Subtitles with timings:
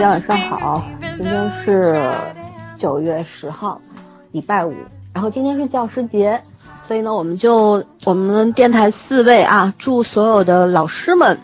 [0.00, 0.82] 家晚上好，
[1.18, 2.10] 今天是
[2.78, 3.82] 九月十号，
[4.32, 4.74] 礼拜五，
[5.12, 6.42] 然后今天是教师节，
[6.88, 11.38] 所以呢，我们就我们电台四位啊，祝所有的老师们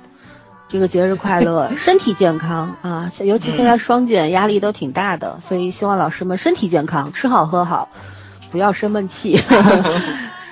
[0.71, 7.91] 这个节日快乐， 身体健康啊，尤其现在双减压力都挺大的，所以希望老师们身体健康，吃好喝好，
[8.51, 9.39] 不要生闷气。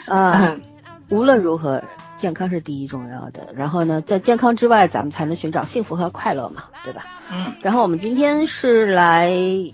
[0.04, 0.56] 啊，
[1.08, 1.82] 无论如何，
[2.24, 3.48] 健康是第一重要的。
[3.54, 7.04] 然后呢，在健康之外，咱们才能寻找幸福和快乐嘛，对吧？
[7.30, 7.52] 嗯。
[7.60, 9.30] 然后我们今天是来，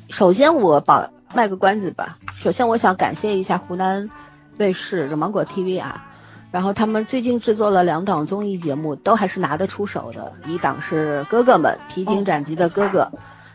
[0.09, 2.18] 首先我保卖个关子吧。
[2.34, 4.10] 首先我想感谢一下湖南
[4.59, 6.09] 卫视的芒果 TV 啊，
[6.50, 10.32] 然后他们最近制作了两档综艺节目，都还是拿得出手的。
[10.48, 13.12] 一档是哥哥们披荆斩棘的哥哥。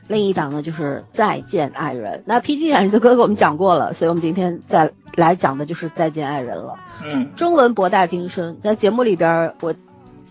[0.07, 6.75] 另一档呢就是再见爱人，那披荆斩棘的哥哥我们讲过了，所以我们今天再来讲的就是再见爱人了。
[7.03, 9.73] 嗯，中文博大精深，在节目里边我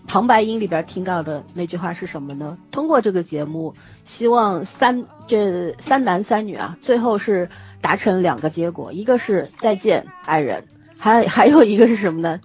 [0.07, 2.57] 旁白音里边听到的那句话是什么呢？
[2.71, 7.49] 通过这个节目，希望三这三男三女啊，最后是
[7.81, 10.65] 达成两个结果，一个是再见爱人，
[10.99, 12.41] 还还有一个是什么呢？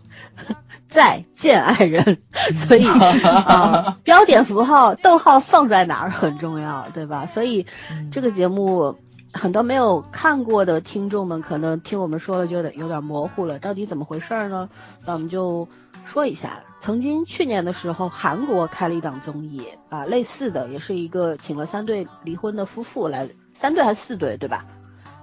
[0.90, 2.18] 再见爱人，
[2.68, 2.86] 所以
[3.24, 7.28] 啊，标点符号逗号放在哪儿很重要，对吧？
[7.28, 7.68] 所以
[8.12, 8.98] 这个节目
[9.32, 14.68] 很多没有看过的听众们，可能听我们说了就有点有点模糊了，到底怎么回事呢？
[15.06, 15.68] 那我们就
[16.06, 24.66] 说一下，曾经去年的时候，韩国开了一档综艺啊，类似的，也是一个请了三对离婚的夫妇来，三对还是四对，对吧？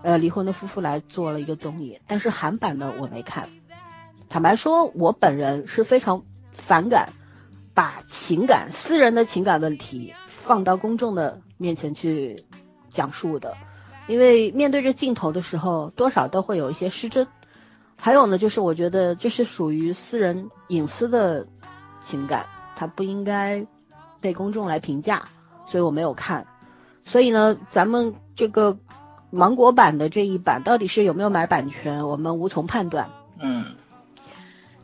[0.02, 3.48] 呃，离婚的夫妇来做了一个综艺，但是韩版的我没看。
[4.28, 7.12] 坦白说，我本人是非常反感
[7.74, 12.44] 把情感、私人的情感问题放到公众的面前去
[12.90, 13.56] 讲述的，
[14.08, 17.28] 因为面对着镜头的时候，多少都会有一些失真。
[17.96, 21.46] 还有呢，就是我觉得这是属于私人隐私的
[22.02, 23.66] 情感，它不应该
[24.20, 25.28] 被公众来评价，
[25.66, 26.46] 所以我没有看。
[27.04, 28.76] 所以呢，咱们这个
[29.30, 33.08] 芒果版的这一版到底是有没有买版权，我们无从判断。
[33.40, 33.76] 嗯。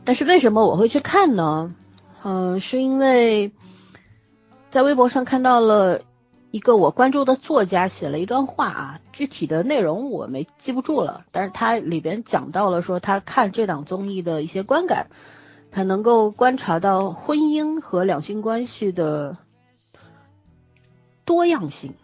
[0.05, 1.73] 但是为什么我会去看呢？
[2.23, 3.51] 嗯，是因为
[4.69, 6.01] 在微博上看到了
[6.51, 15.07] 一个我关注的作家写了一段话啊，具体的内容我没记不住了，但是他里边讲到了说他看这档综艺的一些观感，
[15.71, 19.33] 他能够观察到婚姻和两性关系的
[21.25, 21.95] 多样性，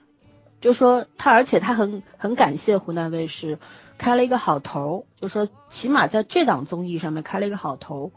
[0.62, 3.60] 就说他而且他很很感谢湖南卫视。
[4.00, 8.12] 开了一个好头，就说起码在这档综艺上面开了一个好头，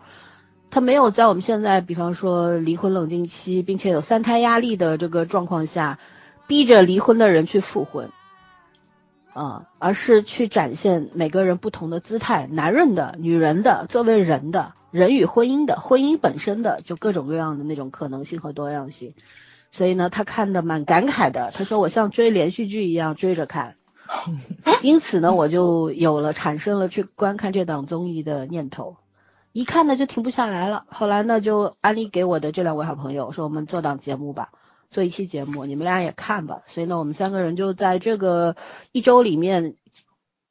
[0.70, 5.98] 他没有在我们现在，比方说离婚冷静期，并且有三胎压力的这个状况下，
[6.46, 8.10] 逼着离婚的人去复婚，
[9.34, 19.14] 啊，而是去展现每个人不同的姿态，男人的、女人的，作为人的，人与婚姻的，婚姻本身的，就各种各样的那种可能性和多样性。
[19.72, 23.74] 所以呢，他看的蛮感慨的，他说我像追连续剧一样追着看。
[24.82, 28.96] 因此呢，我就有了产生了去观看这档综艺的念头，
[29.52, 30.86] 一看呢就停不下来了。
[30.88, 34.50] 后来呢，就安利给我的这两位好朋友说，我们做档节目吧，
[34.90, 36.62] 做一期节目，你们俩也看吧。
[36.66, 38.56] 所以呢，我们三个人就在这个
[38.92, 39.76] 一周里面，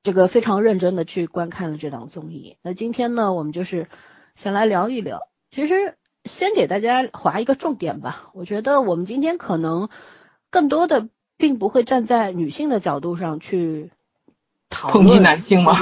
[0.04, 2.58] 这个非常认真的去观看了这档综艺。
[2.62, 3.88] 那今天呢，我们就是
[4.36, 5.22] 想来聊一聊。
[5.52, 9.90] 其实先给大家划一个重点吧，我觉得我们今天可能
[10.50, 11.10] 更多的。
[11.42, 13.92] 并不会站在女性的角度上去
[14.70, 15.76] 讨论抨击男性吗？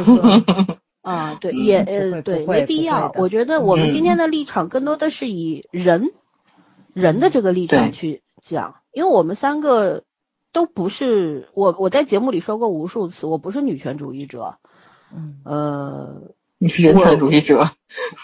[1.03, 3.11] 啊，对，也呃，对，没必要。
[3.15, 6.11] 我觉得我们今天的立场更多的是以人
[6.93, 10.03] 人的这个立场去讲，因为我们三个
[10.53, 14.55] 都不是我，我在节目里说过无数次，我不是女权主义者。
[15.13, 16.21] 嗯，呃，
[16.57, 17.71] 你是人权主义者。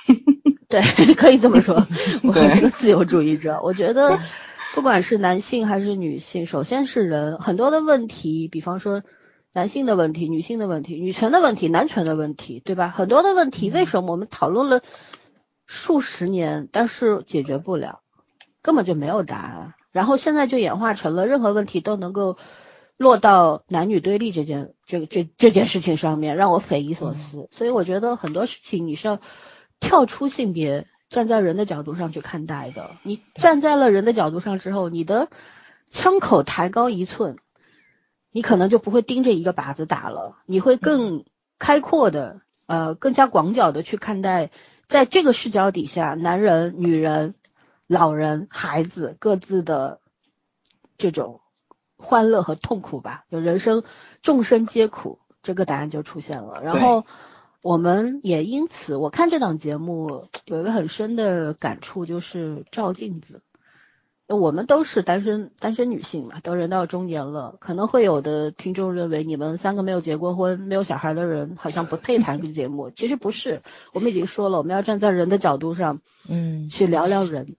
[0.70, 0.82] 对，
[1.16, 1.86] 可以这么说，
[2.24, 3.60] 我是个自由主义者。
[3.62, 4.20] 我觉得。
[4.76, 9.04] 不管是男性还是女性，首先是人，很多的问题，比方说
[9.54, 12.90] 男性的问题、女性的问题、女权的问题、男权的问题，对吧？
[12.90, 14.82] 很多的问题，为什么我们讨论了
[15.66, 18.02] 数十年，但是解决不了，
[18.62, 19.76] 根本就没有答案。
[19.94, 22.38] 然后现在就演化成了任何问题都能够
[22.98, 27.48] 落到男女对立这件这个这这件事情上面，让我匪夷所思。
[27.52, 29.22] 所以我觉得很多事情你是要
[29.80, 30.86] 跳出性别。
[31.16, 35.30] 站在人的角度上去看待的，你站在了人的角度上之后，你的
[35.90, 37.38] 枪口抬高一寸，
[38.32, 41.24] 你可能就不会盯着一个靶子打了，你会更
[41.58, 44.52] 开阔的，呃，更加广角的去看待，
[44.90, 47.36] 在这个视角底下，男人、女人、
[47.88, 50.02] 老人、孩子各自的
[50.98, 51.40] 这种
[51.96, 53.84] 欢乐和痛苦吧，就人生
[54.22, 56.62] 众生皆苦，这个答案就出现了。
[56.62, 57.06] 然后。
[57.66, 63.42] 我们也因此，我看这档节目有一个很深的感触，就是照镜子。
[64.28, 72.92] 我们都是单身单身女性嘛，都人到中年了，可能会有的听众认为你们三个没有结过婚、没有小孩的人好像不配谈这个节目。
[72.92, 73.64] 其实不是，
[73.94, 77.56] 我们已经说了，我们要站在人的角度上，嗯，去聊聊人，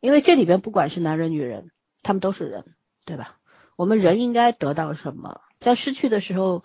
[0.00, 1.70] 因为这里边不管是男人女人，
[2.02, 2.66] 他们都是人，
[3.06, 3.38] 对吧？
[3.76, 5.40] 我们人应该得到什么？
[5.58, 6.62] 在失去的时候。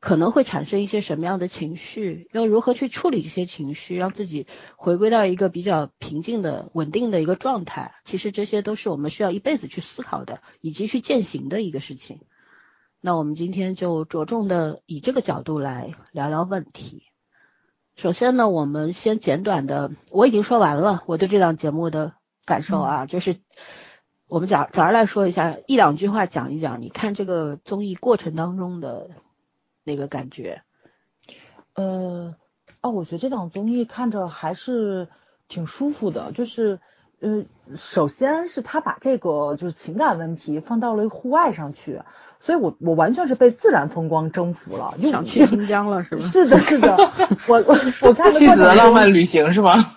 [0.00, 2.26] 可能会产生一些什么样的情绪？
[2.32, 7.94] 要如何去处理这些情绪，让自己回归到一个比较平静的、稳定的一个状态？
[8.04, 12.22] 其实这些都是我们需要一辈子去思考的，以及去践行的一个事情。
[13.02, 17.02] 那我们今天就着重的以这个角度来聊聊问题。
[17.94, 22.14] 首先呢，我们先简短的，我已经说完了我对这档节目的
[22.46, 23.36] 感受啊，就是
[24.28, 29.10] 我们早早上来说一下，一两句话讲一讲，你看这个综艺过程当中的。
[29.84, 30.62] 那个感觉，
[31.74, 32.34] 呃，
[32.82, 35.08] 哦，我觉得这档综艺看着还是
[35.48, 36.80] 挺舒服的，就是，
[37.20, 37.44] 呃，
[37.76, 42.02] 首先是他把这个就是情感问题放到了户外上去，
[42.40, 46.22] 所以我我完全是被自然风光征服了，想去新疆了是吗？
[46.28, 46.96] 是的，是的，
[47.48, 49.94] 我我我看妻子的浪漫旅行是吗？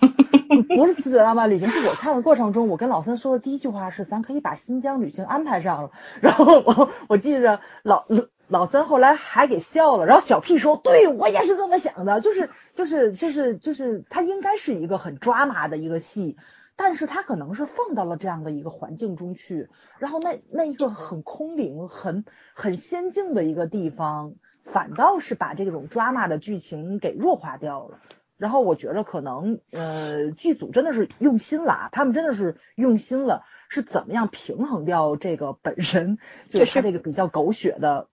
[0.76, 5.90] 不是妻子的浪漫旅行，是我看的过程中，我跟老三说的第一句话是，咱可以把新疆旅行安排上了，
[6.20, 8.06] 然后我我记着老。
[8.46, 16.36] 老三后来还给笑了，然后小 P 说：“对我也是这么想的，就是就是就是就是他应该是一个很抓马的一个戏，
[16.76, 27.98] 但是他可能是放到了这样的一个环境中去，然后那那一个很空灵、很很仙境的一个地方，反倒是把这种抓马的剧情给弱化掉了。
[28.36, 36.18] 然后我觉得可能呃剧组真的是用心了，他们真的是用心了，是怎么样平衡掉这个本身
[36.50, 38.06] 就是他这个比较狗血的。”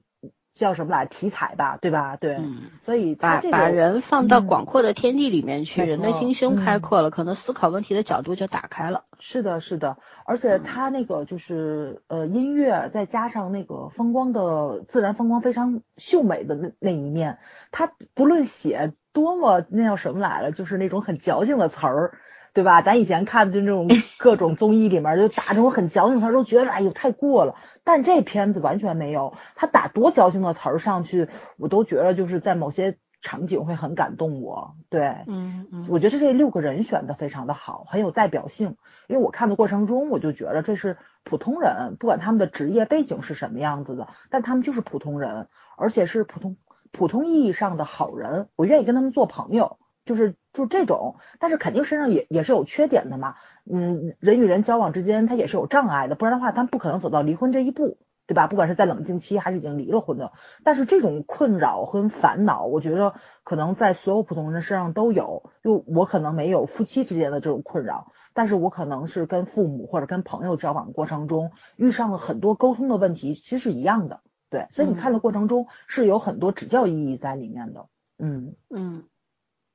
[0.53, 2.17] 叫什么来题材吧，对吧？
[2.17, 2.37] 对，
[2.83, 9.05] 所以把把人放到广阔的天地里面去，人的心胸开阔了，可能思考问题的角度就打开了。
[9.19, 17.39] 是的，是的，而且他那个就是呃音乐，再加上那个风光的自然风光非常秀美的那那一面，
[17.71, 22.17] 他不论写多么那叫什么来了，就是那种很矫情的词儿。
[22.53, 22.81] 对吧？
[22.81, 23.87] 咱以前看的就那种
[24.19, 27.55] 各种综艺里面就打这种很矫情的词儿，都觉得哎呦太过了。
[27.83, 34.75] 但这片子完全没有，他打多矫情的词儿上去，我都觉得就是在某些场景会很感动我。
[34.89, 38.75] 对，嗯嗯，我觉得这六个人选的非常的好，很有代表性。
[39.07, 45.47] 因为我看的过程中，我就觉得这是普通人，不管他们的职业背景是什么样子的，但他们就是普通人，
[45.77, 46.57] 而且是普通
[46.91, 49.77] 普通意义上的好人，我愿意跟他们做朋友。
[50.05, 53.35] 就是就这种，但是肯定身上也也是有缺点的嘛。
[53.65, 58.47] 嗯，人与人交往之间，他也是有障碍的，不然的话，他不可能走到离婚这一步，对吧？
[58.47, 60.31] 不管是在冷静期还是已经离了婚的，
[60.63, 63.13] 但是这种困扰和烦恼，我觉得
[63.43, 65.51] 可能在所有普通人身上都有。
[65.63, 74.21] 就我可能没有夫妻之间的这种困扰，但是我可能是跟父母或者跟朋友交往过程中遇上了很多沟通的问题，其实是一样的。
[74.49, 77.85] 对，所以你看的过程中是有很多指教意义在里面的。
[78.17, 79.03] 嗯嗯。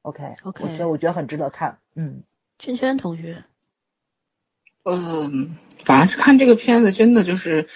[0.06, 1.80] OK，OK，我觉得我觉得很值得看。
[1.96, 2.22] 嗯，
[2.60, 3.42] 圈圈同学，
[4.84, 7.68] 嗯，反正是看这个片子，真的就是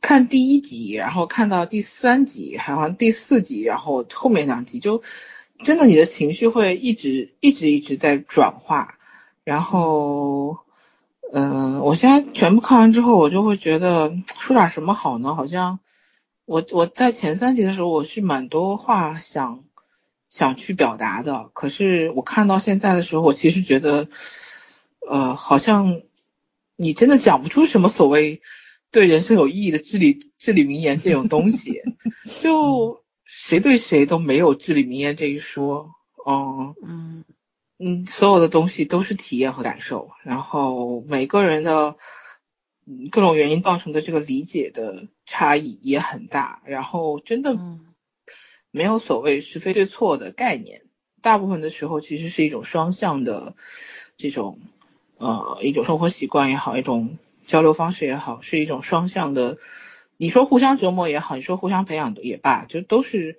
[0.00, 5.02] 看第一集，然后看到第三集，好像第四集，然后后面两集，就
[5.64, 8.96] 真的你的情绪会一直一直一直在转化。
[9.42, 10.58] 然后，
[11.32, 15.34] 嗯，我现在全部看完之后，我就会觉得说点什么好呢？
[15.34, 15.80] 好像
[16.44, 19.64] 我我在前三集的时候，我是蛮多话想。
[20.32, 24.08] 想去表达的，可是我看到现在的时候，我其实觉得，
[25.06, 26.00] 呃，好像
[26.74, 28.40] 你真的讲不出什么所谓
[28.90, 31.82] 对人生有意义的至理至理名言这种东西，
[32.40, 35.90] 就谁对谁都没有至理名言这一说，
[36.24, 37.24] 哦，嗯。
[37.84, 41.96] 嗯，所有的东西都是体验和感受，然后每个人的
[43.10, 47.58] 各种原因造成的这个理解的差异也很大，然后真的。
[48.72, 50.82] 没有所谓是非对错的概念，
[51.20, 53.54] 大部分的时候其实是一种双向的
[54.16, 54.58] 这种
[55.18, 59.58] 呃一种生活习惯也好，一种交流方式也好，是一种双向的。
[60.16, 63.38] 你说互相折磨也好，你说互相培养的也罢，就都是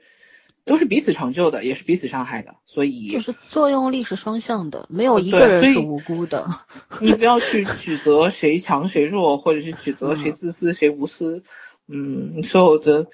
[0.66, 2.56] 都是彼此成就的，也是彼此伤害的。
[2.66, 6.48] 所以就是作用力是双向的，没有一个人是无辜的。
[7.02, 11.44] 你不要去 指责谁强谁弱，或者是指责谁自私谁无私。
[11.88, 13.08] 嗯，所有的。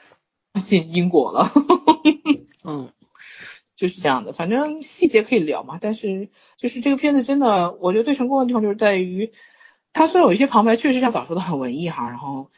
[0.56, 1.52] 信因果了，
[2.66, 2.90] 嗯，
[3.76, 4.34] 就是这样的。
[4.34, 9.32] 反正细节可以聊嘛，但是就是这个片子真的，我觉得最成功的地方就是在于，
[9.94, 12.50] 它虽然有一些旁白确实像早说的很文艺哈，然后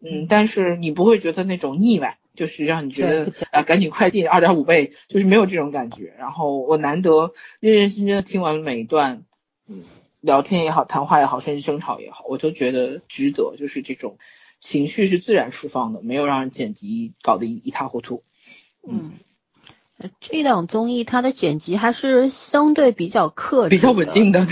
[0.00, 2.16] 嗯，但是你不会觉得那种腻歪。
[2.32, 6.14] 就是让你觉得啊赶紧快进二点五倍，就是没有这种感觉。
[6.16, 9.24] 然后我难得认认真真的听完了每一段，
[9.66, 9.82] 嗯，
[10.20, 14.16] 聊天也好，谈话也好，甚至争吵也好，我都觉得值得，就是这种
[14.60, 18.22] 情绪是自然释放的，没有让人剪辑搞得一一塌糊涂。
[18.86, 19.12] 嗯，
[19.98, 24.32] 呃这档综艺它的剪辑还是相对比较克制，比较稳定。
[24.32, 24.46] 的，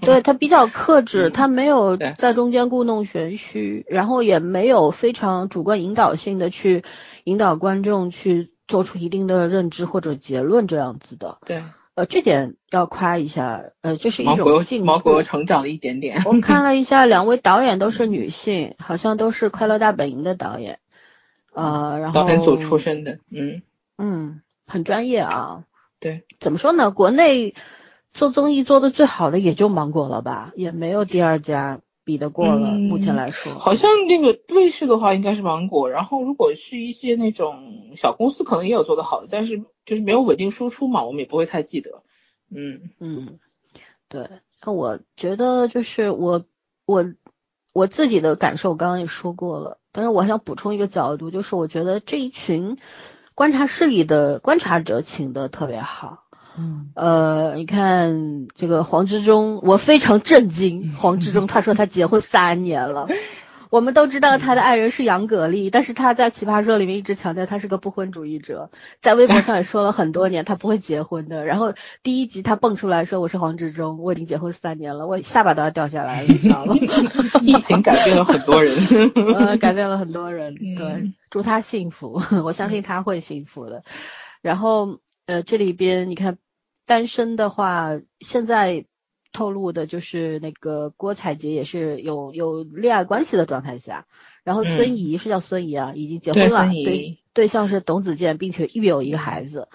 [0.00, 6.84] 对，它比较克制，嗯它没有在中间故弄玄虚，然后也没有非常主观引导性的去
[7.24, 11.38] 引导观众去做出一定的认知或者结论这样子的。
[11.46, 11.62] 对，
[11.98, 15.22] 呃，这点要夸一下，呃，这是一种进毛国步。
[15.24, 16.22] 成长了一点点。
[16.26, 20.78] 我看了一下，两位导演都是女性，好像都是《快乐大本营》的导演，
[21.52, 23.62] 呃，然后导演组出身的，嗯，
[23.96, 25.64] 嗯，很专业啊。
[25.98, 26.92] 对，怎么说呢？
[26.92, 27.56] 国内
[28.12, 32.70] 做综艺做的最好的也就芒果了吧，也没有第二家比得过了。
[32.70, 42.02] 嗯目前来说，好像那个卫视的话应该是芒果，然后如果是一些那种小公司，可能也有做得好的，但是就是没有稳定输出嘛，我们也不会太记得。
[42.50, 43.38] 嗯嗯，
[44.08, 44.26] 对，
[44.64, 46.46] 那我觉得就是我
[46.86, 47.12] 我
[47.74, 52.78] 我自己的感受，刚刚也说过了，但是我还想补充一个角度，就是我觉得这一群
[53.34, 56.24] 观察室里的观察者请的特别好。
[56.58, 60.94] 嗯呃，你看这个黄志忠，我非常震惊。
[60.96, 63.06] 黄志忠他说他结婚三年了，
[63.70, 71.44] 我们都知道他的爱人是杨格力，但是他在奇葩说里面一直强调他是个不婚主义者，在微博上也说了很多年他不会结婚的。
[71.44, 76.74] 然后第一集他蹦出来说我是黄志忠，我已经结婚三年了，我下巴都要掉下来了，你知道吗？
[77.42, 78.76] 疫情改变了很多人。
[79.36, 80.54] 呃，改变了很多人。
[80.76, 83.84] 对嗯，祝他幸福， 我相信他会幸福的。
[84.40, 86.38] 然后呃，这里边你看，
[86.88, 88.86] 单身的话，现在
[89.30, 94.06] 透露的就是那个郭采洁也是有有恋爱关系的状态下，
[94.42, 99.68] 然后孙嗯怡、是叫孙怡啊，已经结婚了，对对象是董子健，并且育有一个孩子。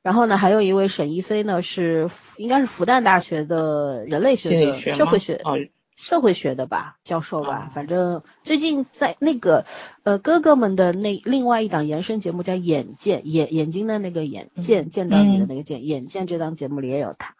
[0.00, 5.58] 然后呢，还有一位沈一菲呢，是应该是复旦大学的人类学的学社会学哦
[6.02, 9.66] 社会学的吧，教授吧，哦反正最近在那个
[10.02, 17.34] 呃哥哥们的那另外一档延伸节目叫《眼见》，眼眼睛的那个眼见，见到你的那个见，眼见这档节目里也有他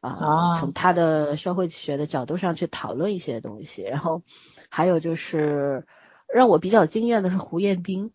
[0.00, 0.58] 啊，啊。
[0.58, 4.22] 从他的社会学的角度上去讨论一些东西，然后
[4.70, 5.86] 还有就是
[6.32, 8.12] 让我比较惊艳的是胡彦斌，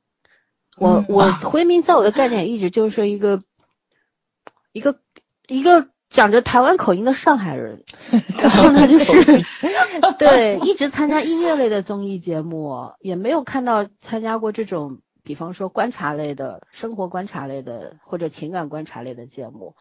[0.78, 1.06] 我嗯。
[1.10, 3.44] 我啊胡彦斌在我的概念一直就是一个
[4.72, 5.00] 一个
[5.48, 7.84] 一个讲着台湾口音的上海人，
[8.40, 9.44] 然后呢就是
[10.18, 19.76] 对一直参加音乐类的综艺节目，也没有看到参加过这种，比方说观察类的、生活观察类的或者情感观察类的节目，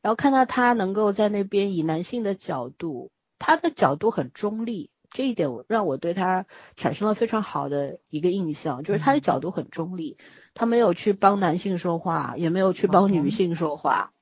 [0.00, 4.90] 然后看到他能够在那边以男性的角度，他的角度很中立。
[5.12, 10.16] 这一点我让我对他产生了非常好的一个印象，就是他的角度很中立，
[10.54, 14.12] 他没有去帮男性说话，也没有去帮女性说话，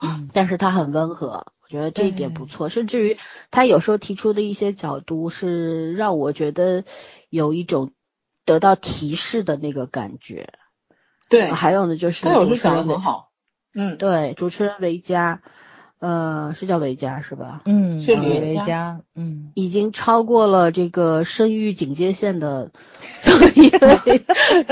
[0.00, 2.68] 嗯但是他很温和，我觉得这一点不错。
[2.68, 3.18] 甚至于
[3.50, 6.84] 他有时候提出的一些角度是让我觉得
[7.28, 7.92] 有一种
[8.44, 10.52] 得到提示的那个感觉。
[11.28, 13.30] 对，还有呢，就是他有时候讲主持人维的很好。
[13.74, 15.42] 嗯，对，主持人维嘉，
[16.00, 17.62] 呃，是叫维嘉是吧？
[17.64, 22.70] 嗯，是李维嘉，嗯，已经超过了这个生育警戒线的
[23.56, 24.18] 一位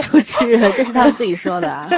[0.02, 1.90] 主持人，这是他自己说的啊。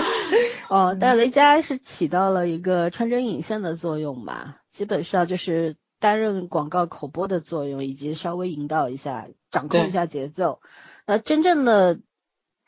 [0.69, 10.61] 哦，但维嘉是起到了一个穿针引线的作用吧，基本上就是担任广告口播的作用，以及稍微引导一下、掌控一下节奏。
[11.07, 12.01] 那真正的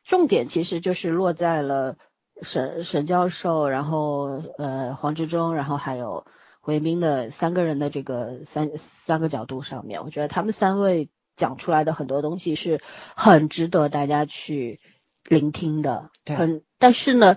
[0.05, 1.97] 重点其实就是落在了
[2.43, 6.27] 沈沈教授，然后呃黄志忠，然后还有
[6.61, 12.81] 胡彦斌的三个人的这个三三个角度上面，我觉得他们三位讲出来的很多东西是
[13.17, 14.81] 很值得大家去
[15.25, 16.11] 聆听的。
[16.25, 17.37] 对很，但是呢，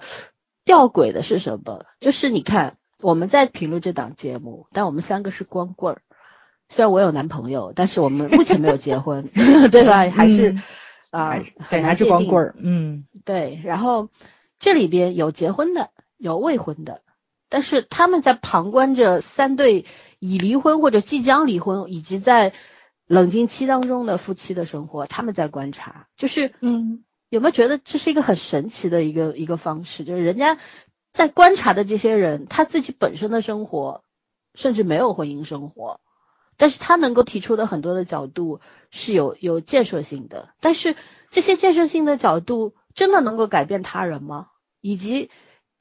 [0.66, 1.86] 吊诡的是什么？
[2.00, 6.02] 就是你看我们在评论这档节目，但我们三个是光棍儿。
[6.70, 9.30] 虽然我有男朋友，但是我们目前没有结婚，
[9.72, 10.10] 对吧？
[10.10, 10.64] 还是嗯
[11.12, 11.38] 啊、
[11.70, 14.10] 对，难还是光棍儿，嗯对，然后
[14.58, 17.02] 这里边有结婚的，有未婚的，
[17.54, 19.86] 但是他们在旁观着三对
[20.18, 22.52] 已离婚或者即将离婚，以及在
[23.06, 30.04] 冷静期当中的夫妻的生活，他们在观察，就是嗯，有没有觉得这是一个很神奇的一个一个方式？
[30.04, 30.58] 就是人家
[31.12, 34.04] 在观察的这些人，他自己本身的生活
[34.56, 36.00] 甚至没有婚姻生活，
[36.58, 40.96] 但是他能够提出的很多的角度是有有建设性的，但是
[41.30, 44.48] 这些建设性的角度真的能够改变他人吗？
[44.82, 45.30] 以及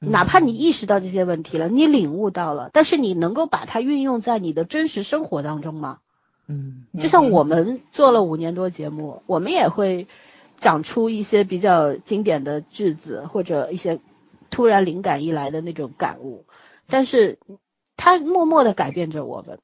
[0.09, 5.99] 哪怕你意识到这些问题了，你领悟到了，但是你能够把它运用在你的真实生活当中吗？
[6.47, 10.07] 嗯就像我们做了五年多节目，我们也会
[10.57, 13.99] 讲出一些比较经典的句子，或者一些
[14.49, 16.45] 突然灵感一来的那种感悟，
[16.87, 17.39] 但是
[17.95, 19.59] 它默默的改变着我们。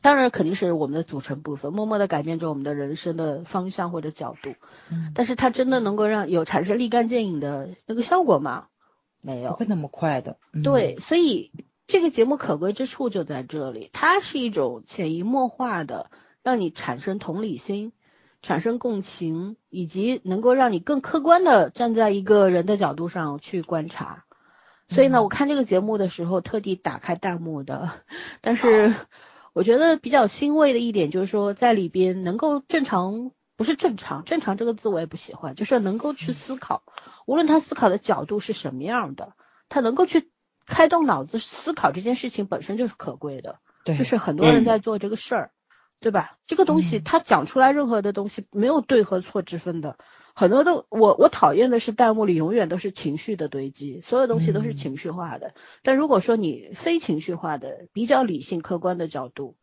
[0.00, 4.54] 当然肯定是我们的组成部分，默默的改变着我们的人生的方向或者角度。
[4.90, 8.66] 嗯，但是它真的能够让有产生立竿见影的那个效果吗？
[9.22, 9.52] 没有。
[9.52, 10.36] 不会那么快的。
[10.52, 11.50] 嗯对，，所以
[11.86, 16.10] 这个节目可贵之处就在这里，它是一种潜移默化的
[16.42, 17.92] 让你产生同理心、
[18.42, 24.24] 产生共情，以及能够让你更客观的站在一个人的角度上去观察。
[24.88, 27.90] 所以呢，嗯我看这个节目的时候特地打开弹幕的，
[28.42, 28.94] 但是
[29.54, 33.30] 我觉得比较欣慰的一点就是说，在里边能够正常，
[33.62, 36.82] 不是正常，正常这个字我也不喜欢，就是能够去思考，
[37.26, 39.34] 无论他思考的角度是什么样的，
[39.68, 40.32] 他能够去
[40.66, 44.64] 开动脑子思考这件事情本身就是可贵的，对，就是很多人嗯。
[44.64, 45.52] 在做这个事儿，
[46.00, 46.38] 对吧？
[46.48, 47.02] 这个东西嗯。
[47.04, 49.96] 他讲出来任何的东西没有对和错之分的，
[50.34, 54.74] 很多都我我讨厌的是弹幕里永远都是情绪的堆积，所有东西都是嗯。
[54.74, 55.54] 情绪化的。
[55.84, 59.54] 但如果说你非情绪化的、比较理性客观的角度，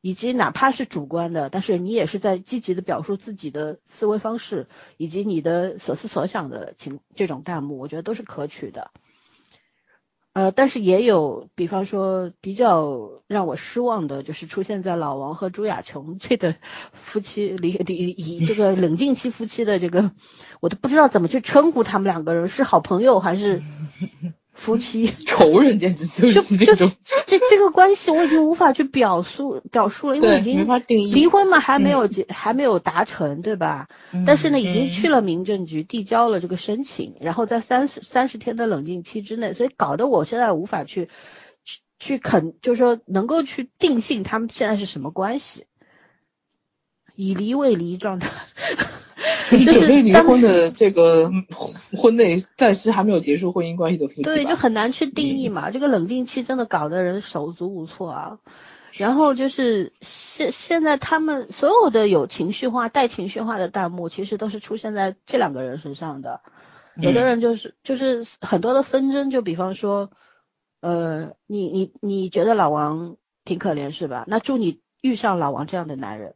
[0.00, 8.90] 以及哪怕是主观的，但是你也是在积极的表述自己的思维方式以及你的所思所想的情这种弹幕，我觉得都是可取的。
[10.32, 16.54] 呃，但是也有，比方说比较让我失望的，就是出现在老王和朱亚琼这对
[16.92, 20.12] 夫妻离离以这个冷静期夫妻的这个，
[20.60, 23.60] 我都不知道怎么去称呼他们两个人，是好朋友还是
[24.60, 25.10] 夫妻？
[25.26, 26.86] 仇人简直就就是就这种，
[27.24, 31.14] 这这个关系我已经无法去表述表述了，因为对，已经没法定义。
[31.14, 33.88] 离婚嘛，还没有结，还没有达成，对吧？
[34.26, 41.08] 但是呢，已经去了民政局递交了这个申请，然后在三十三十天的冷静期之内，所以搞得我现在无法去
[41.64, 45.64] 去去肯，就是说能够去定性他们现在是什么关系，
[47.16, 48.28] 以离为离状态。
[49.50, 51.30] 就是就是准备离婚的这个
[51.96, 55.70] 婚内暂时还没有结束婚姻关系的夫妻，对，就很难去定义嘛。
[55.70, 58.38] 这个冷静期真的搞得人手足无措啊。
[58.92, 66.40] 然后就是现现在他们所有的有情绪化、带情绪化的弹幕，其实都是出现在这两个人身上的。
[66.96, 70.10] 有的人就是就是很多的纷争，就比方说，
[70.80, 74.24] 呃，你你你觉得老王挺可怜是吧？
[74.26, 76.34] 那祝你遇上老王这样的男人。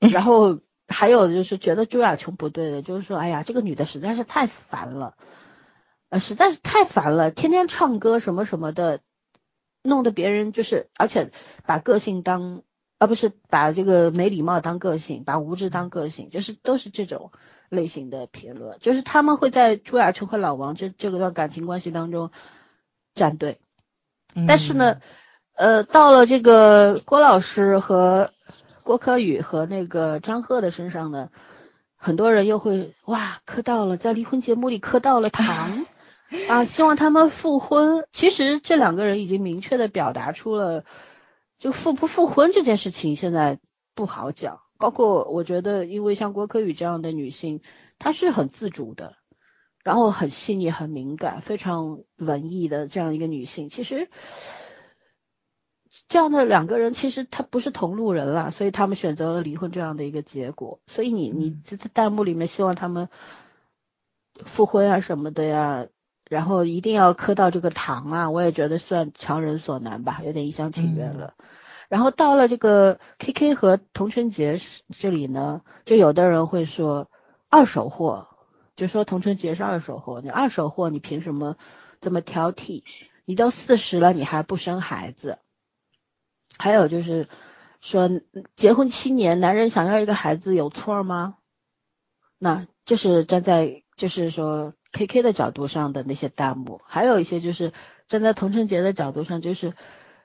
[0.00, 0.60] 然后
[1.00, 5.14] 还有就是觉得朱亚琼不对的，就是说，哎呀，这个女的实在是太烦了，
[6.10, 9.00] 呃，实在是太烦了，天天唱歌什么什么的，
[9.82, 11.30] 弄得别人就是，而且
[11.64, 12.64] 把个性当，
[12.98, 17.32] 而、不是把这个没礼貌当个性，把无知当个性，就是都是这种
[17.70, 22.30] 类型的评论，就是他们会在朱亚琼和老王这这个段感情关系当中
[23.14, 23.58] 站队。
[24.46, 25.00] 但是呢，
[25.54, 28.34] 呃，到了这个郭老师和
[28.90, 31.30] 郭柯宇和那个张赫的身上呢，
[31.94, 35.86] 很多人又会哇磕到了，在离婚节目里磕到了糖
[36.50, 38.04] 啊，希望他们复婚。
[38.10, 40.84] 其实这两个人已经明确的表达出了，
[41.60, 43.60] 就复不复婚这件事情现在
[43.94, 44.58] 不好讲。
[44.76, 47.60] 包括我觉得，因为像郭柯宇这样的女性，
[48.00, 49.14] 她是很自主的，
[49.84, 54.10] 然后很细腻、很敏感、非常文艺的这样一个女性，其实。
[56.10, 60.80] 这样的两个人其实他不是同路人了，所以他们选择了离婚这样的一个结果。
[60.88, 63.08] 所以你你在弹幕里面希望他们
[64.44, 65.86] 复婚啊什么的呀，
[66.28, 71.34] 然后一定要磕到这个糖啊，我也觉得算强人所难吧，有点一厢情愿了。
[71.88, 74.58] 然后到了这个 K K 和童春杰
[74.98, 77.08] 这里呢，就有的人会说
[77.48, 78.26] 二手货，
[78.74, 81.56] 就说童春杰是二手货，你二手货你凭什么
[82.00, 82.82] 这么挑剔？
[83.24, 85.38] 你都四十了，你还不生孩子？
[86.60, 87.26] 还有就是
[87.80, 88.10] 说，
[88.54, 91.36] 结婚七年，男人想要一个孩子有错吗？
[92.38, 97.72] 那这是站在就是说 K K 的角度上的那些弹幕，还有一些就是
[98.08, 99.72] 站在童春杰的角度上，就是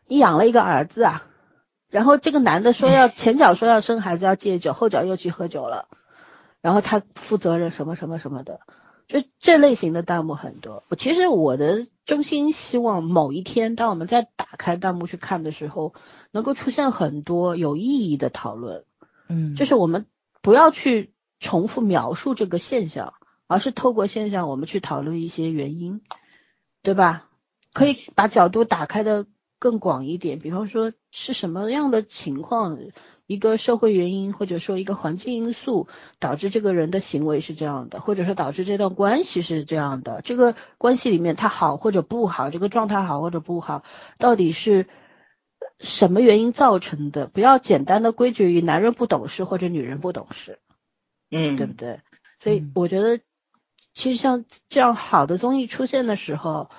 [0.08, 1.28] 你养了一个儿子啊，
[1.90, 5.88] 然后这个男的说要 前脚说要生孩子要戒酒，后脚又去喝酒了，
[6.62, 8.60] 然后他负责任什么什么什么的，
[9.08, 10.84] 就这类型的弹幕很多。
[10.90, 15.94] 我其实我的衷心希望某一天，当我们再打开弹幕去看的时候，
[16.32, 18.86] 能够出现很多有意义的讨论。
[19.28, 20.06] 嗯，就是我们
[20.42, 23.14] 不要去重复描述这个现象，
[23.48, 26.02] 而是透过现象我们去讨论一些原因，
[26.82, 27.30] 对吧？
[27.74, 29.28] 可以把角度打开的
[29.66, 32.78] 更广一点，比方说是什么样的情况，
[33.26, 35.88] 一个社会原因或者说一个环境因素
[36.20, 43.84] 导致这个人的行为是这样的，或者说导致这段关系是这样的，这个关系里面他好或者不好，这个状态好或者不好，
[44.20, 44.86] 到底是
[45.80, 47.26] 什么原因造成的？
[47.26, 50.60] 不要简单的归结于男人不懂事或者女人不懂事，
[51.32, 52.02] 嗯，对不对？
[52.40, 53.20] 所以嗯我觉得，
[53.96, 56.70] 其实像这样好的综艺出现的时候，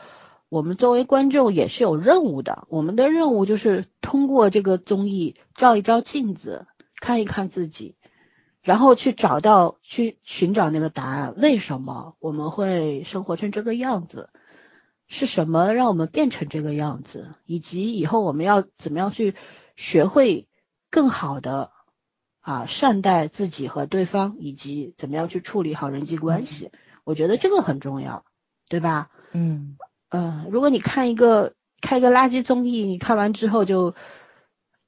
[0.49, 2.67] 我们作为观众也是有任务的。
[2.71, 6.67] 我们的任务就是通过这个综艺照一照镜子，
[7.01, 7.97] 看一看自己，
[8.63, 11.35] 然后去找到、去寻找那个答案。
[11.37, 14.31] 为什么我们会生活成这个样子？
[15.09, 17.35] 是什么让我们变成这个样子？
[17.45, 19.35] 以及以后我们要怎么样去
[19.77, 20.49] 学会
[20.91, 21.71] 更好的
[22.41, 26.71] 啊善待自己和对方，以及怎么样去处理好人际关系？
[27.05, 28.25] 我觉得这个很重要，
[28.69, 29.11] 对吧？
[29.33, 29.77] 嗯
[30.09, 33.95] 嗯，如果你看一个看一个垃圾综艺，你看完之后就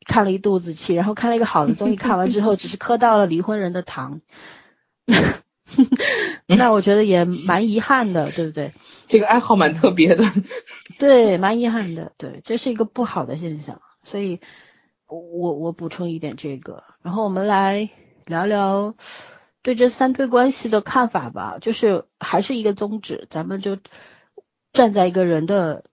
[0.07, 4.21] 看了一肚子气，然后看了一个好的综艺，看完之后只是磕到了离婚人的糖，
[6.47, 8.73] 那我觉得也蛮遗憾的，对不对？
[9.07, 10.25] 这个爱好蛮特别的。
[10.99, 14.41] 对，蛮遗憾的，对，这是一个不好的现象，所以
[15.07, 17.91] 我我我补充一点这个，然后我们来
[18.25, 18.95] 聊聊
[19.63, 23.77] 对这三对关系的看法吧，就是还是一个宗旨，咱们就
[24.73, 25.85] 站在一个人的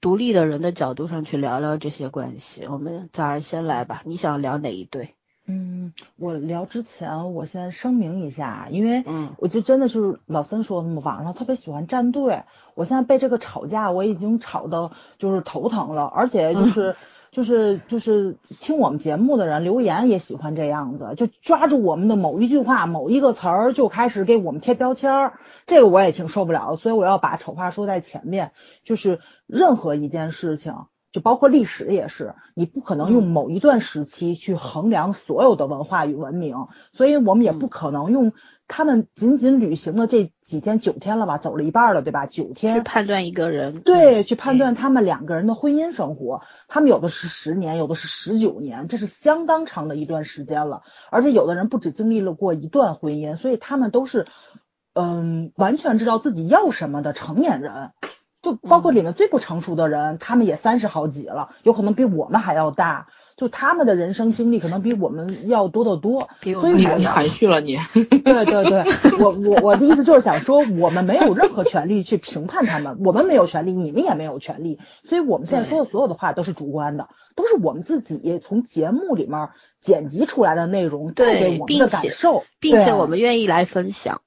[0.00, 2.66] 独立的人的角度上去聊聊这些关系。
[2.66, 5.14] 我们早上先来吧，你想聊哪一对？
[5.46, 16.96] 嗯，我聊之前我先声明一下，因为嗯我就真的是老森说的嘛，网上特别喜欢站队，我现在被这个吵架我已经吵到就是头疼了，而且就是。
[17.32, 28.52] 就是就是听我们节目的人留言也喜欢这样子，就抓住我们的某一句话、某一个词儿就开始给我们贴标签儿，这个我也挺受不了的，所以我要把丑话说在前面，
[28.84, 30.74] 就是任何一件事情。
[31.12, 38.32] 就包括历史也是，你不可能用某一段时期去衡量所有的文化与文明，所以我们也不可能用
[38.72, 42.26] 他们仅仅旅行的这几天九天了吧，走了一半了，对吧？
[42.26, 50.82] 九天去，判断一个人，对，去判断他们两个人的婚姻生活，他们有的是十年，有的是十九年，这是相当长的一段时间了。
[51.10, 54.24] 而且有的人不止经历了过一段婚姻，所以他们都是，
[54.94, 57.90] 嗯，完全知道自己要什么的成年人。
[58.42, 63.08] 就包括里面最不成熟的人，他们也三十好几了，有可能比我们还要大。
[63.40, 67.78] 就他们的人生经历可能比我们要多得多，所以我你你含蓄了你。
[67.94, 68.84] 对对对，
[69.18, 79.48] 我我我的意思就是想说，我们没有任何权利去评判他们，我们没有权利，你们也没有权利，所以我们现在说的所有的话都是主观的，都是我们自己从节目里面
[79.80, 84.20] 剪辑出来的内容带给我们的感受，并且对我们愿意来分享，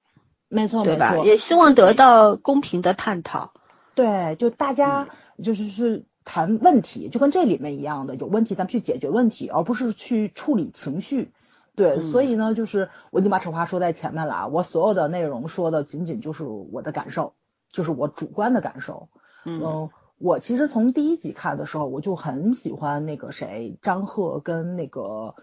[0.50, 1.18] 没错对吧？
[1.24, 3.54] 也希望得到公平的探讨。
[3.94, 5.08] 对，就大家
[5.44, 11.32] 就是是谈问题，就跟这里面一样的，有问题咱们去解决问题，而不是去处理情绪。
[11.76, 17.34] 对，嗯所以呢，就是我已经把丑话说在前面了啊，我所有的内容说的仅仅就是我的感受，
[17.72, 19.10] 就是我主观的感受。
[19.44, 25.36] 嗯嗯，我其实从第一集看的时候，我就很喜欢那个谁，张赫跟那个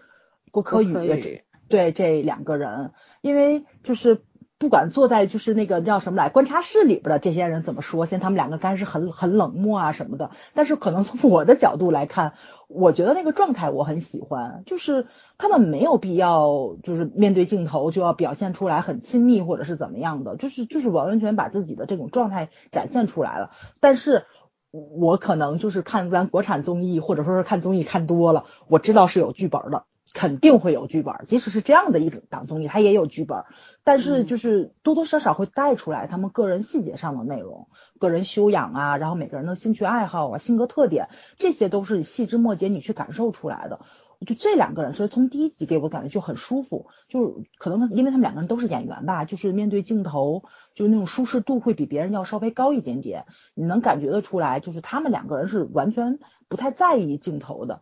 [0.51, 2.91] 郭柯宇对这两个人，
[3.21, 4.23] 因为就是
[4.61, 12.33] 不管坐在就是那个叫什么来观察室里边的这些人怎么说，现他们两个干是很很冷漠啊什么的，但是可能从我的角度来看，
[12.67, 15.07] 我觉得那个状态我很喜欢，就是
[15.39, 24.25] 他们没有必要就是面对镜头就要表现出来很亲密或者是怎么样的，就是就是完完全把自己的这种状态展现出来了，但是。
[24.73, 31.15] 我可能就是看咱国产综艺，或者说是看综艺看多了，我知道是有剧本的，肯定会有剧本。
[31.25, 33.43] 即使是这样的一种档综艺，它也有剧本，
[33.83, 37.67] 但是就是多多少少会带出来他们个人细节上的内容、
[37.99, 43.81] 个人修养啊，然后每个人的兴趣爱好啊、性格特点，这些都是细枝末节你去感受出来的。
[44.27, 50.43] 就这两个人，所以从第一集给我感觉就很舒服，就是可能因为他们两个人都是演员吧，就是面对镜头，
[50.75, 56.19] 就是那种舒适度会比别人要稍微高一点点，你能感觉得出来，就是他们两个人是完全
[56.49, 57.81] 不太在意镜头的，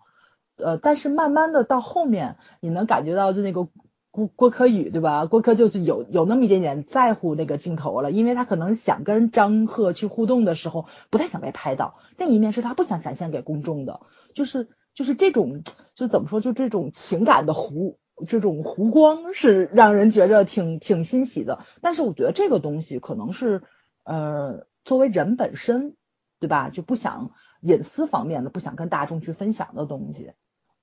[0.63, 3.67] 呃，但是慢慢的到后面，你能感觉到就那个
[4.11, 5.25] 郭郭柯宇对吧？
[5.25, 14.01] 郭柯就是有有那么一点点在乎那个镜头了，因为他可能想跟张赫去互动的时候，不太想被拍到，另一面是他不想展现给公众的，
[14.33, 14.69] 就是。
[14.95, 15.63] 就是这种，
[15.95, 17.95] 就怎么说，就这种情感的弧，
[18.27, 21.59] 这种弧光是让人觉着挺挺欣喜的。
[21.79, 23.61] 但是我觉得这个东西可能是，
[24.03, 25.95] 呃，作为人本身，
[26.39, 26.69] 对吧？
[26.69, 30.33] 就不想隐私方面的，不想跟大众去分享的东西。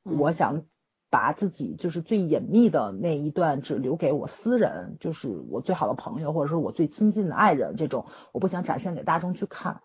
[0.07, 0.63] 我想
[1.11, 9.81] 把自己就是最隐秘的那一段只留给我私人，就是我最好的朋友或者是我最亲近的爱人，这种我不想展现给大众去看。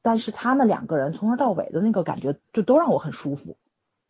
[0.00, 3.56] 但是他们两个人从头到尾的那个感觉，就都让我很舒服。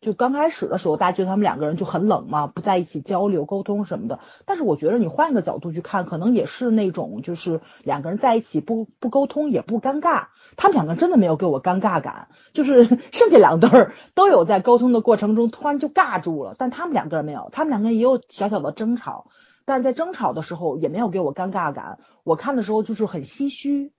[0.03, 4.19] 就刚开始的时候，大家觉得他们两个人就很冷嘛，不在一起交流沟通什么的。
[4.45, 10.27] 但是我觉得你换个角度去看，可能也是那种就是两个人在一起不不沟通也不尴尬。
[10.57, 19.29] 他们两个真的没有给我尴尬感，就是 剩下两对儿都有在沟通的过程中突然就尬住了，但他们两个人没有，他们两个人也有小小的争吵。
[19.65, 21.99] 但是在争吵的时候也没有给我尴尬感。
[22.25, 23.93] 我看的时候就是很唏嘘，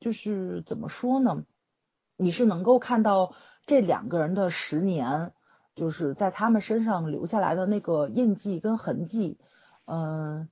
[0.00, 1.44] 就是怎么说呢？
[2.16, 3.32] 你是能够看到
[3.64, 5.32] 这两个人的十年，
[5.74, 9.38] 就是在他们身上留下来的那个印记跟痕迹，
[9.84, 10.48] 嗯，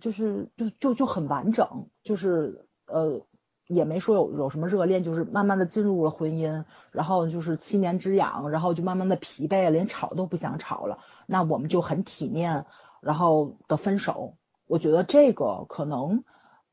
[0.00, 3.22] 就是就就就很完整，就是呃
[3.66, 12.66] 也没说有有什么热恋，就是慢慢的进入了婚姻，然后就是七年之痒，然后就慢慢的疲惫，连吵都不想吵了，那我们就很体面，
[13.00, 14.34] 然后的分手，
[14.66, 16.24] 我觉得这个可能，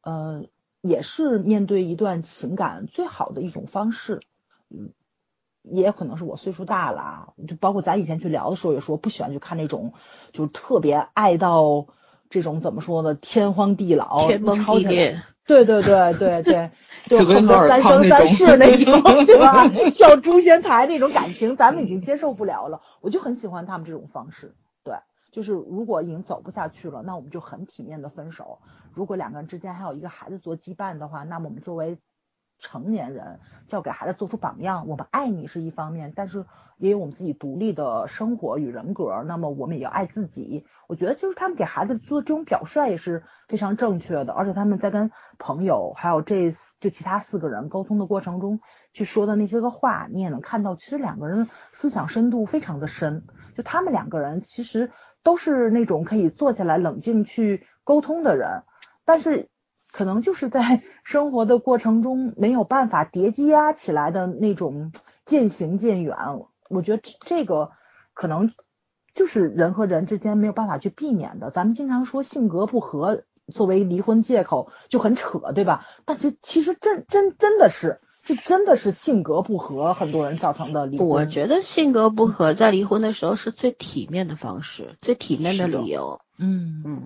[0.01, 0.45] 呃。
[0.86, 4.19] 也是面对一段情感最好的一种方式，
[4.67, 4.91] 嗯，
[5.63, 9.93] 也可能是我岁数大了，就包括咱以前去聊的时候也说不喜欢去看那种，
[10.32, 11.88] 就是特别爱到
[12.30, 16.71] 这种怎么说呢，天荒地老、天崩地裂，对对对对对，
[17.08, 19.67] 就恨不得三生三世那 种，对吧？
[19.91, 22.82] 跳诛仙台那种感情，咱们已经接受不了了。
[23.02, 24.95] 我就很喜欢他们这种方式，对。
[25.32, 28.60] 就是如果已经走不下去了，那我们就很体面的分手。
[28.93, 31.97] 如果两个人之间还有一个孩子做羁绊的话，那么我们作为
[32.63, 34.88] 成年人就要给孩子做出榜样。
[34.88, 36.45] 我们爱你是一方面，但是
[36.78, 39.23] 也有我们自己独立的生活与人格。
[39.28, 40.65] 那么我们也要爱自己。
[40.88, 44.34] 我觉得就是他们给孩子做这种表率也是非常正确的。
[44.34, 48.62] 而且他们在跟朋友还有这就其他四个人沟通的过程中
[48.93, 53.26] 去说的那些个话，你也能看到，其实两个人思想深度非常的深。
[53.56, 54.89] 就他们两个人其实。
[55.26, 58.63] 都是那种可以坐下来冷静去沟通的人，
[59.06, 59.49] 但是
[59.93, 64.91] 可能就是在 生活的过程中没有办法叠加起来的那种
[65.25, 66.17] 渐行渐远。
[66.69, 67.71] 我觉得这个
[68.13, 68.51] 可能
[69.13, 71.51] 就是人和人之间没有办法去避免的。
[71.51, 75.86] 咱们经常说性格不合作为离婚借口就很扯，对吧？
[76.03, 78.01] 但是其实真真真的是。
[78.25, 81.06] 就真的是性格不合，很多人造成的离婚。
[81.06, 86.21] 我觉得性格不合在离婚的时候是最体面的方式，最体面的理由。
[86.38, 87.03] 嗯嗯，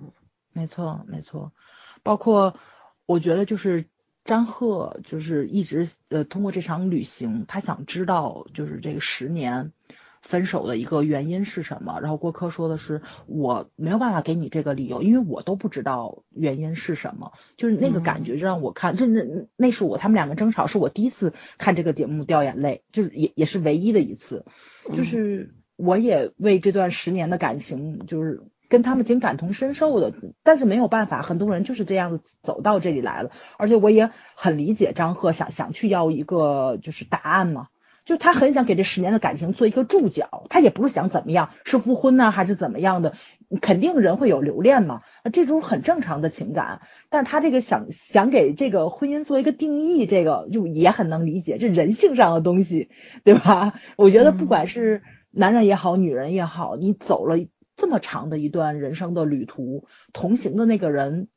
[0.54, 1.52] 没错没错。
[2.04, 2.54] 包括
[3.08, 3.86] 我觉得就是
[4.24, 9.72] 张赫，就是一直呃通过这场旅行，他想知道就是这个十年。
[10.20, 12.00] 分手的一个原因是什么？
[12.02, 17.32] 然后郭柯说的是我没有办法给你这个理由，因为我都不知道原因是什么。
[17.56, 24.44] 就是那个感觉就让我看，这那那是我他们两个争吵，是我第一次看这个节目掉眼泪，就是也也是唯一的一次。
[24.92, 37.68] 就是我也为这段十年的感情，就是跟他们挺感同身受的，但是没有办法，很多人就是这样子走到这里来了，而且我也很理解张赫想想去要一个就是答案嘛。
[38.06, 43.16] 就他很想给这十年的感情做一个注脚，他也不是想怎么样，是复婚呢还是怎么样的？
[43.60, 45.02] 肯定人会有留恋嘛，
[45.34, 46.80] 这种很正常的情感。
[47.10, 52.90] 但是他这个想想给这个婚姻做一个定义，这个就也很能理解，这人性上的东西，
[53.26, 53.74] 对吧？
[53.98, 55.02] 我觉得不管是
[55.32, 57.38] 男人也好，女人也好，你走了
[57.78, 61.30] 这么长的一段人生的旅途，同行的那个人，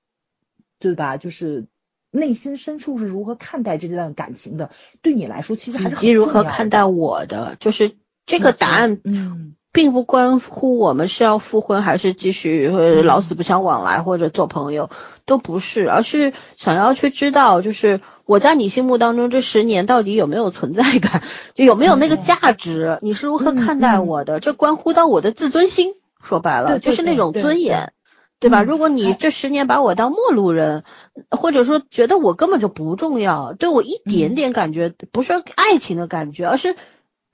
[0.81, 1.17] 对吧？
[1.17, 1.69] 就是。
[2.13, 4.71] 内心深处是如何看待这段感情的？
[5.01, 7.93] 对你来说，其实还是以及如何看待我的，就是
[8.27, 14.91] 这个答案，嗯，并不关乎我们是要复婚还是继续老死不相往来或者做朋友，
[15.25, 21.23] 都不是，而是想要去知道，就是我在你心目当中这十年到底有没有存在感，
[21.55, 22.99] 就有没有那个价值？
[23.03, 24.41] 你是如何看待我的？
[24.41, 27.93] 这关乎到我的自尊心，说白了就是那种尊严。
[28.39, 28.63] 对吧？
[28.63, 30.85] 如果你这十年把我当陌路人，
[31.31, 36.75] 或者说觉得我根本就不重要，对我一点点感觉不是爱情的感觉，而是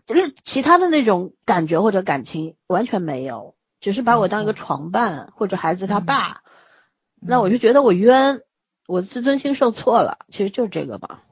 [0.04, 6.40] 就是其他的那种感觉或者感情完全没有，只是把我当一个床伴或者孩子他爸，
[7.20, 8.40] 那我就觉得我冤，
[8.88, 11.22] 我自尊心受挫了，其实就这个吧。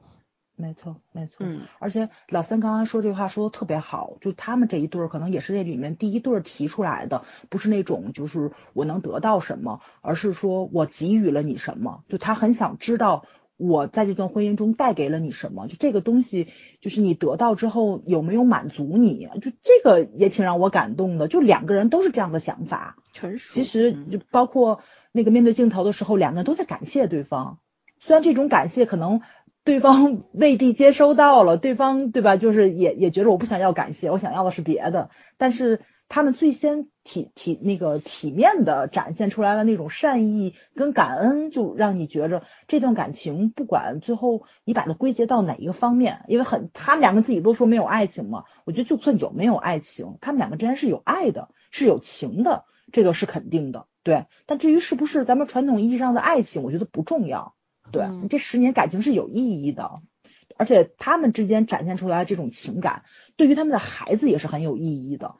[0.57, 1.35] 没错，没错。
[1.39, 12.03] 嗯，而且老三刚刚说这句话说的特别好，就他们这一对儿可能也是这里面第一对儿提出来的，不是那种就是我能得到什么，而是说我给予了你什么。
[12.07, 13.25] 就他很想知道
[13.57, 16.47] 我在这段婚姻中带给了你什么，就这个东西，
[16.79, 21.27] 就是你得到之后有没有满足你，就这个也挺让我感动的。
[21.27, 22.95] 就两个人都是这样的想法。
[23.53, 24.79] 其实就包括
[25.11, 27.59] 那个面对镜头的时候，两个人都在感谢对方，
[27.99, 29.19] 虽然这种感谢可能。
[29.65, 32.37] 对方 未必接收到了，对方对吧？
[32.37, 35.09] 就是也也觉得我不想要感谢，我想要的是别的。
[35.37, 48.43] 但是他们最先体体那个体面的展现出来的那种善意跟感恩，就让你觉着这段感情不管最后你把它归结到哪一个方面，因为很他们两个自己都说没有爱情嘛。
[48.65, 53.87] 我觉得就算有没有爱情，他们两个之间是有爱的，是有情的，这个是肯定的。
[54.03, 57.55] 对，但至于是不是咱们传统意义上的爱情，我觉得不重要。
[57.91, 60.01] 对，这十年感情是有意义的，
[60.57, 63.03] 而且他们之间展现出来的这种情感，
[63.35, 65.35] 对于他们的孩子也是很有意义的。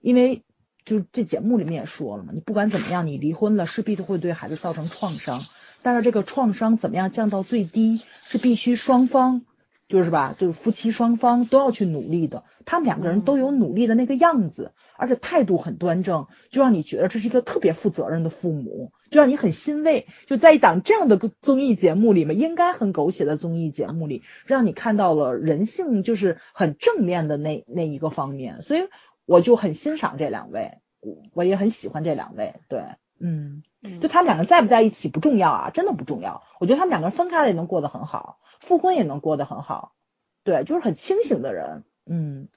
[0.00, 0.42] 因为
[0.84, 5.42] 就这节目里面也说了嘛，你不管怎么样，你离婚了势必都会对孩子造成创伤，
[5.82, 9.46] 但是这个创伤怎么样降到最低，是必须双方
[9.88, 12.44] 就是吧，就是夫妻双方都要去努力的。
[12.66, 20.08] 他们两个人都有努力的那个样子，而且态度很端正，就让你觉得这是一个特别负责任的父母，就让你很欣慰。
[20.26, 28.88] 就在一档这样的综艺节目里面，应该很狗血的综艺节目里，让你看到了人性就是很正面的那那一个方面，所以
[29.24, 32.56] 我就很欣赏这两位，我我也很喜欢这两位。
[32.68, 32.82] 对，
[33.20, 33.62] 嗯，
[34.00, 36.42] 就他们两个在不在一起不重要啊，真的不重要。
[36.58, 39.94] 我觉得他们两个人分开了也能过得很好，复婚也能过得很好。
[40.42, 41.84] 对，就是很清醒的人。
[42.04, 42.48] 嗯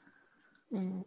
[0.72, 1.06] 嗯，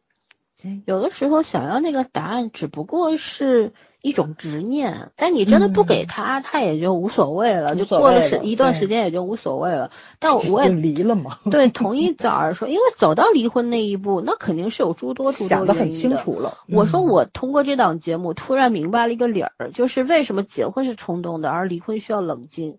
[0.87, 5.11] 有的时候想要那个答案，只不过是一种执念。
[5.17, 9.91] 但你真的不给他，他也就无所谓了，就过了时一段时间也就无所谓了。
[10.19, 11.39] 但我也离了嘛。
[11.51, 15.75] 对，同意早儿说，因为走到离婚那一步，那肯定是有诸多诸多原因的。
[15.75, 16.59] 想很清楚了。
[16.69, 22.79] 我说我通过这档节目突然明白了一个理儿，就是为什么结婚是冲动的，而离婚需要冷静。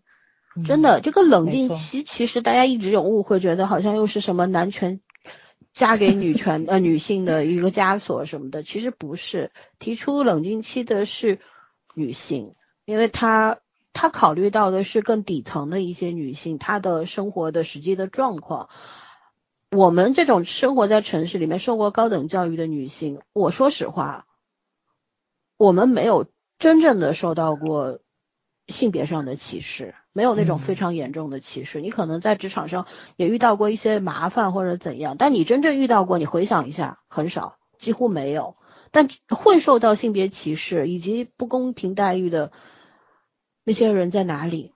[0.65, 4.99] 真的，这个冷静期其实大家一直有误会，觉得好像又是什么男权。
[5.73, 11.39] 嫁给女权呃 女性的一个枷锁什么的，其实不是提出冷静期的是
[11.93, 12.55] 女性，
[12.85, 13.59] 因为她
[13.93, 18.69] 她考虑到的是更底层的一些女性她的生活的实际的状况。
[19.71, 24.27] 我们这种生活在城市里面受过高等教育的女性，我说实话，
[25.55, 26.27] 我们没有
[26.59, 27.99] 真正的受到过
[28.67, 29.95] 性别上的歧视。
[30.13, 38.55] 没有那种非常严重的歧视，你可能在职场上也遇到过一些麻烦或者怎样，但你真正遇到过，你回想一下，很少，几乎没有。
[38.91, 42.51] 但会受到性别歧视以及不公平待遇的
[43.63, 44.73] 那些人在哪里？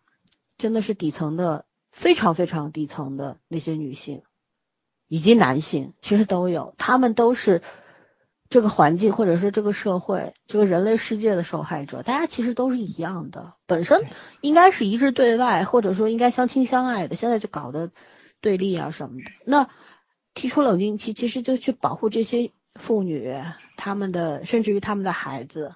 [0.58, 4.24] 真的是底层的，非常非常底层的那些女性
[5.08, 7.62] 以及男性，其实都有，他们都是。
[8.48, 14.04] 这个环境，或者是这个社会，这个人类世界的受害者，大家其实都是一样的，本身
[14.42, 17.92] 应该是一致对外，或者说应该相亲相爱的，现在就搞得
[18.42, 19.32] 对立啊什么的。
[19.46, 19.68] 那
[20.36, 23.34] 提出冷静期，其实就去保护这些妇女，
[23.78, 25.74] 他们的甚至于他们的孩子，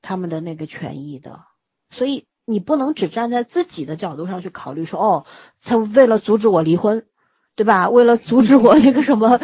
[0.00, 1.44] 他们的那个权益的。
[1.90, 5.26] 所以你不能只站在自己的角度上去考虑，说哦，
[5.62, 7.04] 他为了阻止我离婚。
[7.60, 7.90] 对吧？
[7.90, 9.38] 为了阻止我那个什么，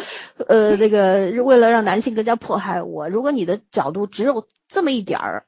[0.47, 5.45] 呃，那个为了让男性更加迫害我，如果你的角度只有这么一点儿，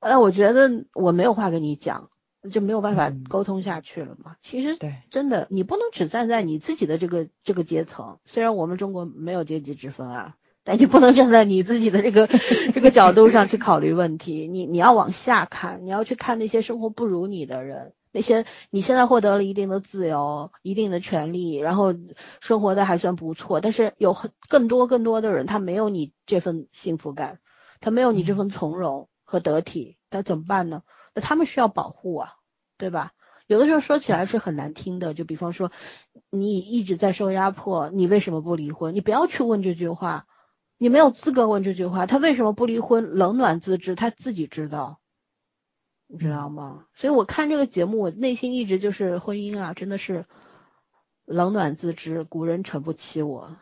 [0.00, 2.08] 那我觉得我没有话跟你讲，
[2.50, 4.36] 就没有办法沟通下去了嘛。
[4.40, 8.16] 其实，对，真的，你不能只站在你自己的这个这个阶层。
[8.24, 12.28] 虽然我们中国没有阶级之分啊，但你不能站在你自己的这个
[12.72, 14.48] 这个角度上去考虑问题。
[14.48, 17.92] 你你要往下看，你要去看那些生活不如你的人。
[18.10, 21.94] 那些你现在获得了一定的自由、一定的权利，然后
[22.40, 27.40] 生活的还算不错，但是有很更多更多的人，他没有你这份幸福感，
[27.80, 30.82] 他没有你这份从容和得体，那怎么办呢？
[31.14, 32.34] 那他们需要保护啊，
[32.76, 33.12] 对吧？
[33.46, 35.72] 有的时候说起来是很难听的，就比方说
[36.30, 38.94] 你一直在受压迫，你为什么不离婚？
[38.94, 40.26] 你不要去问这句话，
[40.76, 42.04] 你没有资格问这句话。
[42.04, 43.14] 他为什么不离婚？
[43.14, 44.98] 冷暖自知，他自己知道。
[46.10, 46.84] 你知道吗？
[46.94, 50.24] 所以我看这个节目，我内心一直就是婚姻啊，真的是
[51.26, 53.56] 冷暖自知，古人诚不欺我。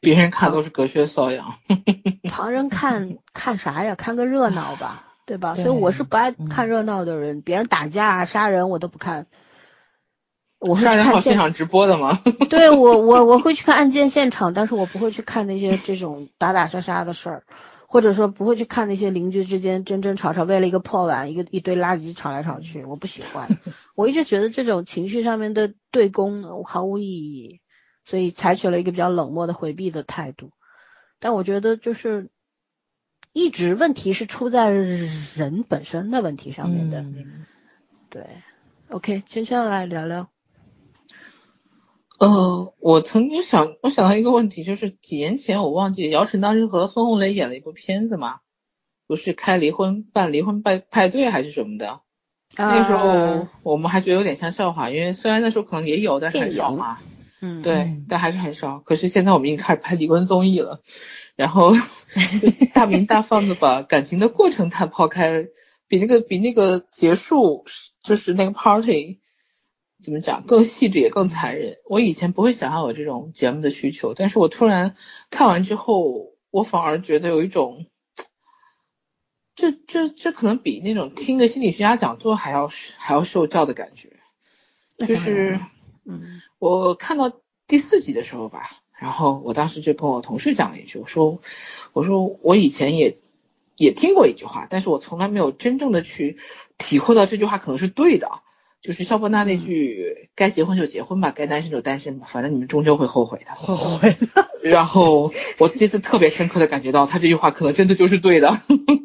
[0.00, 1.54] 别人看都是隔靴搔痒，
[2.28, 3.94] 旁人看看啥呀？
[3.94, 5.54] 看个热闹吧，对吧？
[5.54, 9.28] 所以我是不爱看热闹的人，别人打架杀人我都不看。
[10.58, 12.20] 我是看现场直播的吗？
[12.50, 17.44] 对我我我会去看案件现场，但是我不会去看那些这种打打杀杀的事儿。
[17.92, 23.50] 或者说不会去看那些邻居之间争争吵吵，为了一个破碗、一个一堆垃圾吵来吵去，我不喜欢。
[23.94, 27.60] 我一直觉得这种情绪上面的对攻毫无意义，
[28.06, 30.52] 所以采取了一个比较冷漠的回避的态度。
[31.20, 32.30] 但我觉得就是
[33.34, 37.04] 一直问题是出在人本身的问题上面的。
[38.08, 38.24] 对
[38.88, 40.30] ，OK，圈圈来聊聊。
[42.22, 48.36] 呃，我曾经想，我想到一个问题，就是几年前我忘记姚晨当时和孙红雷演了一部片子嘛，
[49.08, 51.98] 不是开离婚办离婚派派对还是什么的，
[52.56, 56.98] 那个时候我们还觉得有点像笑话，因为虽然那时候可能也有，但是很少嘛，
[57.40, 58.78] 嗯，对，但还是很少。
[58.78, 60.80] 可是现在我们已经开始拍离婚综艺了，
[61.34, 61.72] 然后
[62.72, 65.48] 大明大放的把感情的过程他抛开，
[65.88, 67.64] 比那个比那个结束
[68.04, 69.21] 就是那个 party。
[70.02, 70.44] 怎么讲？
[70.46, 71.78] 更细致也更残忍。
[71.88, 74.96] 我以前不会想象我这种节目的需求，但是我突然
[75.30, 77.86] 看完之后，我反而觉得有一种，
[79.54, 84.18] 这这这可能比那种听个心理学家讲座还要还要受教的感觉。
[84.98, 85.60] 就是，
[86.04, 87.32] 嗯，我看到
[87.66, 91.40] 第四集的时候吧，然后我当时就跟我同事讲了一句，我说
[91.92, 93.18] 我说我以前也
[93.76, 96.38] 也听过一句话，但是我从来没有真正的去
[96.76, 98.42] 体会到这句话可能是对的。
[98.82, 104.16] 就是肖伯纳那句“该结婚就结婚吧，该单身就单身吧，反正你们终究会后悔的。”后悔。
[104.60, 108.60] 然后我这次特别深刻的感觉到，他这句话可能真的就是对的。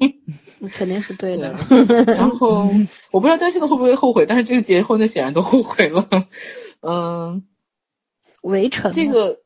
[0.74, 1.56] 肯定是对的。
[2.08, 2.68] 然后
[3.12, 6.10] 我不知道单身的会不会后悔，但是这个结婚的显然都后悔了。
[6.82, 7.46] 嗯，
[8.42, 8.92] 围城。
[8.92, 9.38] 这个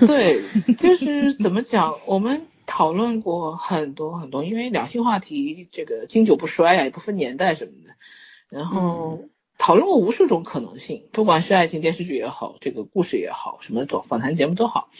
[0.00, 0.42] 对，
[0.76, 1.94] 就是怎么讲？
[2.06, 7.94] 我们讨论过很多很多，因为两性话题这个经久不衰呀，也不分年代什么的。
[8.48, 9.28] 然后。
[9.58, 14.90] 讨论过无数种可能性，不管是爱情电视剧也好，这个故事也好，什么访谈节目都好，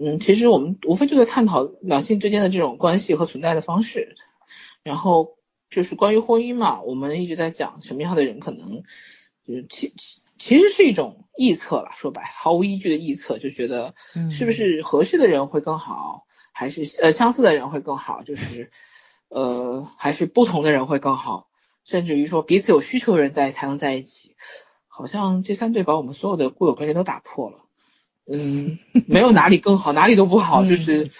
[0.00, 4.16] 嗯，其实我们无非就在探讨两性之间的这种关系和存在的方式，
[4.82, 5.36] 然后
[5.68, 8.82] 就是关于婚姻嘛，我们一直在讲什么样的人可能，
[9.46, 9.92] 就是其
[10.38, 13.94] 其实是一种臆测了，说白毫无依据的臆测，就觉得
[14.30, 18.70] 是不是合适的人会更好，还是呃相似的人会更好，就是
[19.28, 21.48] 呃还是不同的人会更好。
[21.84, 24.36] 甚至于说彼此有需求的人在才能在一起，
[24.88, 27.58] 好像这三对把我们所有的固有观念都打破了。
[28.26, 31.10] 嗯，没有哪里更好，哪里都不好，就是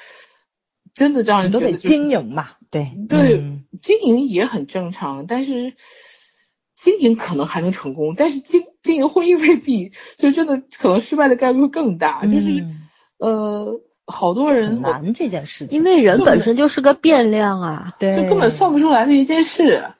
[0.95, 2.53] 真的让人都得经营嘛。
[2.71, 5.75] 对对，经营也很正常，但是
[6.75, 12.25] 经营可能还能成功，但是经经营婚姻未必，就真的可能失败的概率会更大。
[12.25, 12.67] 就是
[13.19, 19.91] 呃，好多人难这件事情，因为人本身就是个变量啊，对，就根本算不出来的一件事。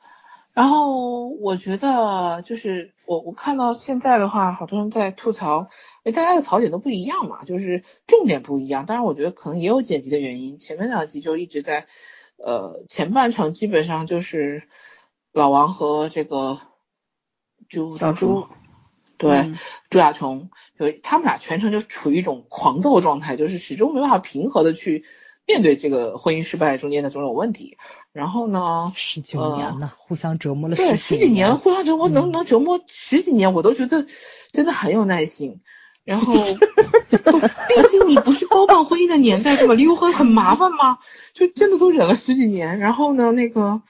[0.55, 5.69] 然后我觉得就是我我看到现在的话，好多人在吐槽，
[6.05, 8.87] 哎，大家的槽点都不一样嘛，就是重点不一样。
[8.87, 10.59] 当然，我觉得可能也有剪辑的原因。
[10.61, 11.89] 前面两集就一直在，
[12.37, 14.69] 呃，前半场基本上就是
[15.33, 16.61] 老王和这个
[17.69, 18.47] 朱小朱，
[19.19, 19.53] 对，
[19.91, 25.05] 朱亚琼，就他们俩全程就处于一种狂躁状态，就是始终没办法平和的去。
[25.47, 27.77] 面对这个婚姻失败中间的种种问题，
[28.15, 28.93] 然后呢？
[28.95, 34.07] 十九年呢，互相折磨了对十几年，互相折磨能能折磨十几年，我都觉得
[34.53, 35.63] 真的很有耐心。
[36.05, 36.33] 然后，
[37.11, 39.75] 毕竟你不是包办婚姻的年代，对吧？
[39.75, 41.01] 离婚很麻烦吗？
[41.35, 42.79] 就真的都忍了十几年。
[42.79, 43.83] 然后呢，那个，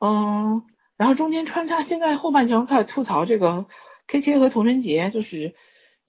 [0.00, 0.62] 嗯，
[0.98, 3.64] 然后中间穿插，现在后半程开始吐槽这个
[4.06, 5.54] K K 和童晨杰，就是。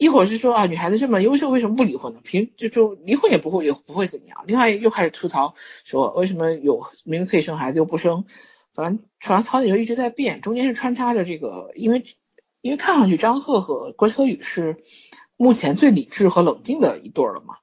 [0.03, 2.19] 一会儿是说啊，女孩子这么优秀，为什么不离婚呢？
[2.23, 4.43] 平就就离婚也不会也不会怎么样。
[4.45, 8.25] 另外又开始吐槽说，为什么有明明可以生孩子又不生？
[8.73, 12.03] 反正反正槽点就一直在变，中间是穿插着这个，因为
[12.59, 14.83] 因为看上去张赫和郭柯宇是
[15.37, 17.55] 目前最理智和冷静的一对了嘛。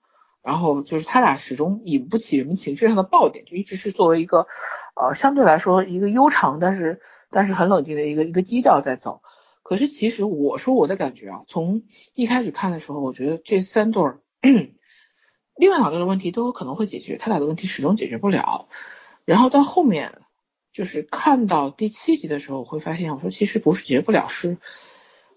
[0.43, 4.47] 然后就是他俩始终引不起人们情绪上的爆点，就一直是作为一个
[4.97, 9.21] 呃相对来说一个悠长但是但是很冷静的一个一个基调在走。
[9.71, 14.21] 可是其实我说我的感觉啊，从一开始看的时候，我觉得这三对儿，
[15.57, 18.69] 另外两对的问题都有可能会解决，他俩的问题始终解决不了。
[19.25, 20.23] 然后到后面
[20.73, 24.59] 就是看到第七集的时候，我会发现，我说其实不是解决不了，是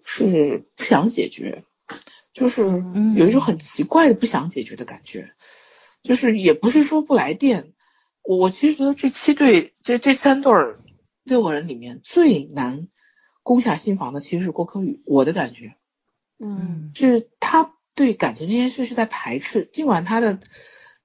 [0.03, 1.63] 是不想解决，
[2.33, 2.63] 就是
[3.15, 5.31] 有一种很奇怪的不想解决的感觉。
[6.01, 7.73] 就是也不是说不来电，
[8.23, 10.79] 我我其实觉得这七对这这三对儿
[11.21, 12.87] 六个人里面最难。
[13.43, 15.75] 攻下心房的其实是郭柯宇，我的感觉，
[16.39, 20.39] 嗯，是他对感情这件事是在排斥，尽管他的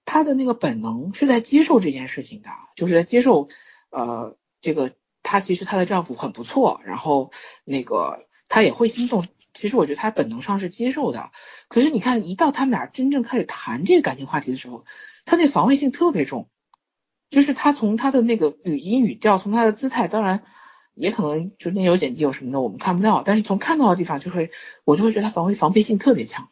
[0.05, 3.49] 他的那个本能是在接受这件事情的，就是在接受，
[3.91, 7.33] 呃，这个他其实她的丈夫很不错，然后
[7.65, 11.33] 那个他也会心动，其实我觉得他本能上是接受的，
[11.67, 14.85] 可是你看一到他们俩真正开始谈这个感情话题的时候，
[15.25, 16.49] 他那防卫性特别重，
[17.31, 20.45] 就是他从他的那个语音语调，从他的姿态，当然。
[20.99, 23.23] 也可能中间有剪辑有什么的，我们看不到。
[23.25, 24.51] 但是从看到的地方，就会
[24.85, 26.49] 我就会觉得他防卫防备性特别强，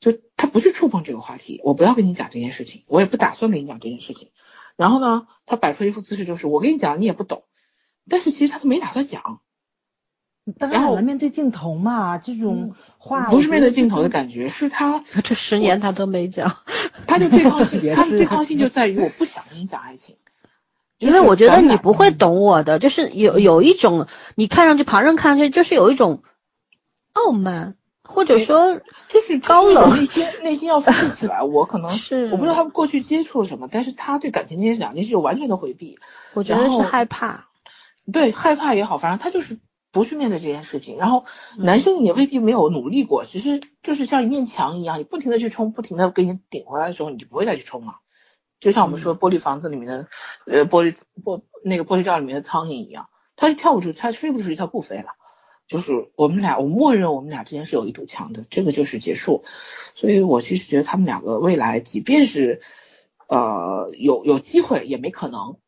[0.00, 4.30] 就他不去触碰这个话题，我不要跟你讲这件事情，我也不打算跟你讲这件事情。
[4.76, 7.44] 然后呢，他摆出一副姿势，就是我跟你讲，你也不懂。
[8.08, 9.40] 但是其实他都没打算讲。
[10.56, 16.56] 然后面对镜头嘛，这种话不是面对镜头的感觉，是他 这十年他都没讲。
[17.06, 20.16] 他的对抗性，他的对抗性就在于我不想跟你讲爱情。
[20.98, 26.22] 因为我觉得你不会懂我的，就是有有一种你看上去旁人看上去就是有一种
[27.12, 31.42] 傲慢，或者说就是高冷，内心内心要富起来。
[31.42, 35.98] 我可 能是我不知道他们过去接触了什么，但是他对感情这件两件事就完全的回避。
[36.34, 37.46] 我觉得是害怕，
[38.12, 39.58] 对害怕也好，反正他就是
[39.92, 40.96] 不去面对这件事情。
[40.98, 41.24] 然后
[41.58, 47.94] 男生也未必没有努力过，其实就是像一面墙一样，你不停的去冲，不停的给你顶回来的时候，你就不会再去冲了。
[48.60, 50.08] 就像我们说玻璃房子里面的，
[50.46, 55.08] 呃，玻璃玻那个玻璃罩里面的苍蝇一样，它是跳不出，它飞不出去，它不飞了。
[55.66, 59.44] 就是我们俩，我默认我们俩之间是有一堵墙的，这个就是结束。
[59.94, 62.62] 所以我其实觉得他们两个未来，即便是
[63.28, 65.58] 呃有有机会，也没可能。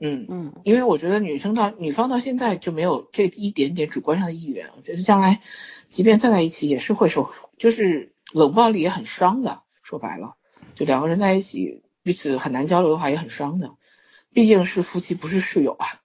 [0.00, 5.40] 嗯嗯，因为我觉得女生到女方到现在就没有这一点点主观上的意愿，我觉得将来
[5.88, 9.62] 即便再在一起也是会受，就是冷暴力也很伤的。
[9.82, 10.34] 说白了，
[10.74, 13.72] 就两个人在一起彼此很难交流的话也很伤的，
[14.32, 16.00] 毕竟是夫妻不是室友啊。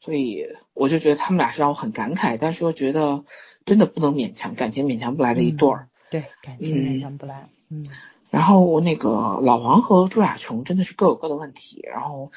[0.00, 3.24] 所以我就觉得他们俩是让我很感慨，但是又觉得
[3.66, 5.88] 真的不能勉强，感情勉强不来的一对儿。
[6.10, 7.48] 对，感情勉强不来。
[7.68, 7.84] 嗯。
[8.30, 12.32] 然后那个老王和朱亚琼真的是各有各的问题，然后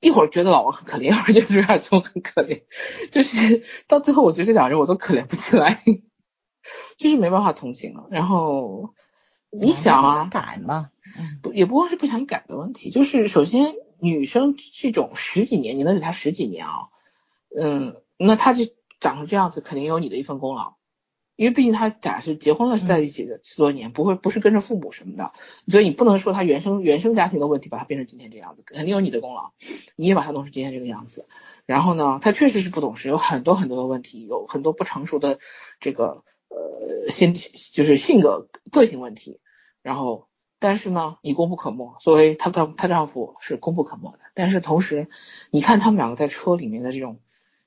[0.00, 2.62] 一会儿觉得老王很可怜， 一会儿觉得朱亚琼很可怜，
[3.10, 5.82] 就是到最后我觉得这两人我都可怜不起来，
[6.96, 8.06] 就是没办法同情了。
[8.10, 8.94] 然后
[9.50, 10.90] 你想啊，改嘛，
[11.42, 16.88] 不也不光是不想改的问题，就是首先女生这种十几年，你能忍她十几年啊？
[17.56, 18.64] 嗯，那他就
[19.00, 20.74] 长成这样子，肯定有你的一份功劳，
[21.36, 25.32] 因为毕竟他俩是结婚了，是在一起的十多年，不会不是跟着父母什么的，
[25.68, 29.52] 所以你不能说他原生原生家庭的问题把他变成今天这样子，肯定有你的功劳，
[29.94, 31.28] 你也把他弄成今天这个样子。
[31.64, 35.38] 然后呢，他确实是不懂事，有很多很多的问题，有很多不成熟的
[35.80, 37.34] 这个呃性
[37.72, 39.40] 就是性格个性问题。
[39.82, 40.28] 然后，
[40.64, 44.20] 但是呢，你功不可没，作为她丈她丈夫是功不可没的。
[44.32, 45.10] 但是同时，
[45.50, 47.20] 你看他们两个在车里面的这种。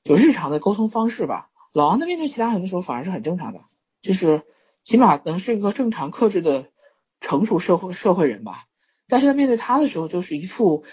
[0.04, 3.60] 就日常的沟通方式吧，老王在面对其他人的时候反而是很正常的，
[4.02, 4.44] 就是
[4.86, 6.70] 起码能是一个正常克制的
[7.20, 8.68] 成熟社会社会人吧。
[9.10, 10.86] 但是在面对他的时候，就是一副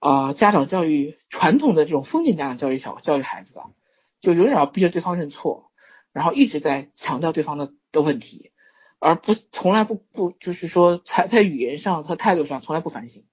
[0.00, 3.60] 呃家长教育传统的这种封建家长教育小教育孩子的，
[4.22, 5.70] 就永远要逼着对方认错，
[6.10, 8.52] 然后一直在强调对方的的问题，
[8.98, 13.24] 而不从来不不就是说在在语言上和态度上从来不反省。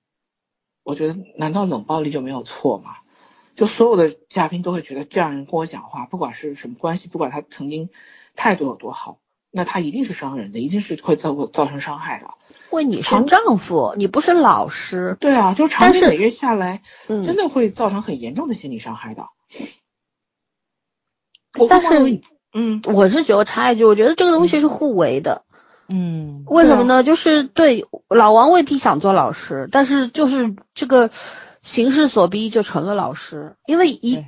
[0.83, 2.97] 我觉得难道冷暴力就没有错吗？
[3.55, 7.89] 就所有的嘉宾都会觉得这样人跟我讲话，不管是什么关系，不管他曾经
[8.35, 9.19] 态度有多好，
[9.51, 12.33] 那他一定是伤人的，一定是会造造成伤害的。
[12.71, 15.15] 为你是丈夫，你不是老师。
[15.19, 19.27] 对啊，就长期累月下来，嗯，真的会造成很严重的心理伤害的。
[21.69, 22.21] 但是，
[22.53, 25.42] 嗯，我是觉得插一句，我觉得这个东西是互为的。
[25.89, 27.03] 嗯，为什么呢？
[27.03, 31.09] 就是对老王未必想做老师，但是就是这个。
[31.65, 34.25] 形势所逼就成了老师，因为一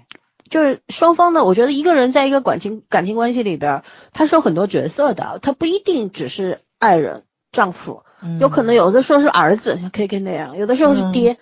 [0.49, 3.83] 就是双方呢，我觉得一个人在一个感情感情关系里边，
[4.13, 8.03] 他是有很多角色的，他不一定只是爱人、丈夫，
[8.39, 11.37] 有可能有的时候是儿子，像 K K 那样，有的时候是爹，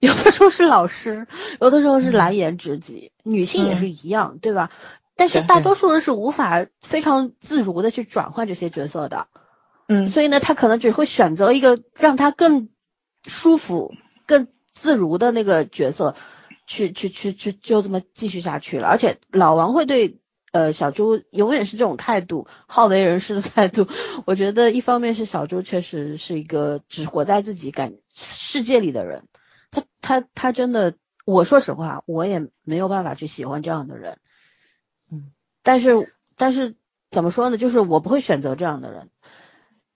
[0.00, 1.26] 有的时候是老师，
[1.62, 4.70] 有的时候是蓝颜知己，女性也是一样，对吧？
[5.16, 9.41] 但是大多数人是无法非常自如的去转换这些角色的，嗯，
[10.08, 12.68] 所以呢，他可能只会选择一个让他更
[13.24, 13.94] 舒服、
[14.26, 14.48] 更。
[14.74, 16.16] 自如的那个角色，
[16.66, 18.88] 去去去去，就这么继续下去了。
[18.88, 20.18] 而且老王会对
[20.50, 23.86] 呃小朱永远是这种态度，好为人师的态度。
[24.26, 29.28] 我觉得一方面是小朱确实是一个只活在自己感世界里的人，
[29.70, 34.18] 他他他真的，我说实话，我也没有办法去喜欢这样的人。
[35.12, 35.30] 嗯，
[35.62, 36.74] 但是但是
[37.12, 37.56] 怎么说呢？
[37.56, 39.10] 就是我不会选择这样的人。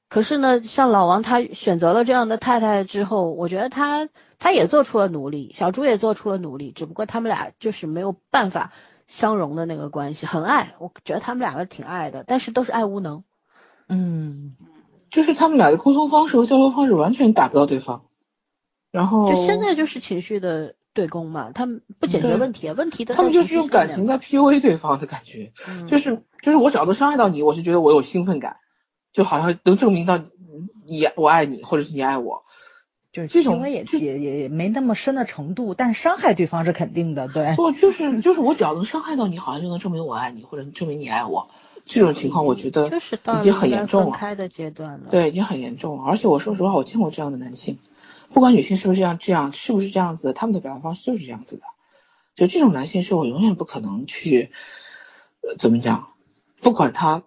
[0.09, 4.09] 可是呢，像老王他选择了这样的太太之后，我觉得他。
[4.38, 8.70] 他也做出了努力，小朱也做出了努力，只不过他们俩就是没有办法
[9.07, 13.24] 相融的那个关系，很爱，我觉得他们两个挺爱的，但是都是爱无能。
[13.88, 14.54] 嗯，
[15.11, 18.04] 就是他们俩的沟通方式和交流方式完全打不到对方，
[18.92, 25.54] 然后就现在就是情绪的对攻嘛，他们不解决问题，问题的他们就是用感情在 PUA 对方的感觉，
[25.88, 28.59] 就是就是我只要能伤害到你，我就觉得我有兴奋感，
[29.16, 30.18] 就好像能证明到
[30.84, 32.44] 你我爱你，或者是你爱我。
[33.14, 37.54] 就是这种也也也也没那么深的程度，但伤害对方是肯定的，对。
[37.56, 41.48] 不就是就是我只要能伤害到你，好像就能证明我爱你，或者证明你爱我。
[41.86, 44.10] 这种情况我觉得就是已经很严重了。
[44.10, 45.06] 开的阶段了。
[45.10, 46.04] 对，已经很严重了。
[46.04, 47.78] 而且我说实话，我见过这样的男性，
[48.34, 51.62] 不管女性是不是这样，这样是不是这样子，他们的表达方式就是这样子的。
[52.34, 54.50] 就这种男性是我永远不可能去，
[55.40, 56.08] 呃，怎么讲？
[56.60, 57.22] 不管他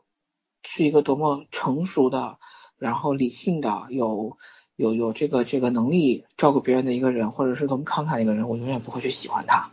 [0.64, 2.38] 是一个多么成熟的，
[2.78, 4.38] 然后理性的，有。
[4.80, 9.72] 有有这个这个能力照顾别人的一个人，或者是多么慷慨的一个人，我永远不会去喜欢他，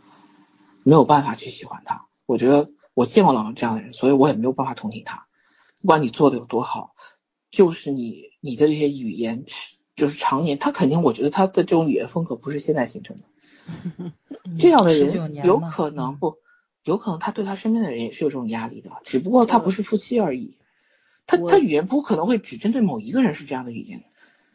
[0.83, 2.07] 没有办法去喜欢他。
[2.25, 5.25] 我觉得我见过老王这样的人，所以我也没有办法同情他。
[5.79, 6.93] 不管你做的有多好，
[7.51, 9.45] 就是你你的这些语言，
[9.95, 14.11] 就是常年他肯定，我觉得他的这种语言风格不是现在形成的。
[14.59, 16.35] 这样的人有可能不，
[16.83, 20.57] 有可能他对他身边的人也是有这种压力的，只不过他不是夫妻而已。
[21.27, 24.03] 他他语言不可能会只针对某一个人是这样的语言。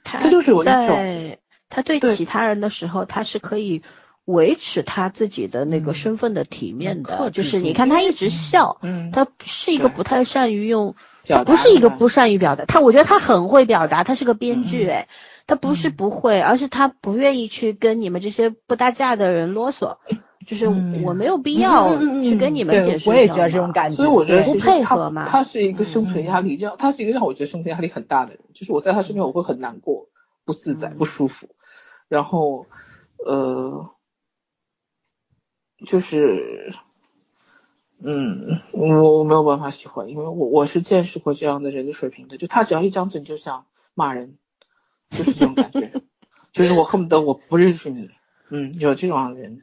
[0.02, 1.38] 他就是在
[1.70, 3.82] 他对其他人的时候，他是可以
[4.24, 10.96] 维持他自己的那个嗯身份的体面的，就是你看他一直笑，嗯，他是一个不太善于用，
[11.26, 15.08] 他不是一个不善于表达，他我觉得他很会表达，他是个编剧嗯哎，
[15.46, 19.98] 他不是嗯不会，而是他不愿意去跟你们这些不搭架的人啰嗦，
[20.46, 21.02] 就是嗯。
[21.02, 30.08] 我没有必要去跟你们解释，我也觉得这种感觉，所以我觉得不配合嘛他是一个生存嗯压力，让他是一个让我觉得生存压力很大的人，就是我在他身边我会很难过、
[30.44, 30.98] 不自在、嗯。
[30.98, 31.48] 不舒服，
[32.08, 32.66] 然后
[33.24, 33.90] 呃，
[35.86, 36.72] 就是
[38.04, 44.36] 嗯，我我没有办法喜欢，因为我我是见识过这样的人的水平的，就他只要一张嘴就想骂人，
[45.10, 45.92] 就是这种感觉，
[46.52, 48.10] 就是我恨不得我不认识你，
[48.50, 49.62] 嗯，有这种样的人。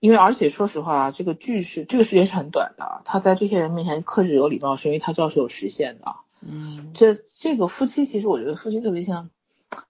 [0.00, 6.16] 因为而且说实话，这个剧是这个时间是很短的，他在这些人面前克制有礼貌，是因为他知道是有时限的。
[6.40, 9.30] 嗯这这个夫妻其实我觉得夫妻特别像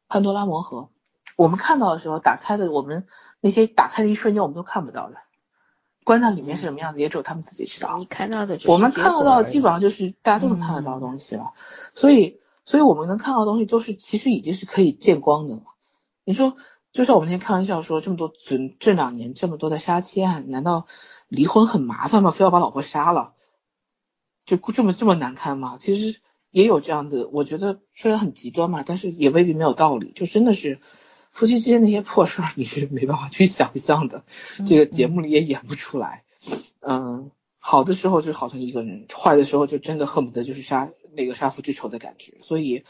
[0.08, 0.88] 潘多拉魔盒，
[1.36, 3.06] 我们看到的时候打开的，我们
[3.40, 5.16] 那些打开的一瞬间我们都看不到的，
[6.04, 8.06] 关到里面是什么样子，也只有他们自己知道你。
[8.06, 11.52] 看到的我们看得到的基本上就是大家都能看得到的东西了，
[11.94, 15.62] 所以所以我们能看到的东西都是其实已经是可以见光的了。
[16.24, 16.56] 你说，
[16.92, 20.86] 就像我们那天开玩笑说，这么多这这两年这么多的杀妻案，难道
[21.28, 22.30] 离婚很麻烦吗？
[22.30, 23.34] 非要把老婆杀了，
[24.46, 25.76] 就这么这么难堪吗？
[25.78, 26.20] 其实
[26.50, 30.12] 也有这样的，我觉得虽然很极端嘛，但是也未必没有道理。
[30.14, 30.80] 就真的是
[31.30, 34.24] 夫妻之间那些破事儿，你是没办法去想象的，
[34.66, 36.24] 这个节目里也演不出来。
[36.80, 42.38] 嗯，好的时候就好成一个人，坏的时候就真的恨不得就是杀那个杀父之仇的感觉。
[42.42, 42.84] 所以，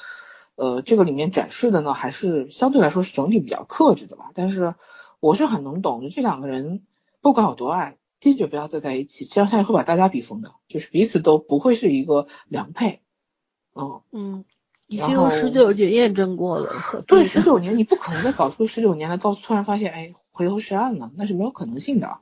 [0.59, 4.33] 呃，这个里面展示的呢，还是相对来说是整体比较克制的吧。
[4.35, 4.75] 但是
[5.21, 6.83] 我是很能懂的，这两个人
[7.21, 13.03] 不管有多爱，坚决不要再在一起，这样下去会把大家逼疯的，就是彼此都不会是一个良配。
[13.77, 14.45] 嗯，嗯，
[14.89, 16.73] 已经用十九年验证过了，
[17.07, 22.19] 对，呢十九年你不可能再搞出十九年来，告诉突然发现，哎，回头是岸了，那是没有可能性的。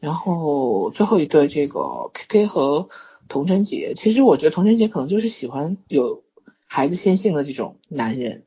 [0.00, 2.90] 然后最后一对这个 K K 和
[3.26, 6.23] 童晨杰，其实我觉得童晨杰可能就是喜欢有
[6.74, 8.42] 孩子先性的这种男人。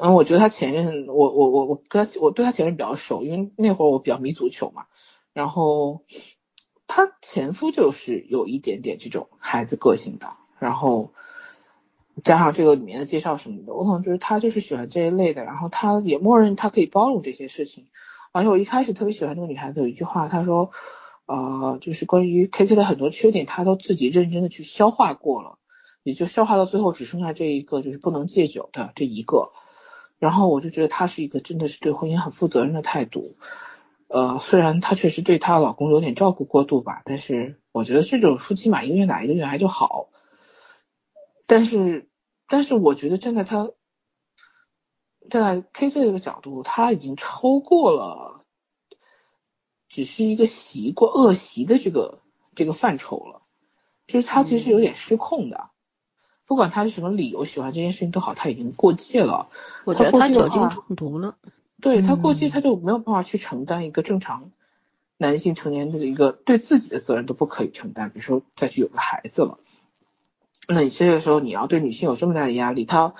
[0.00, 4.86] 嗯，我觉得他前任，我我我我跟他我对他前任比较熟，因为那会儿我比较迷足球嘛。
[5.32, 6.02] 然后
[6.88, 11.12] 他前夫就是有一点点这种孩子个性的，然后
[12.24, 17.86] 加上这个里面的介绍什么的，我可能觉得他就是喜欢这一类的，然后他也默认他可以包容这些事情。
[18.32, 20.72] 而且我一开始特别喜欢这个女孩子有一句话，她说，
[21.26, 25.58] 呃，就是关于 K K 的很多缺点，她都自己认真的去消化过了，
[26.02, 29.52] 也就消化到最后只剩下这一个就是不能戒酒的这一个。
[30.18, 33.36] 然后我就觉得她是一个真的是对婚姻很负责任的态度。
[34.06, 40.10] 呃，虽然她确实对她老公有点照顾过度吧，但是我觉得这种夫妻嘛，一个愿打一个愿挨就好。
[41.46, 42.08] 但是，
[42.46, 43.70] 但是我觉得站在他
[45.28, 48.44] 站在 K K 这个角度，他已经超过了
[49.88, 52.20] 只是一个习惯恶习的这个
[52.54, 53.42] 这个范畴了，
[54.06, 55.70] 就是他其实有点失控的。
[56.52, 59.48] 不管他是什么理由喜欢这件事情都好，他已经过界了。
[59.86, 61.34] 我觉得他酒精中毒了。
[61.80, 64.50] 对他过界，嗯他就没有办法去承担一个正常
[65.16, 69.60] 男性成年的一个对自己的责任都不可以承担，比如说再去有个孩子了，
[70.68, 73.14] 那你这个时候你要对女性有这么大的压力，她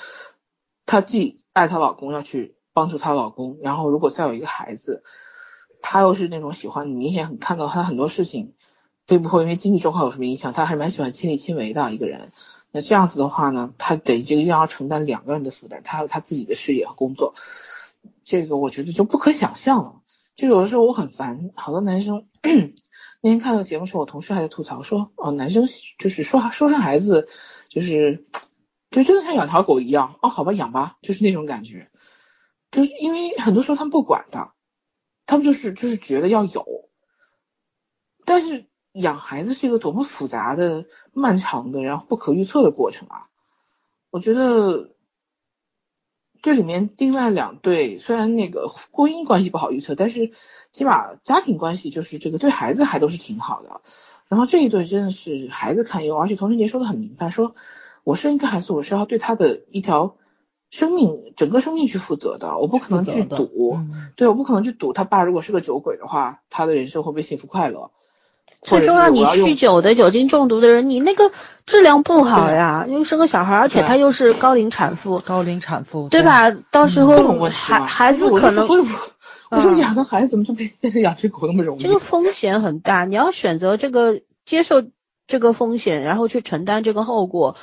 [0.85, 5.05] 她既爱她老公要去帮助她老公，然后如果再有一个孩子，
[5.81, 8.53] 她又是那种喜欢你明显很看到她很多事情
[9.07, 12.31] 并不会因为经济状况有什么影响，她还蛮喜欢亲力亲为的一个人。
[12.73, 17.35] 那这样子的话呢，她得这个要承担两个人的负担，他有他自己的事业和工作。
[18.25, 20.01] 这个我觉得就不可想象了。
[20.35, 22.27] 就有的时候我很烦，好多男生
[23.21, 25.69] 那天看到节目时候，我同事还在吐槽说，哦，男生
[25.99, 27.29] 就是说说生孩子，
[27.69, 28.27] 就是
[28.91, 31.91] 就真的像养条狗一样，哦，好吧，养吧，就是那种感觉。
[32.71, 34.53] 就是因为很多时候他们不管的，
[35.27, 36.89] 他们就是就是觉得要有，
[38.25, 43.29] 但是养孩子是一个多么复杂的、漫长的，然后不可预测的过程啊！
[44.11, 44.91] 我觉得
[46.43, 50.33] 这里面另外两对虽然那个婚姻关系不好预测，但是
[50.73, 53.81] 起码家庭关系就是这个对孩子还都是挺好的。
[54.29, 57.55] 然后这一对真的是孩子堪忧，而且童晨杰说的很明白，说
[58.05, 60.17] 我生一个孩子，我是要对他的一条
[60.71, 67.91] 生命整个生命去负责的，我不可能去赌，嗯对，我不可能去赌他爸如果是个酒鬼的话，他的人生会不会幸福快乐？
[68.63, 71.33] 最重要，你酗酒的、酒精中毒的人，你那个
[71.67, 76.23] 质量不好呀，又生个小孩，而且对他又是高龄产妇，高龄产妇对？
[76.23, 76.51] 吧？
[76.71, 78.99] 到时候各种问题嘛孩孩子可能说我就说
[79.51, 81.83] 我说嗯养个孩子怎么就变变成养只狗那么容易？
[81.83, 84.85] 这个风险很大，你要选择这个接受
[85.27, 87.57] 这个风险，然后去承担这个后果，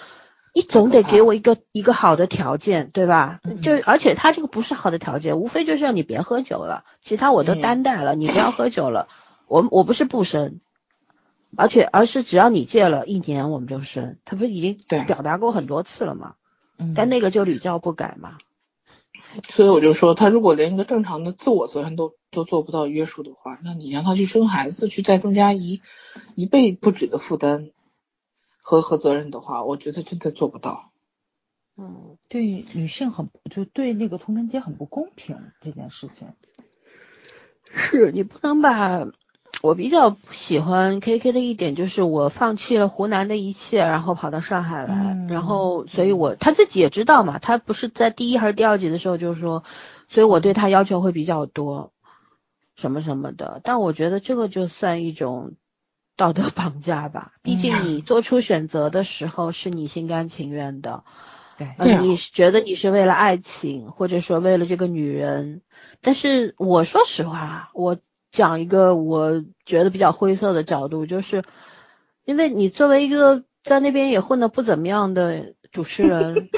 [0.54, 3.40] 你总得给我一个一个好的条件，对吧？
[3.44, 9.08] 嗯就而且他这个不是好的条件，无非就是让你别喝酒了，其他我都嗯担待了，你不要喝酒了。
[9.48, 10.60] 我我不是不生，
[11.58, 16.36] 而且而是只要你借了一年我们就生，他不是已经对表达过很多次了吗？
[16.78, 18.38] 嗯但那个就屡教不改嘛。
[19.50, 25.82] 所以我就说，他如果连一个正常的自我责任都都做不到约束的话，那你让他去生孩子，去再增加一
[26.36, 27.72] 一倍不止的负担
[28.62, 30.92] 和和责任的话，我觉得真的做不到。
[31.78, 36.30] 嗯，对女性很就对那个童晨杰很不公平这件事情。
[37.72, 39.08] 是你不能把。
[39.62, 49.64] 我比较喜欢 K K 的一点就是我放弃了湖南的一切，然后跑到上海来，嗯然后所以我他自己也知道嘛，他不是在第一还是第二集的时候就说，
[50.08, 51.92] 所以我对他要求会比较多，
[52.78, 53.60] 什么什么的。
[53.64, 55.56] 但我觉得这个就算一种
[56.16, 61.04] 道德绑架吧，毕竟你做出选择的时候是你心甘情愿的，
[61.58, 65.62] 对你是觉得你是为了爱情，或者说为了这个女人，
[66.02, 67.98] 但是我说实话，我
[68.32, 71.44] 讲一个我觉得比较灰色的角度，就是
[72.26, 76.50] 因为你作为一个在那边也混得不怎么样的主持人，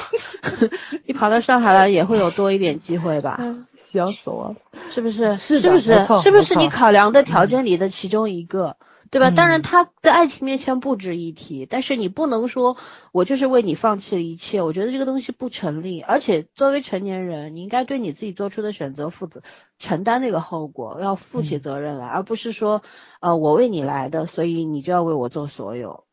[1.05, 3.39] 你跑到上海来也会有多一点机会吧？
[3.77, 4.55] 笑死我了。
[4.89, 5.35] 是不是？
[5.35, 6.05] 是是不是？
[6.21, 8.77] 是不是你考量的条件里的其中一个？
[9.11, 9.29] 对吧？
[9.29, 12.77] 当然，嗯他在爱情面前不值一提，但是你不能说
[13.11, 15.99] 我就是为你放弃了一切，我觉得这个东西不成立。
[16.01, 19.43] 而且作为成年人，你应该对你自己做出的选择负责，
[19.77, 22.83] 承担那个后果，要负起嗯责任来，而不是说，
[23.19, 26.05] 呃，我为你来的，所以你就要为我做所有。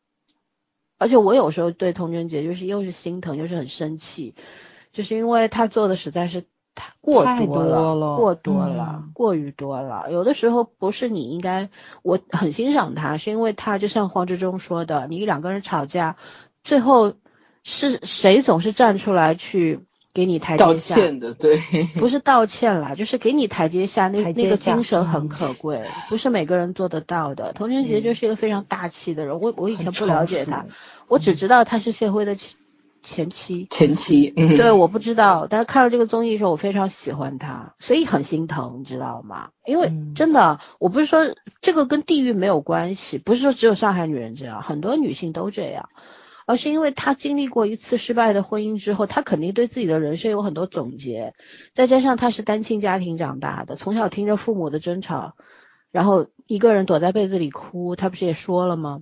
[0.97, 4.35] 而且我有时候对童贞姐就是又是心疼又是很生气，
[4.91, 6.43] 就是因为他做的实在是
[6.79, 10.07] 太过太多多了过多了，嗯过于多了。
[10.09, 11.69] 有的时候不是你应该，
[12.01, 16.15] 我很欣赏他，是因为他就像黄志忠说的，你两个人吵架，
[16.63, 17.13] 最后
[17.63, 19.81] 是谁总是站出来去
[20.13, 21.61] 给你台阶下，歉的，对，
[21.95, 27.51] 不是道歉啦，就是给你台阶下，那那个精神很嗯可贵，不是每个人做得到的。
[27.53, 30.65] 童贞杰嗯就是一个非常大气的人，我我以前不了解他，
[31.07, 32.37] 我只知道他是谢辉的
[33.09, 33.67] 前前妻。
[33.71, 39.49] 前妻，嗯，对，我不知道，但是看了这个综艺的时候，我非常喜欢他，所以很心疼，你知道吗？
[39.65, 45.89] 因为嗯真的，我不是说这个跟地域没有关系，不是说只有上海女人这样，很多女性都这样，
[46.45, 51.33] 而是因为她经历过一次失败的婚姻之后，她肯定对自己的人生有很多总结，
[51.73, 55.33] 再加上她是单亲家庭长大的，从小听着父母的争吵，
[55.91, 59.01] 然后一个人躲在被子里哭，她不是也说了吗？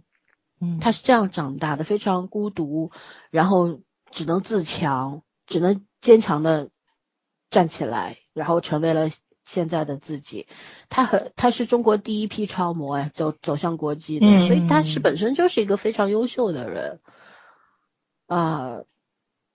[0.59, 2.89] 嗯，他是这样长大的，非常孤独，
[3.29, 3.79] 然后
[4.11, 6.69] 只能自强，只能坚强的
[7.49, 9.09] 站起来，然后成为了
[9.43, 10.47] 现在的自己。
[10.89, 16.99] 他很，他是中国第一批超模哎，走走向国际的，嗯所以他是本身就是一个非常优秀的人。
[18.27, 18.81] 啊、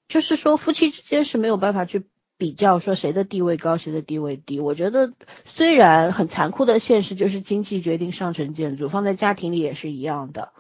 [0.09, 4.61] 就是说夫妻之间是没有办法去比较说谁的地位高，谁的地位低。
[4.61, 5.13] 我觉得
[5.45, 10.55] 虽然很残酷的现实就是经济决定上层建筑，放在家庭里也是一样的。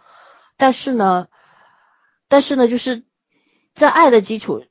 [0.59, 1.28] 但是呢，
[2.28, 3.03] 但是呢，就是
[3.75, 4.64] 在爱的基础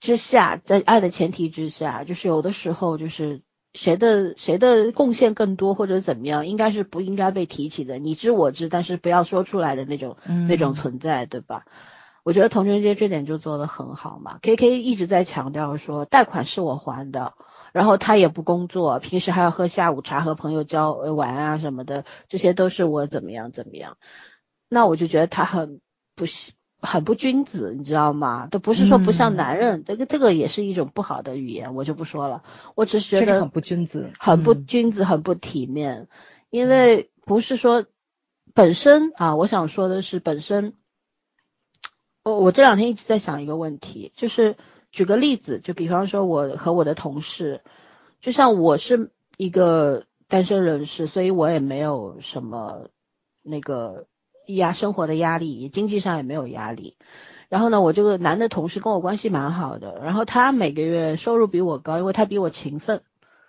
[0.00, 3.42] 之下，在爱的前提之下，就是有的时候就是
[3.74, 10.16] 谁的谁的贡献更多或者怎么样，应该是不应该被提起的，你知我知，但是不要说出来的那种、
[10.48, 11.64] 那种嗯存在，对吧？
[12.24, 14.38] 我觉得童贞杰这点就做得很好嘛。
[14.42, 17.32] K K 一直在强调说贷款是我还的，
[17.72, 23.96] 然后他也不工作，平时还要喝下午茶和朋友交呃玩啊什么的，这些都是我怎么样怎么样。
[24.68, 25.80] 那我就觉得他很
[26.14, 28.46] 不喜很不君子，你知道吗？
[28.46, 32.44] 都不是说不像嗯男人，这个这个也是一种不好的语言，我就不说了。
[32.76, 36.08] 我只是觉得很不君子，很不嗯君子，很不体面，
[36.50, 37.86] 因为不是说
[38.54, 40.74] 本身啊，我想说的是本身，
[42.22, 44.56] 我我这两天一直在想一个问题，就是
[44.92, 47.62] 举个例子，就比方说我和我的同事，
[48.20, 52.88] 就像我是一个单身人士，所以我也没有什么
[53.42, 54.06] 那个
[54.54, 56.96] 压生活的压力，经济上也没有压力。
[57.48, 63.02] 然后呢，我这个男的同事跟我关系蛮好的，然后他每个月收入比我高，因为他比我勤奋，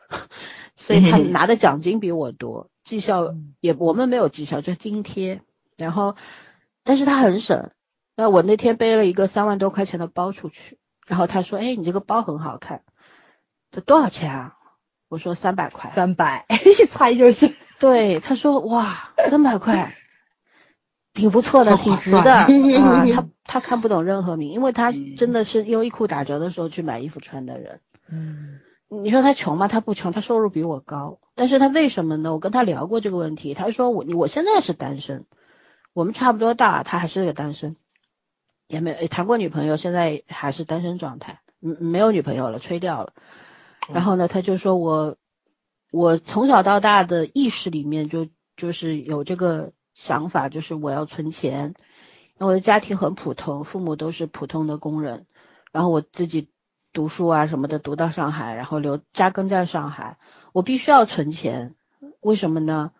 [0.78, 5.42] 所以他嗯 拿的奖金比我多，绩效嗯也我们没有绩效，就津贴。
[5.78, 6.16] 然后，
[6.84, 7.72] 但是他很省。
[8.16, 10.78] 那我那天背了一个三万多块钱的包出去，
[11.08, 12.84] 然后他说：“哎，你这个包很好看。”
[13.72, 14.56] 这多少钱啊？
[15.08, 15.92] 我说三百块。
[15.96, 16.46] 三百，
[16.82, 17.56] 一猜就是。
[17.80, 19.96] 对，他说哇，三百块，
[21.14, 23.06] 挺不错的，挺值的算啊。
[23.14, 27.82] 他 他看不懂任何名，因为他嗯真的是优衣库打折的时候去买衣服穿的人。
[28.10, 28.60] 嗯
[28.92, 29.68] 你说他穷吗？
[29.68, 32.34] 他不穷，他收入比我高，但是他为什么呢？
[32.34, 35.26] 我跟他聊过这个问题，他说我我现在是单身，
[35.94, 37.76] 我们差不多大，他还是个单身。
[38.68, 43.14] 也没谈过女朋友，现在还是单身状态，嗯，没有女朋友了，吹掉了。
[43.94, 45.16] 然后呢，他就说我
[45.92, 51.76] 我从小到大的意识里面就就是有这个想法，就是我要存钱。
[52.38, 55.26] 我的家庭很普通，父母都是普通的工人，
[55.74, 56.50] 然后我自己
[56.94, 60.18] 读书啊什么的，读到上海，然后留扎根在上海，
[60.54, 61.76] 我必须要存钱。
[62.22, 62.94] 为什么呢？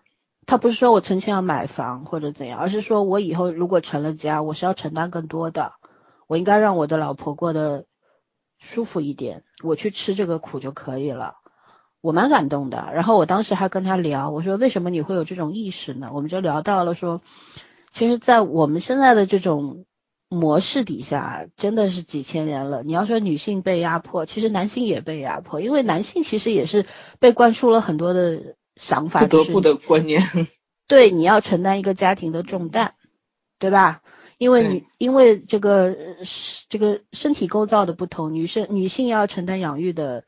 [0.46, 5.72] 他不是说我存钱要买房或者怎样，而是说我以后如果成了家，我是要承担更多的，
[6.28, 7.86] 我应该让我的老婆过得
[8.58, 11.36] 舒服一点，我去吃这个苦就可以了。
[12.02, 12.92] 我蛮感动的。
[12.94, 16.12] 然后我当时还跟他聊，我说为什么你会有这种意识呢？
[16.14, 17.22] 我们就聊到了说，
[17.94, 19.86] 其实，在我们现在的这种
[20.30, 22.84] 模式底下，真的是几千年了。
[22.84, 26.86] 你要说女性被压迫，其实男性也被压迫，因为男性其实也是
[27.20, 28.56] 被灌输了很多的。
[28.76, 30.24] 想法不得不的观念，
[30.88, 32.94] 对，你要承担一个家庭的重担，
[33.58, 34.02] 对吧？
[34.38, 35.98] 因为女，因为这个
[36.70, 40.24] 这个身体构造的不同，女生女性要承担养育的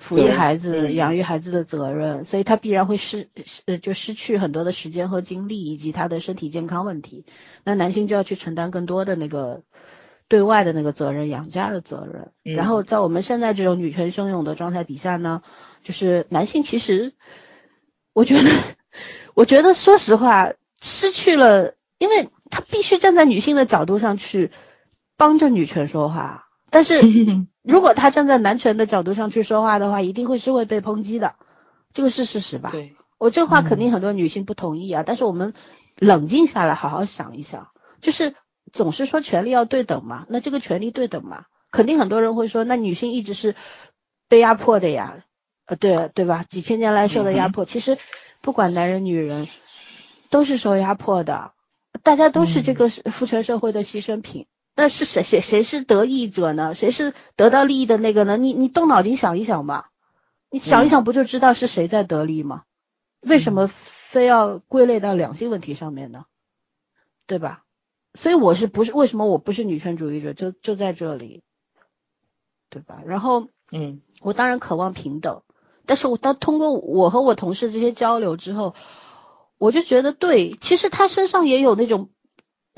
[0.00, 3.28] 抚育孩子、养育孩子的责任，所以他必然会失
[3.66, 7.26] 呃就失去很多的时间和精力，以及他的身体健康问题。
[7.64, 9.62] 那男性就要去承担更多的那个
[10.28, 12.32] 对外的那个责任，养家的责任。
[12.56, 15.42] 然后在我们现在这种女权汹涌的状态底下呢，
[15.84, 17.12] 就是男性其实。
[18.12, 18.50] 我觉得，
[19.34, 24.50] 我觉得，说实话，失去了，因为他必须站在女性的角度上去
[25.16, 26.49] 帮着女权说话。
[26.70, 27.00] 但是，
[27.62, 31.34] 如果他站在男权的角度上去说话的话，一定会是会被抨击的，
[31.92, 32.70] 这个是事实吧？
[32.70, 35.02] 对，我这话肯定很多女性不同意啊。
[35.06, 35.54] 但是我们
[35.96, 37.68] 冷静下来，好好想一想，
[38.00, 38.34] 就是
[38.72, 43.54] 总是说权利要对等嘛，那这个权利对等嘛，肯定很多人会说，那女性一直是
[44.28, 45.24] 被压迫的呀。
[45.66, 46.44] 呃，对对吧？
[46.48, 47.96] 几千年来受的压迫，其实
[48.40, 49.46] 不管男人女人
[50.28, 51.52] 都是受压迫的，
[52.02, 54.46] 大家都是这个父权社会的牺牲品。
[54.80, 56.74] 那是谁谁谁是得益者呢？
[56.74, 58.38] 谁是得到利益的那个呢？
[58.38, 59.90] 你你动脑筋想一想吧，
[60.48, 62.62] 你想一想不就知道是谁在得利吗？
[63.20, 66.24] 为什么非要归类到两性问题上面呢？
[67.26, 67.64] 对吧？
[68.14, 70.32] 所以我是不是为什么我不是女权主义者？
[70.32, 71.42] 就就在这里，
[72.70, 73.02] 对吧？
[73.04, 75.42] 然后嗯，我当然渴望平等。
[75.84, 78.74] 但是我当通过我和我同事这些交流之后，
[79.58, 82.08] 我就觉得对，其实他身上也有那种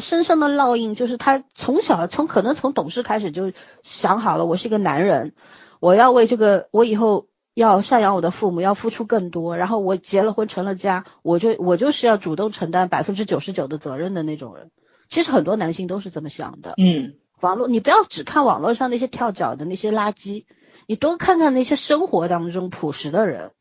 [0.02, 5.32] 深深的烙印，就是他从小从可能从懂事开始就想好了，我是一个男人，
[5.80, 14.70] 我要为这个我以后要赡养我的父母，要付出更多，然后我结了婚成了家，我就我就是要主动承担百分之九十九的责任的那种人。
[15.08, 16.74] 其实很多男性都是这么想的。
[16.76, 20.44] 嗯，网络你不要只看网络上那些跳脚的那些垃圾。
[20.88, 23.52] 你多看看那些生活当中朴实的人，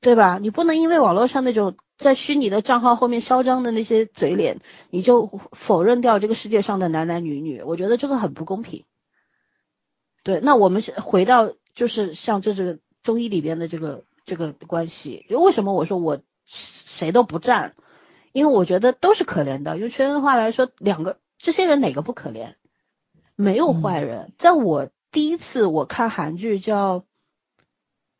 [0.00, 0.38] 对吧？
[0.40, 7.60] 你不能因为网络上那种在虚拟的账号后面嚣张的那些嘴脸，你就否认掉这个世界上的男男女女。
[7.62, 8.86] 我觉得这个很不公平。
[10.22, 17.74] 对，那我们回到就是像这个中医里边的这个这个关系，为什么我说我谁都不占？
[18.32, 19.76] 因为我觉得都是可怜的。
[19.76, 22.54] 用圈的话来说，两个这些人哪个不可怜？
[23.34, 24.88] 没有坏人，在我。
[25.10, 27.06] 第一次我看韩剧叫，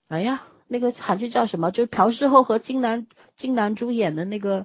[0.08, 1.70] 哎呀，那个韩剧叫什么？
[1.70, 3.06] 就是朴世后和金南
[3.36, 4.60] 金南珠演的那个《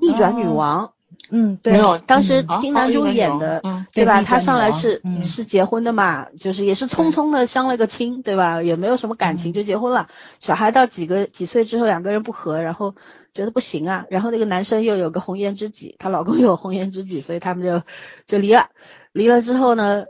[0.00, 0.86] 逆转女王》。
[1.30, 1.72] 嗯，对。
[1.72, 4.22] 没有，当时金南珠演的，对吧？
[4.22, 8.62] 她上来是是结婚的嘛，就是也是匆匆的相了个亲，对吧？
[8.62, 10.08] 也没有什么感情就结婚了。
[10.38, 12.94] 小孩到几个几岁之后，两个人不和，然后
[13.32, 14.04] 觉得不行啊。
[14.10, 17.82] 然后那个男生又有个红颜知己，她老公又有红颜知己，所以他们就
[18.26, 18.68] 就离了。
[19.12, 20.04] 离了之后呢？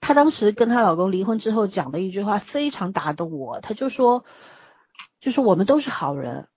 [0.00, 4.24] 她当时跟她老公离婚之后讲的一句话非常打动我，她就说，
[5.20, 6.48] 就是我们都是好人，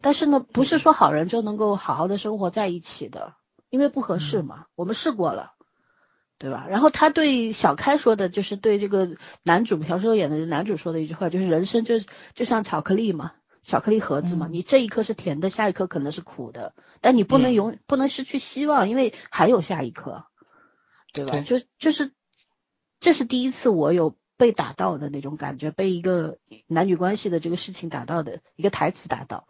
[0.00, 3.34] 但是呢，不是说好人就能够好好的生活在一起的，
[3.70, 4.66] 因为不合适嘛。
[4.74, 5.54] 我们试过了，
[6.38, 6.66] 对吧？
[6.68, 11.94] 然后她对小开说的，就是对这个男主朴树演的男主说的一句话，就是人生就
[12.34, 20.24] 就像巧克力嘛，巧克力盒子嘛，你这一颗是甜的，下一颗可能是苦的，但你不能永不能失去希望，因为还有下一颗，
[21.12, 21.40] 对吧？
[21.40, 22.12] 就就是。
[23.00, 29.46] 这是第一次我有被打到的那种感觉，被一个男女关系的这个事情打到的一个台词打到，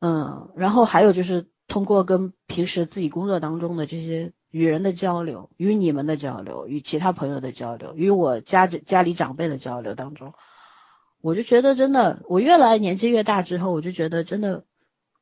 [0.00, 10.32] 嗯，然后还有就是通过跟平时自己工作当中的这些与人的交流，与你们的交流，与其他朋友的交流，与我家家里长辈的交流当中，
[11.20, 14.64] 我就觉得真的，我越来年纪越大之后，我就觉得真的，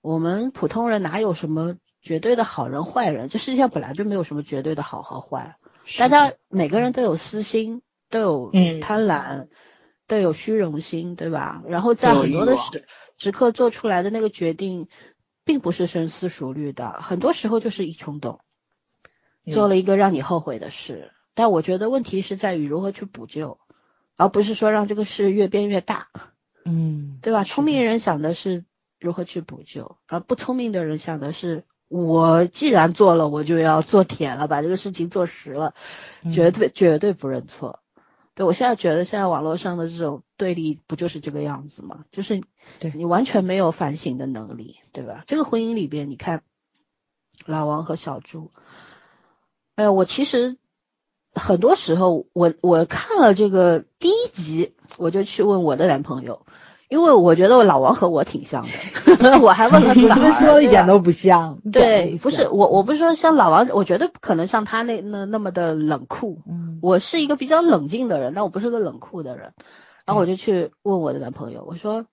[0.00, 3.28] 我们普通人哪有什么绝对的好人坏人？
[3.28, 5.56] 这世界上本来就没有什么绝对的好和坏。
[5.98, 9.48] 大家每个人都有私心，都有贪婪，
[10.06, 11.62] 都有虚荣心，对吧？
[11.66, 14.88] 然后在很多的时时刻做出来的那个决定，
[15.44, 18.40] 并不是深思熟虑的，很多时候就是一冲动。
[19.50, 21.12] 做了一个让你后悔的事。
[21.34, 23.58] 但我觉得问题是在于如何去补救，
[24.16, 26.08] 而不是说让这个事越变越大，
[26.64, 27.44] 嗯，对吧？
[27.44, 28.64] 聪明人想的是
[28.98, 31.64] 如何去补救，而不聪明的人想的是
[31.94, 35.74] 我既然做了，我就要做铁了，把这个事情做实了，
[36.24, 37.78] 嗯绝对绝对不认错。
[38.34, 42.04] 对我现在觉得现在网络上的这种对立不就是这个样子吗？
[42.10, 42.42] 就是
[42.80, 45.22] 对你完全没有反省的能力，对吧？
[45.28, 46.42] 这个婚姻里边，你看
[47.46, 48.50] 老王和小朱，
[49.76, 50.56] 哎呀，我其实
[51.32, 56.44] 很多时候我我看了这个第一集，我就去问我的男朋友，
[56.94, 58.64] 因为我觉得我老王和我挺像
[59.18, 66.40] 的， 我还问了你哪儿们说一点都不像，对，不是我，我不是说像老王，我觉得不可能像他那那那么的冷酷。
[66.48, 69.54] 嗯，我是一个比较冷静的人，但我不是个冷酷的人。
[70.06, 72.06] 然后我就去问我的男朋友，我说，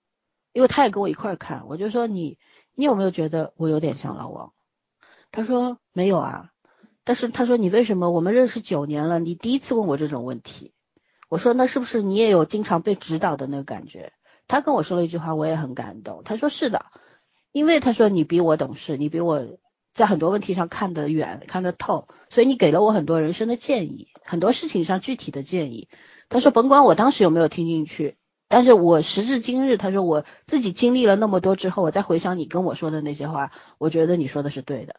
[0.52, 2.36] 因为他也跟我一块儿看，我就说你
[2.74, 4.52] 你有没有觉得我有点像老王？
[5.30, 6.48] 他说没有啊，
[7.04, 10.72] 但是他说你为什么我们认识九年了，你第一次问我这种问题？
[11.28, 14.12] 我说那是不是你也有经常被指导的那个感觉？
[14.48, 16.22] 他跟我说了一句话，我也很感动。
[16.24, 16.86] 他说是的，
[17.52, 19.58] 因为他说你比我懂事，你比我
[19.94, 25.88] 在很多问题上看得远、看得透，所以你给了我很多人生的建议，很多事情上具体的建议。
[26.28, 28.16] 他说甭管我当时有没有听进去，
[28.48, 34.96] 但是我时至今日，他说我自己经历了那么多之后，我再回想你跟我说的那些话，我觉得你说的是对的。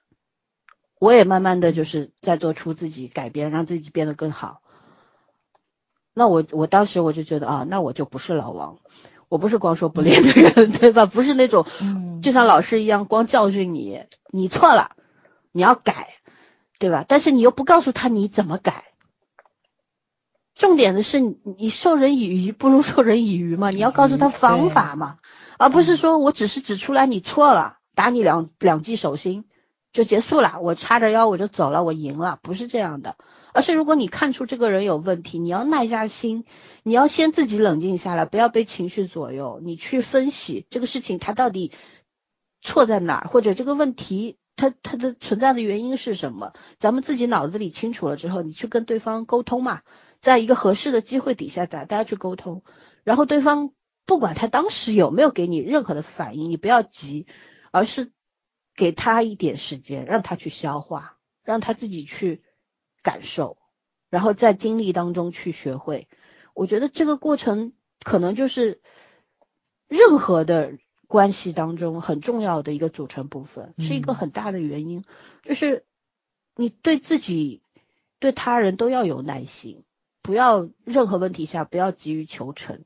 [1.00, 4.62] 我也慢慢的就是在做出自己改变，让自己变得更好。
[6.14, 8.80] 那我我当时我就觉得啊，那我就不是老王，
[9.34, 11.07] 我不是光说不练的人，对吧？
[11.07, 14.91] 不是那种嗯就像老师一样光教训你，你错了，
[15.51, 16.09] 你要改，
[16.77, 17.03] 对吧？
[17.07, 18.84] 但是你又不告诉他你怎么改。
[20.53, 25.17] 重点的是你你授人以鱼不如授人以渔嘛，你要告诉他方法嘛，
[25.57, 29.45] 而不是说我只是指出来你错了，打你两两记手心
[29.91, 33.15] 就结束了，我叉着腰我就走了，我赢了，不是这样的。
[33.54, 36.45] 而是如果你看出这个人有问题，你要耐下心，
[36.84, 41.72] 你要先自己冷静下来，不要被情绪左右，你去分析这个事情它到底
[42.62, 49.82] 错在哪儿，或者这个问题它它的存在的原因是什么，咱们自己脑子里清楚了之后，你去跟对方沟通嘛，
[50.20, 52.64] 在一个合适的机会底下，大大家去沟通，
[53.04, 53.72] 然后对方
[54.06, 57.28] 不管他当时有没有给你任何的反应，你不要急，
[57.72, 58.12] 而是
[58.76, 62.41] 给他一点时间，让他去消化，让他自己去
[63.04, 63.58] 感受，
[64.10, 66.08] 然后在经历当中去学会。
[66.56, 68.82] 我觉得这个过程可能就是
[69.88, 70.78] 任何的
[71.08, 75.04] 关系当中很重要的一个组成部分，是一个嗯很大的原因，
[75.43, 75.86] 就是
[76.56, 77.62] 你对自己、
[78.20, 79.84] 对他人都要有耐心，
[80.22, 82.84] 不要任何问题下不要急于求成。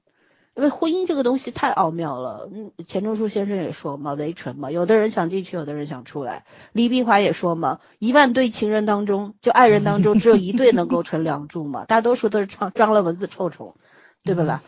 [0.58, 6.46] 因为婚姻这个东西太奥妙了，嗯，钱钟书先生也说嘛，围城嘛，有的人想进去，有的人想出来。
[6.74, 13.76] 李碧华也说嘛，一万对情人当中，就爱人当中只有一对能够成梁祝嘛， 大多数都是装装了蚊子臭虫，
[14.24, 14.64] 对不啦？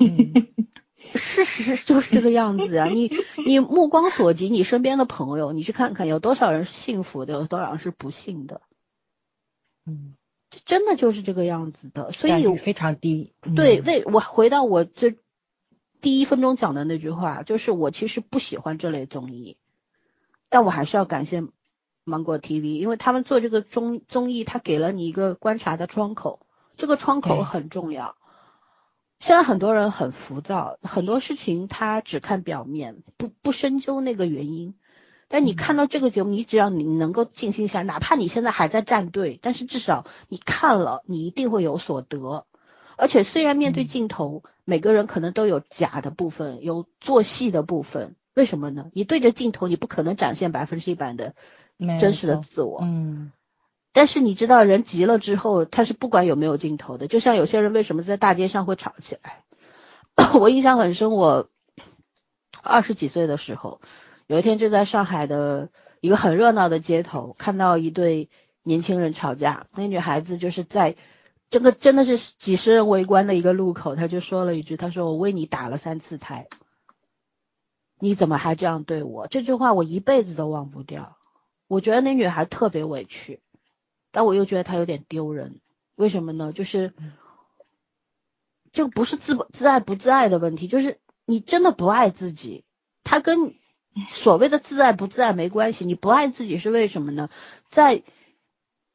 [0.00, 0.32] 嗯
[0.96, 2.86] 事实就是这个样子啊！
[2.86, 3.12] 你
[3.44, 8.62] 你目光所及，你身边的朋友，你去看看，有多少人是幸福的，有多少人是不幸的，
[9.84, 10.14] 嗯，
[10.64, 12.10] 真的就是这个样子的。
[12.12, 15.14] 所以非常低，对，嗯为我回到我这
[16.04, 19.56] 第一分钟讲的那句话，就是我其实不喜欢这类综艺，
[20.50, 21.42] 但我还是要感谢
[22.04, 26.40] 芒果 TV，因为他们做这个综综艺，它给了你一个观察的窗口，
[26.76, 28.16] 这个窗口很重要。
[29.18, 34.74] 现在很多人很浮躁，很多事情他只看表面，不不深究那个原因。
[35.28, 42.44] 但你看到这个节目，你只要你能够静心下来，哪怕你现在还在站队，但是至少你看了，你一定会有所得。
[42.96, 48.16] 而且虽然面对嗯镜头，每个人可能都有假的部分，有做戏的部分。
[48.34, 48.86] 为什么呢？
[48.92, 51.34] 你对着镜头，你不可能展现百分之一百的
[52.00, 52.80] 真实的自我。
[52.82, 53.32] 嗯
[53.92, 57.06] 但是你知道，人急了之后，他是不管有没有镜头的。
[57.06, 59.44] 就像有些人为什么在大街上会吵起来，
[60.40, 61.12] 我印象很深。
[61.12, 61.48] 我
[62.60, 63.80] 二十几岁的时候，
[64.26, 65.68] 有一天就在上海的
[66.00, 68.30] 一个很热闹的街头，看到一对
[68.64, 69.68] 年轻人吵架。
[69.76, 70.96] 那女孩子就是在
[71.54, 76.48] 这个真的是几十人围观的一个路口，他就说了一句：“他说我为你打了三次胎，
[78.00, 81.16] 你怎么还这样对我？”这句话我一辈子都忘不掉。
[81.68, 83.40] 我觉得那女孩特别委屈。
[84.10, 85.60] 但我又觉得她有点丢人，
[85.94, 86.52] 为什么呢？
[86.52, 86.92] 就是
[88.72, 92.64] 这个不是自不自爱不自爱的问题，就是你真的不爱自己，
[93.04, 93.54] 他跟
[94.08, 95.84] 所谓的自爱不自爱没关系。
[95.84, 97.30] 你不爱自己是为什么呢？
[97.68, 98.02] 在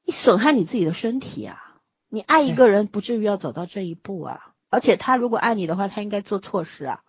[0.04, 1.69] 你损害你自己的身体啊！
[2.10, 4.54] 你爱一个人不至于要走到这一步啊！
[4.70, 7.04] 而且他如果爱你的话，他应该做错事啊！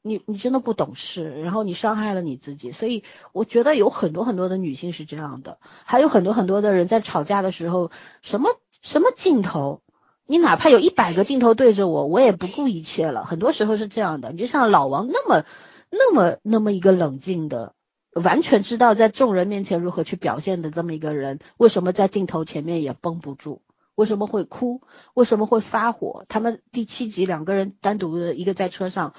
[0.00, 7.90] 你你真的不懂事，然后你伤害了你自己，所以我觉得有很多很多的女性是这样的，还有很多很多的人在吵架的时候，
[8.22, 9.80] 什么什么镜头，
[10.26, 13.24] 你哪怕有一百个镜头对着我，我也不顾一切了。
[13.24, 15.44] 很多时候是这样的，你就像老王那么
[15.90, 17.74] 那么那么一个冷静的，
[18.12, 23.62] 完全知道在众人面前如何去表现的这么一个人，为什么在镜头前面也绷不住？
[23.94, 24.82] 为什么会哭？
[25.14, 26.24] 为什么会发火？
[26.28, 29.14] 他们第七集两个人单独的一个在车上，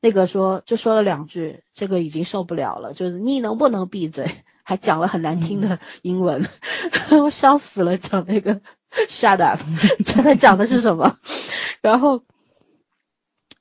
[0.00, 4.30] 那个说就说了两句，这个已经受不了了，就是你能不能闭嘴？
[4.62, 6.46] 还讲了很难听的英文，
[7.10, 8.60] 我笑死了，讲那个
[9.08, 9.60] shut up，
[10.04, 11.18] 这他讲的是什么？
[11.80, 12.22] 然后，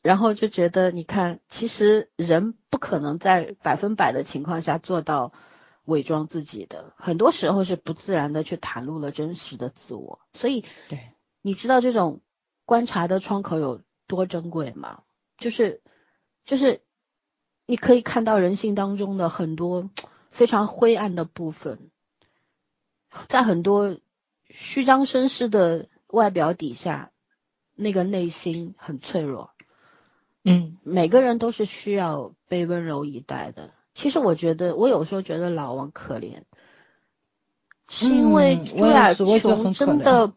[0.01, 5.31] 然后就觉得你看，其实人不可能在百分百的情况下做到。
[5.87, 12.19] 伪装自己的，很多时候是不自然的去袒露了真实的自我，所以，对，你知道这种
[12.65, 15.03] 观察的窗口有多珍贵吗？
[15.37, 15.81] 就是，
[16.43, 16.81] 就是，
[17.65, 19.89] 你可以看到人性当中的很多
[20.29, 21.89] 非常灰暗的部分，
[23.29, 23.97] 在很多
[24.49, 27.11] 虚张声势的外表底下，
[27.75, 29.51] 那个内心很脆弱。
[30.43, 33.71] 嗯，每个人都是需要被温柔以待的。
[33.97, 36.43] 其实我觉得，我有时候觉得老王可怜，
[37.89, 40.33] 是因为朱亚琼真的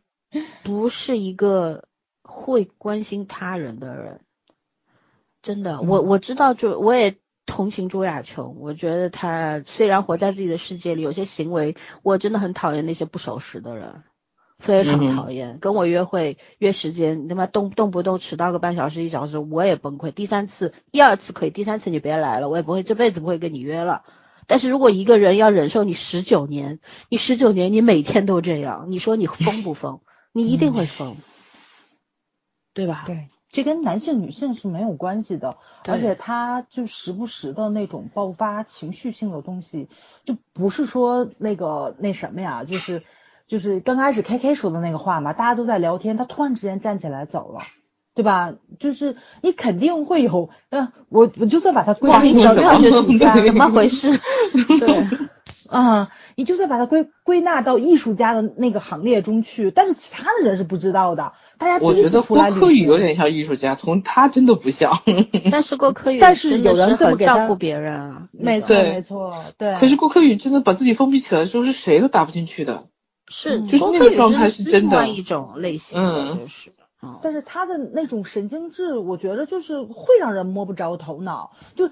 [0.63, 1.85] 不是一个
[2.23, 4.23] 会关心他人的人，
[5.43, 14.03] 真的，我我知道，就我也同情朱亚琼，我觉得他虽然活在自己的世界里，有些行为我真的很讨厌那些不守时的人。
[14.61, 20.13] 非常讨厌，跟我约会约时间，你他妈动动不动迟到个半小时一小时，我也崩溃。
[20.13, 24.05] 第三次、第二次可以，第三次你别来了，我也不会这辈子不会跟你约了。
[24.47, 30.01] 但是如果一个人要忍受你十九年，你十九年你每天都这样，你说你疯不疯？
[30.33, 31.17] 你一定会疯，
[32.75, 33.05] 对吧？
[33.07, 35.57] 对，这跟男性女性是没有关系的，
[35.87, 39.89] 而且他就时不时的那种爆发情绪性的东西，
[40.25, 43.03] 就不是说那个那什么呀，就是。
[43.51, 47.63] 就是刚开始 K K 说的那个话嘛，大家都在聊天，他突然之间站起来走了，
[48.15, 48.55] 对吧？
[48.79, 54.21] 就是你肯定会有，嗯，我我就算把他归到小赵艺术家，怎么回事？
[54.79, 55.05] 对，
[55.69, 61.33] 啊，你就算把他归归纳到艺术家的那个行列中去，但是其他的人是不知道的。
[61.59, 65.03] 大家我觉得郭柯宇有点像艺术家，从他真的不像。
[65.51, 69.77] 但是郭柯宇， 但是有人这么照顾别人啊，没错没错，对。
[69.81, 72.85] 可是郭柯宇真的把自己封闭起来的时候，是谁都打不进去的。
[73.31, 76.73] 是，就是那个状态是真的，一种类型的，就是。
[77.23, 81.53] 但是他的那种神经质，我觉得就是会让人摸不着头脑。
[81.75, 81.89] 就，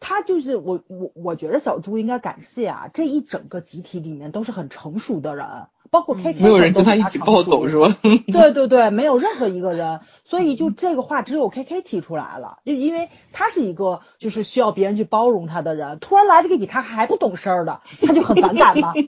[0.00, 5.46] 他就是我我我觉得小猪应该感谢啊，这一整个集体里面都是很成熟的人，
[5.90, 7.96] 包括 K K 没有人跟他一起暴走是吧？
[8.02, 18.92] 对对对，没有任何一个人，所以就这个话只有 K K 提出来了，就因为他是一个就是需要别人去包容他的人，突然来了个比他还不懂事儿的，他就很反感嘛。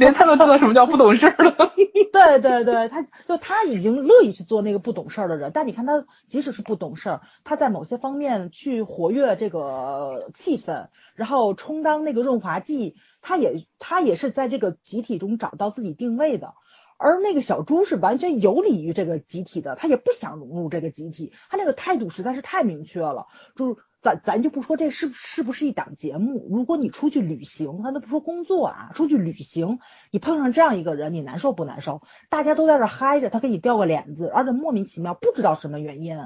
[0.00, 1.54] 连他都知道什么叫不懂事儿了。
[2.10, 5.50] 对对对，他就他已经乐意去做那个不懂事儿的人。
[5.52, 16.54] 但你看他，即使是不懂事儿，他在某些方面去活跃这个气氛，然后充当那个润滑剂，他也他也是在这个集体中找到自己定位的。
[17.00, 23.26] 而那个小猪是完全游离于这个集体的，他也不想融入这个集体，他那个态度实在是太明确了，
[23.56, 23.76] 就是。
[24.02, 29.78] 咱咱就不说这是是不是一档节目，如果你出去旅行，咱都不说工作啊，出去旅行，
[30.10, 32.00] 你碰上这样一个人，你难受不难受？
[32.30, 36.16] 大家都在这嗨着，他给你掉个脸子，而且莫名其妙不知道什么原因，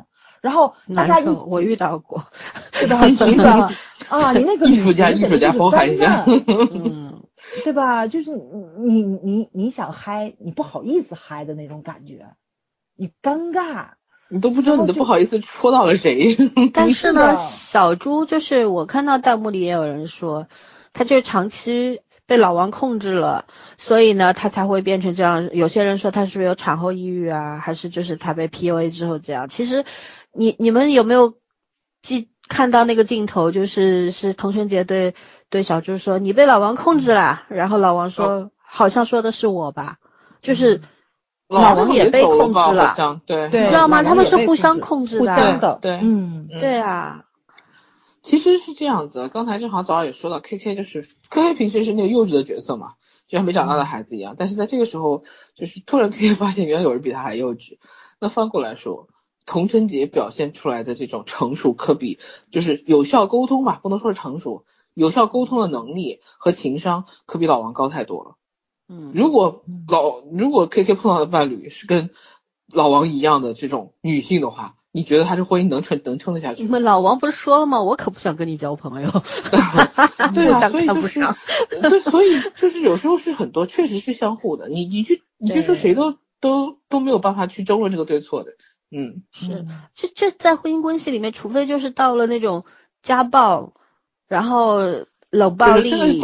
[0.41, 2.27] 然后大家一我遇到过，
[2.81, 3.73] 遇到极端了
[4.09, 4.31] 啊！
[4.33, 6.25] 你那个 艺术家艺术家包含一下，
[6.71, 7.04] 嗯，
[7.63, 8.07] 对吧？
[8.07, 8.31] 就是
[8.79, 12.35] 你你你想嗨，你不好意思嗨的那种感觉，
[12.97, 13.91] 你尴尬。
[14.31, 16.37] 你都不知道你都不好意思戳到了谁，
[16.73, 20.49] 但是呢，小猪就是我看到弹幕里也有人说，
[20.95, 23.45] 他就是长期被老王控制了，
[23.77, 25.51] 所以呢，他才会变成这样。
[25.53, 29.49] 有些人说他是不是有产后抑郁啊，还是就是他被 PUA 之后这样？
[29.49, 29.85] 其实，
[30.33, 31.35] 你你们有没有
[32.03, 33.51] 记看到那个镜头？
[33.53, 35.15] 就是是童春杰对
[35.55, 39.99] 对小猪说你被老王控制了，然后老王说好像说的是我吧，
[40.43, 40.83] 就是。
[41.47, 44.03] 老王也被控制了，对，你知道吗？
[44.03, 47.27] 他们是互相控制的，对，嗯，对啊。
[48.23, 52.95] 其实是这样子，刚才正好早上也说到，K K 就是 K K 平时是那个幼稚的角色嘛，
[53.29, 54.35] 就像没长大的孩子一样。
[54.37, 55.23] 但是在这个时候，
[55.55, 57.77] 就是突然 K K 发现原来有人比他还幼稚。
[58.19, 59.09] 那翻过来说，
[59.45, 62.19] 童贞杰表现出来的这种成熟，可比
[62.51, 64.65] 就是有效沟通吧，不能说是成熟，
[64.95, 68.37] 有效沟通的能力和情商，可比老王高太多了。
[68.89, 72.11] 嗯，如果老如果 K K 碰到的伴侣是跟
[72.73, 76.69] 老王一样的这种女性的话，你觉得他这婚姻能撑能撑得下去你？
[76.69, 77.83] 们老王不是说了吗？
[77.83, 79.11] 我可不想跟你交朋友。
[80.35, 81.21] 对啊，所以就是。
[81.83, 88.53] 对，所以就是有时候是很多确实是相互的，你你去你去说谁都都都没有办法去争论这个对错的，
[88.91, 89.65] 嗯，是，
[89.95, 92.65] 这这在婚姻关系里面，除非就是到了那种
[93.03, 93.73] 家暴，
[94.29, 94.81] 然后
[95.31, 96.21] 冷暴力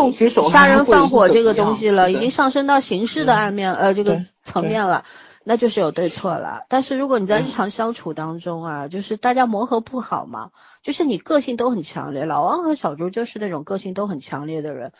[0.50, 5.04] 杀人放火这个东西了，已经上升到刑事的嗯案面，呃，这个层面了。
[5.42, 10.50] 那就是有对错了，但是如果你在日嗯常相处当中啊，就是大家磨合不好嘛，
[10.82, 14.92] 就是你个性都很强烈，老王和小朱就是那种个性都很强烈的人。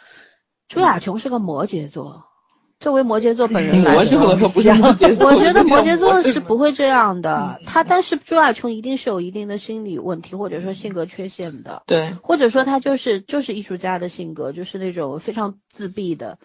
[0.67, 2.25] 朱亚琼是个摩羯座，
[2.81, 16.39] 作为摩羯座本人来摩羯座说，可不是摩羯座，我觉得摩摩羯座是不会这样的嗯，他但是朱亚琼一定是有一定的心理问题或者说性格缺陷的，对，或者说他就是就是艺术家的性格，就是那种非常自闭的。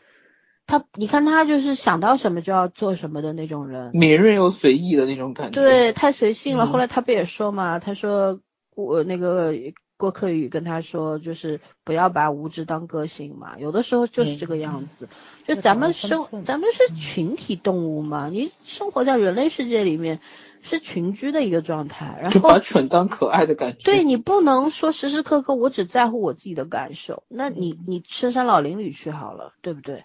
[0.68, 6.66] 他你看他就是想到什么就要做什么的那种人，敏锐又随意的那种感觉，对，太随性了。
[6.66, 8.42] 嗯后来他不也说嘛，他说
[8.76, 9.54] 我那个
[9.98, 15.08] 郭柯宇跟他说，就是不要把无知当个性嘛，有的时候就是这个样子。
[15.48, 20.20] 就咱们生寸咱们是群体动物嘛，你生活在人类世界里面
[20.62, 30.04] 是群居的一个状态，然就把蠢当可爱的感觉，对你不能说时时刻刻我只在乎我自己的感受，那你嗯你深山老林里去好了，对不对？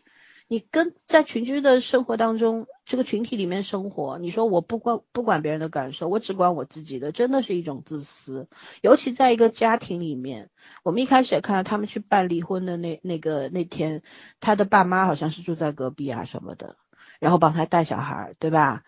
[0.51, 8.48] 你跟在群居的生活当中，这个群体里面生活，你说我不管不管别人的感受，我只管我自己的，真的是一种自私。
[8.82, 10.51] 尤其在一个家庭里面，
[10.82, 14.02] 我们一开始也看到他们去办离婚的那那个那天，
[14.40, 16.74] 他的爸妈好像是住在隔壁啊什么的，
[17.20, 18.82] 然后帮他带小孩儿，对吧？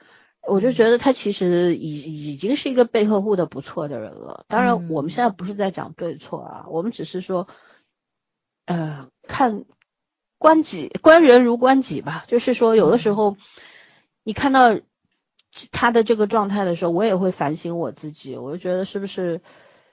[0.44, 4.44] 我就觉得他其实已已经是一个被呵护的不错的人了。
[4.48, 7.46] 当然，我们现在不是在讲对错啊，我们只是说，
[8.66, 9.64] 呃，看
[10.42, 12.24] 观己观人如观己吧。
[12.26, 13.36] 就是说，有的时候
[14.24, 14.76] 你看到
[15.70, 18.36] 他的这个状态的时候，我也会反省我自己。
[18.36, 19.40] 我就觉得是不是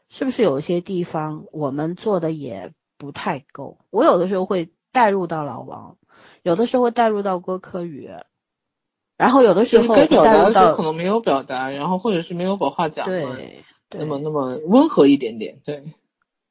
[0.10, 3.78] 是不是有一些地方我们做的也不太够。
[3.92, 5.98] 我有的时候会带入到老王，
[6.42, 8.10] 有的时候会带入到郭柯宇。
[9.18, 15.84] 然后有的时候就是该表达的时候可能没有表达，然后或者是没有把话讲完，对对那么那么温和一点点，对，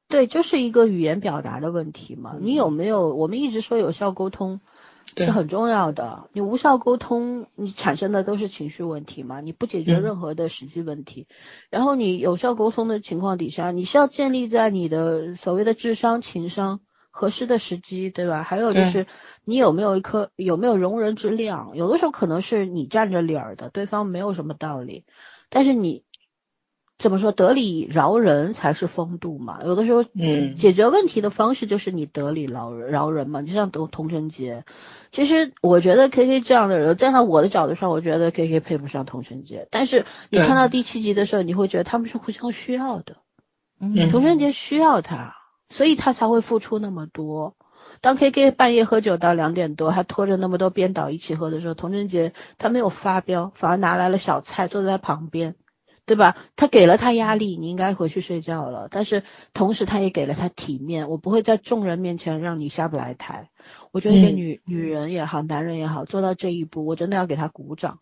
[0.09, 2.36] 对，就是一个语言表达的问题嘛。
[2.40, 3.14] 你有没有？
[3.14, 4.60] 我们一直说有效沟通
[5.16, 6.28] 是很重要的。
[6.32, 11.26] 你无效沟通，你产生的都是情绪问题嘛，你不解决嗯任何的实际问题。
[11.70, 16.80] 然后你有效沟通的情况底下，你是要建立在你的所谓的智商、情商。
[17.10, 18.44] 合适的时机，对吧？
[18.44, 19.09] 还有就是
[19.44, 21.72] 你有没有一颗有没有容人之量？
[21.74, 25.05] 有的时候可能是你占着理儿的，对方没有什么道理，
[25.51, 26.05] 但是你
[26.99, 29.61] 怎么说得理饶人才是风度嘛？
[29.65, 33.43] 有的时候，嗯解决问题的方式就是你得理饶人饶人嘛。
[33.43, 34.65] 就像得童晨杰，
[35.12, 39.69] 其实我觉得 K K 这样的人，站在我的角度上，我觉得 K K 配不上童晨杰。
[39.70, 43.16] 但是你看到第七集的时候，你会觉得他们是互相需要的。
[43.81, 45.37] 嗯童晨杰需要他，
[45.69, 47.55] 所以他才会付出那么多。
[48.01, 55.55] 当 K K 半夜喝酒到两点多，还拖着那么多编导一起喝的时候，童晨杰他没有发飙，反而拿来了小菜坐在旁边，
[56.09, 56.36] 对吧？
[56.56, 58.89] 他给了他压力，你应该回去睡觉了。
[58.90, 59.22] 但是
[59.52, 63.51] 同时他也给了他体面，我不会在众人面前让你下不来台。
[63.93, 68.01] 我觉得一个嗯女、女人也好，男人也好，做到这一步，我真的要给他鼓掌。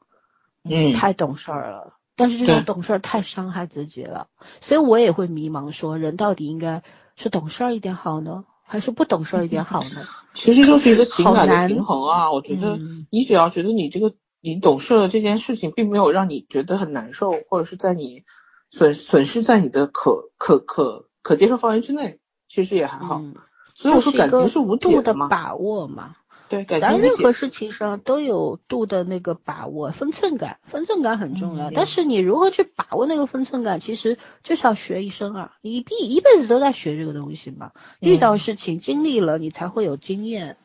[0.63, 1.95] 嗯，太懂事儿了。
[2.15, 4.29] 但是这种懂事儿太伤害自己了，
[4.63, 6.83] 所以我也会迷茫，说人到底应该
[7.15, 10.07] 是懂事儿一点好呢，还是不懂事儿一点好呢？
[10.33, 12.33] 其实就是一个情感的平衡啊。
[12.33, 14.15] 我觉得嗯你只要觉得你这个
[14.55, 18.25] 你懂事了这件事情，并没有让你觉得很难受，或者是在你
[18.71, 23.21] 损损失在你的可可可可接受范围之内，其实也还好。
[23.21, 23.35] 嗯，
[23.75, 26.17] 所以我说感情是无度的把握嘛。
[26.49, 31.71] 对，感任何事情上都有度的那个把握，分寸感，分寸感很重要。
[31.71, 37.73] 嗯但是你如何去把握那个分寸感，其实就是要学一生啊，你一毕一辈子都在学这个东西嘛。
[37.99, 40.57] 遇到嗯事情经历了，你才会有经验，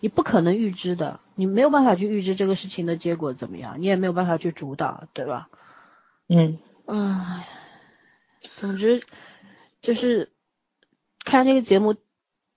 [0.00, 5.48] 你不可能预知的，你没有办法去预知这个事情的结果怎么样，你也没有办法去主导，对吧？
[6.28, 7.46] 嗯，唉，
[8.56, 9.02] 总之
[9.80, 10.30] 就是
[11.24, 11.96] 看这个节目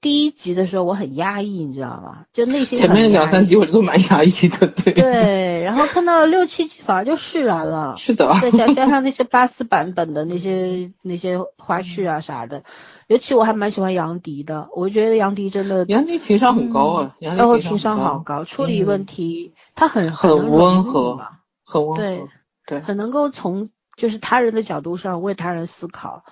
[0.01, 2.25] 第一集的时候，我很压抑，你知道吗？
[2.33, 12.63] 就内心前面两三集我都蛮压抑的，对，对，然后看到六七集反而就释然了，是的，再加加上那些巴斯版本的那些那些花絮啊啥的，
[13.11, 21.27] 尤其我还蛮喜欢杨迪的，我觉得杨迪真的，杨迪情商很高啊，杨然后迪情商好高，处理嗯问题他很很温和嘛。
[21.65, 22.23] 很温和，对
[22.65, 26.23] 对，很能够从就是他人的角度上为他人思考，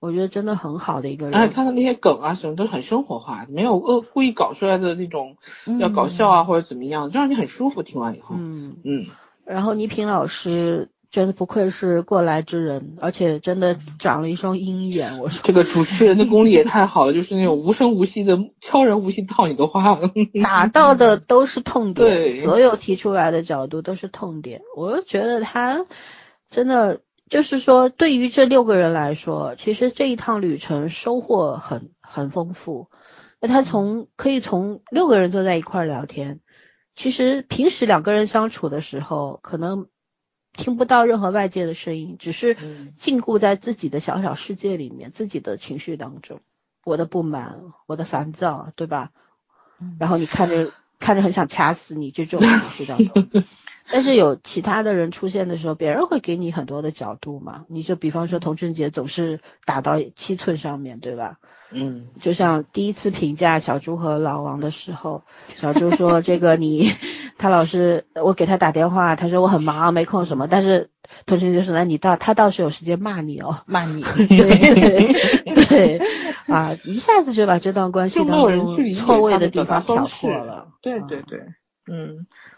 [0.00, 1.34] 我觉得真的很好的一个人。
[1.34, 5.36] 而且他的那些梗啊什么都很生活化，没有恶故意搞出来的那种
[5.80, 7.82] 要搞笑啊或者怎么样，就让你很舒服。
[7.82, 9.06] 听完以后，嗯，嗯，
[9.44, 15.18] 然后倪萍老师真的不愧是过来之人，而且真的长了一双鹰眼。
[15.18, 20.00] 我说这个主持人的功力也太好了，就是那种无声无息的悄然无息套你的话，
[20.42, 24.62] 打到的 都是痛点，对所有提出来的角度都是痛点。
[24.74, 25.84] 我就觉得他
[26.48, 32.88] 真的就是说，对于这六个人来说，其实这一趟旅程收获很很丰富。
[33.38, 36.40] 那他从可以从六个人坐在一块儿聊天，
[36.94, 39.88] 其实平时两个人相处的时候，可能
[40.52, 46.40] 听不到任何外界的声音，只是嗯禁锢在自己的小小世界里面，自己的情绪当中，
[46.84, 49.10] 我的不满，我的烦躁，对吧？
[49.98, 50.70] 然后你看着
[51.00, 53.28] 看着很想掐死你，就这种情绪当中。
[53.92, 57.66] 但是有其他的人出现的时候，别人会给你很多的角度嘛。
[57.68, 61.36] 你就比方说童春杰总是打到七寸上面对吧？
[61.74, 65.22] 嗯，就像第一次评价小猪和老王的时候，
[65.54, 66.90] 小猪说这个你，
[67.38, 70.90] 他老是我给他打电话，他说我很忙没空什么，但是
[71.24, 73.60] 童春杰说那你到他倒是有时间骂你哦。
[73.66, 75.98] 骂你，对对对
[76.46, 80.52] 啊，一下子就把这段关系当中错位的地方挑错了。
[80.54, 81.54] 啊对对对，嗯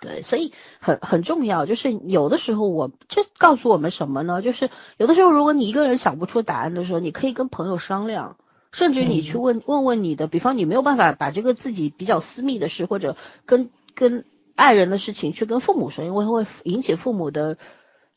[0.01, 4.43] 对，所以很很重要，就是有的时候我这告诉我们什么呢？
[4.43, 4.69] 就是
[4.99, 8.37] 有的时候如果你一个人想不出答案的时候，你可以跟朋友商量，
[8.71, 14.27] 甚至你去问、问问你的，比方你没有办法把这个自己比较私密的事或者跟跟
[14.57, 17.57] 爱人的事情去跟父母说，因为会引起父母的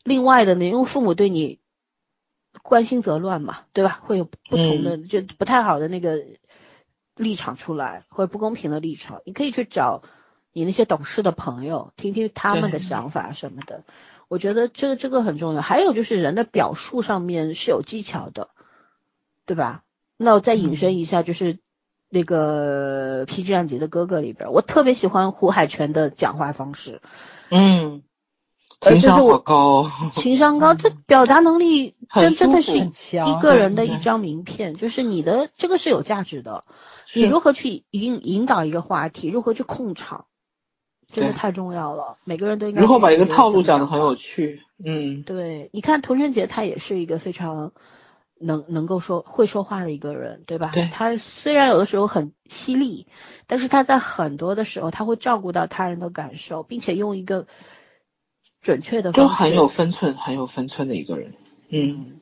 [0.04, 1.58] 另外的呢，因为父母对你
[2.62, 4.00] 关心则乱嘛，对吧？
[4.04, 6.22] 会有不同的、就不太好的那个
[7.16, 10.02] 立场出来，或者不公平的立场，你可以去找
[10.58, 13.84] 你那些懂事的朋友，听听他们的想法什么的。
[14.26, 15.62] 我觉得这个这个很重要。
[15.62, 18.48] 还有就是人的表述上面是有技巧的，
[19.46, 19.84] 对吧？
[20.16, 21.58] 那我再引申一下，就是
[22.08, 27.00] 那个《PG 战级的哥哥》里边，我特别喜欢胡海泉的讲话方式，
[27.50, 28.02] 嗯，
[28.80, 36.64] 呃情商我好高哦，情商高， 这表达能力真真的是一个人的一张名片，就是你的这个是有价值的。
[37.14, 40.26] 你如何去引引导一个话题，如何去控场，
[41.10, 42.16] 真的太重要了。
[42.24, 47.72] 每个人都应该如何把一个套路讲得很有趣，嗯对，你看童晨杰他也是一个非常
[48.38, 50.70] 能能够说会说话的一个人，对吧？
[50.74, 53.06] 对他虽然有的时候很犀利，
[53.46, 57.46] 但是他在很多的时候他会照顾到他人的感受，并且用一个
[58.60, 61.34] 准确的方式，就很有分寸，很有分寸的一个人，
[61.70, 62.20] 嗯，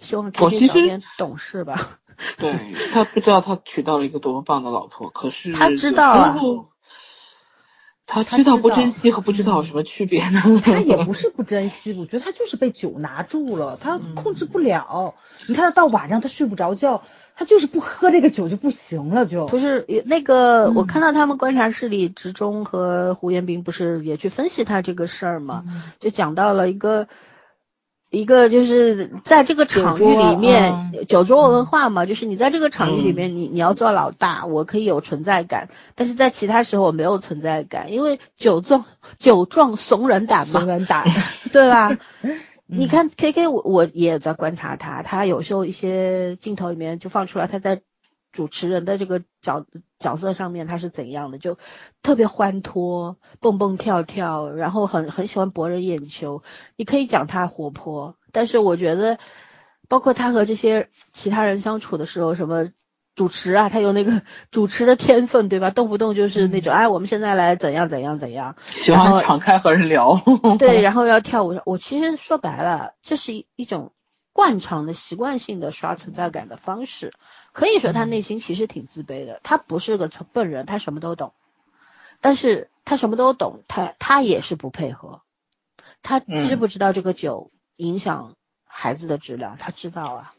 [0.00, 1.98] 希望我天其实早点懂事吧。
[2.38, 6.34] 对他不知道他娶到了一个多么棒的老婆，可是他知道
[8.06, 10.40] 他他知道不珍惜和不知道有什么区别呢？
[10.64, 14.14] 他也不是不珍惜，我觉得他就是被酒拿住了，他嗯。
[14.14, 15.14] 控制不了。
[15.48, 17.02] 你看他到晚上他睡不着觉，
[17.34, 19.46] 他就是不喝这个酒就不行了，就。
[19.46, 25.82] 不是也那个，我嗯看到他们观察室里，直中和胡彦斌不是也去分析他这个事儿嘛，嗯。
[25.98, 27.08] 就讲到了一个
[28.16, 38.84] 一个就是在这个场域里面，嗯酒桌文化嘛，就是你在这个场域里面，你你要做老大，我可以有存在感，但是在其他时候我没有存在感，因为酒壮
[39.18, 41.04] 酒壮怂人胆嘛怂，人胆。
[41.52, 41.96] 对吧？
[42.66, 47.80] 你嗯看 K K，我我也在观察他，他有时候一些镜头里面就放出来他在
[48.36, 49.64] 主持人的这个角
[49.98, 51.58] 角色上面他是怎样的，就
[52.02, 56.42] 特别欢脱，蹦蹦跳跳，然后很很喜欢博人眼球。
[56.76, 59.18] 你可以讲他活泼，但是我觉得，
[59.88, 62.68] 包括他和这些其他人相处的时候，什么。
[63.16, 64.20] 主持啊，他有那个
[64.52, 65.70] 主持的天分，对吧？
[65.70, 70.22] 动不动就是那种，哎，我们现在来怎样怎样怎样，喜欢敞开和人聊，
[70.58, 71.58] 对，然后要跳舞。
[71.64, 73.92] 我其实说白了，这是一一种
[74.36, 77.12] 惯常的、习惯性的刷存在感的方式。
[77.52, 81.32] 可以说他内心其实挺自卑的，他不是个笨人，他什么都懂，
[82.20, 85.22] 但是他什么都懂，他他也是不配合。
[86.02, 89.56] 他知嗯不知道这个酒影响孩子的质量？
[89.56, 90.32] 他知道啊。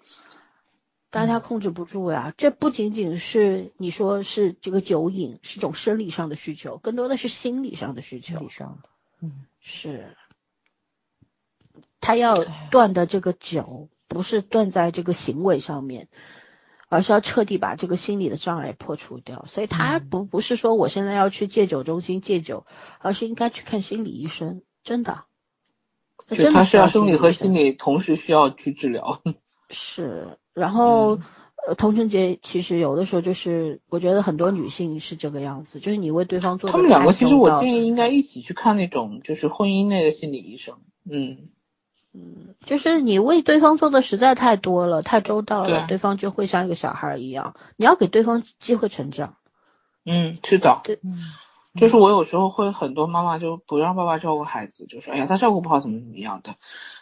[1.10, 8.38] 但是他控制不住呀，这不仅仅是你说是这个酒瘾是种生理上的需求，更多的是心理上的需求。
[8.40, 8.90] 理上的，
[9.22, 10.16] 嗯，是，
[12.02, 16.08] 他要断的这个酒，不是断在这个行为上面，
[16.90, 19.46] 而是要彻底把这个心理的障碍破除掉。
[19.48, 22.66] 所以他不不是说我现在要去戒酒中心戒酒，
[23.00, 25.26] 而是应该去看心理医生，真的。
[26.52, 29.22] 他是要生理和心理同时需要去治疗。
[29.70, 31.24] 是，然后、嗯
[31.68, 37.60] 呃，童晨杰其实有的时候就是，我觉得很多女性是这个样子，就是你为对方做的他们两个其实我。
[37.60, 40.80] 建议应该一起去看那种就是婚姻类的心理医生。
[41.04, 41.50] 嗯，
[42.18, 45.88] 嗯，就是你为对方做的实在太多了，太周到了，对。
[45.88, 47.56] 对方就会像一个小孩一样。
[47.76, 49.36] 你要给对方机会成长。
[50.04, 51.18] 嗯，是的，嗯
[51.76, 56.56] 就是我有时候会很多妈妈就不让爸爸照顾孩子，就说哎呀他照顾不好怎么怎么样的，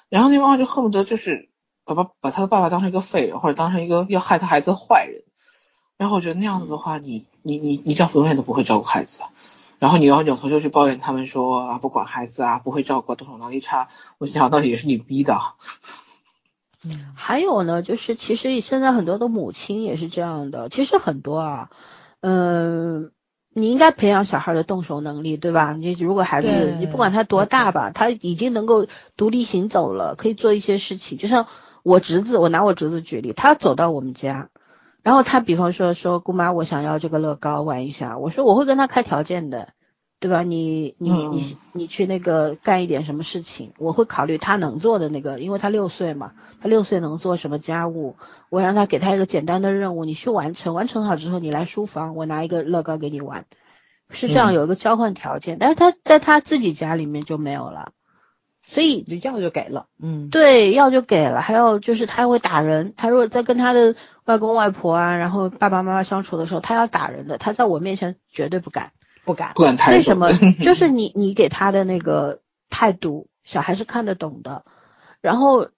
[0.10, 1.48] 然后那妈妈就恨不得就是
[1.86, 5.24] 把把把他的爸爸当成一个废人或者当成一个要害他孩子的坏人，
[5.96, 9.22] 然后我觉得那样子的话，你你你你丈夫永远都不会照顾孩子，
[9.80, 15.40] 然后你要扭头就去抱怨他们说啊不管孩子啊不会照顾动手能力差，我想到底也是你逼的。
[16.88, 21.70] 嗯 还有呢，就是其实现在很多的母亲也是这样的，其实很多啊，
[22.22, 23.12] 嗯、
[23.54, 25.74] 你应该培养小孩的动手能力，对吧？
[25.74, 28.86] 你如果孩子你不管他多大吧，他已经能够
[29.18, 31.18] 独立行走了，可以做一些事情。
[31.18, 31.48] 就像
[31.82, 34.50] 我侄子，我拿我侄子举例，他走到我们家，
[35.06, 39.69] 然后他比方说说姑妈，我想要这个乐高玩一下，我说我会跟他开条件的。
[40.18, 40.41] 对吧？
[40.41, 48.15] 你你嗯你你去那个干一点什么事情，我会考虑他能做的那个，因为他六岁嘛，他六岁能做什么家务，
[48.49, 53.45] 我让他给他一个简单的任务，你去完成，完成好之后你来书房，我拿一个乐高给你玩，
[54.10, 57.91] 是这样嗯有一个交换条件，但是他在他自己家里面就没有了，
[58.65, 63.95] 所以就要就给了，嗯，对要就给了，还有就是他会打人，他如果在跟他的
[64.26, 68.92] 外公外婆啊，然后爸爸妈妈相处的时候，他要打人的，他在我面前绝对不敢。
[69.24, 70.32] 不敢不，敢为什么？
[70.62, 74.64] 就是你你给他的那个态度，小孩是看得懂的。
[75.20, 75.70] 然后，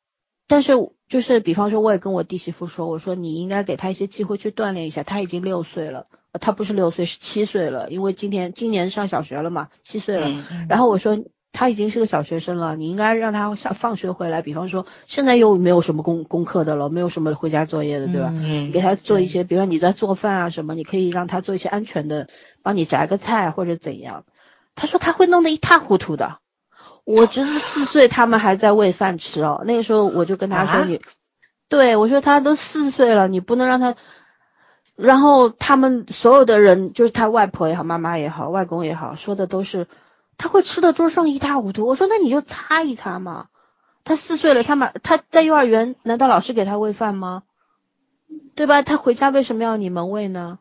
[0.48, 0.74] 但是
[1.07, 5.03] 就是比方说，我也跟我弟媳妇说，我说你应该给他一些机会去锻炼一下。
[5.03, 10.28] 他已经六岁了，呃他不是六岁，是七岁了，因为今天今年上小学了嘛，七岁了。
[10.28, 11.18] 嗯然后我说
[11.52, 18.32] 他已经是个小学生了，你应该让他下放学回来，比方说现在又没有什么功功课的了，没有什么回家作业的，对吧？
[18.32, 22.28] 嗯给他做一些，比如说你在做饭啊什么，你可以让他做一些安全的，
[22.61, 24.24] 帮你摘个菜或者怎样。
[24.76, 26.38] 他说他会弄得一塌糊涂的。
[27.03, 29.64] 我侄子四岁，他们还在喂饭吃哦。
[29.65, 31.02] 那个时候我就跟他说啊你，
[31.69, 33.95] 对我说他都四岁了，你不能让他。
[34.95, 39.88] 然后他们所有的人，就是他外婆也好，妈妈也好，外公也好，说的都是
[40.38, 41.85] 他会吃的桌上一塌糊涂。
[41.85, 43.47] 我说那你就擦一擦嘛。
[44.03, 47.43] 他四岁了，他马他在幼儿园，难道老师给他喂饭吗？
[48.55, 48.81] 对吧？
[48.81, 50.59] 他回家为什么要你们喂呢？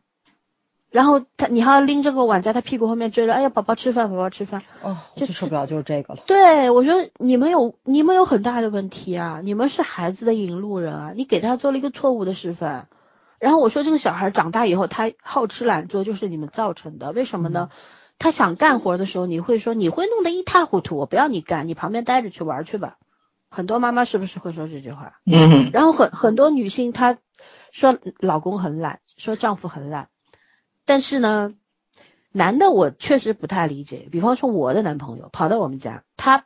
[0.89, 4.63] 然后他你还要拎着个碗在他屁股后面追着，哎呀，宝宝吃饭，宝宝吃饭。
[4.81, 12.87] 哦，最受不了就是这个了，对我说你们有你们有很大的问题啊，你们是孩子的引路人啊，你给他做了一个错误的示范。
[13.39, 17.69] 然后我说这个小孩长大以后他好吃懒做就是你们造成的，为什么呢？
[18.19, 22.97] 他想干活的时候你会说你会弄得一塌糊涂，我不要你干，你旁边待着去玩去吧。
[23.49, 25.19] 很多妈妈是不是会说这句话？
[25.25, 27.17] 嗯然后很很多女性她
[27.71, 30.09] 说老公很懒，说丈夫很懒，
[30.85, 31.53] 但是呢，
[32.31, 34.07] 男的我确实不太理解。
[34.11, 36.45] 比方说我的男朋友跑到我们家，他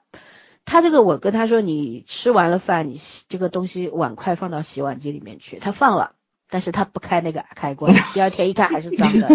[0.66, 6.16] 他这个我跟他说你吃完了饭，你洗这个东西碗筷放到洗碗机里面去，他放了，
[6.50, 9.28] 但是他不开那个开关，第二天一看还是脏的。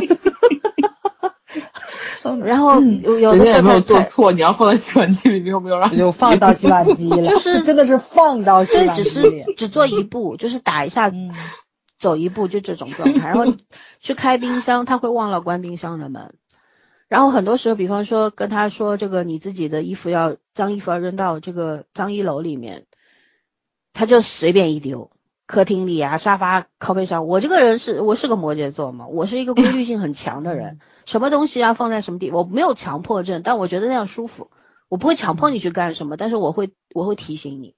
[2.36, 11.32] 然后有有的也没有做错，你要放在洗碗机里，你有没有让就放到洗碗机了， 就是真的是放到洗对，碗只机里是，只做一步，就是打一下嗯。
[11.98, 13.54] 走一步就这种状态，然后
[14.00, 16.34] 去开冰箱，他会忘了关冰箱的门。
[17.08, 22.84] 然后很多时候，比方说跟他说这个你自己的衣服要脏衣服要扔到这个脏衣篓里面，
[23.94, 25.10] 他就随便一丢，
[25.46, 27.26] 客厅里啊、沙发靠背上。
[27.26, 34.50] 我这个人是我是个摩羯座嘛，我是一个规律性很强的人，什么东西要放在什么地，我没有强迫症，但我觉得那样舒服，
[34.88, 37.76] 我不会强迫你去干什么，但是我会我会提醒你。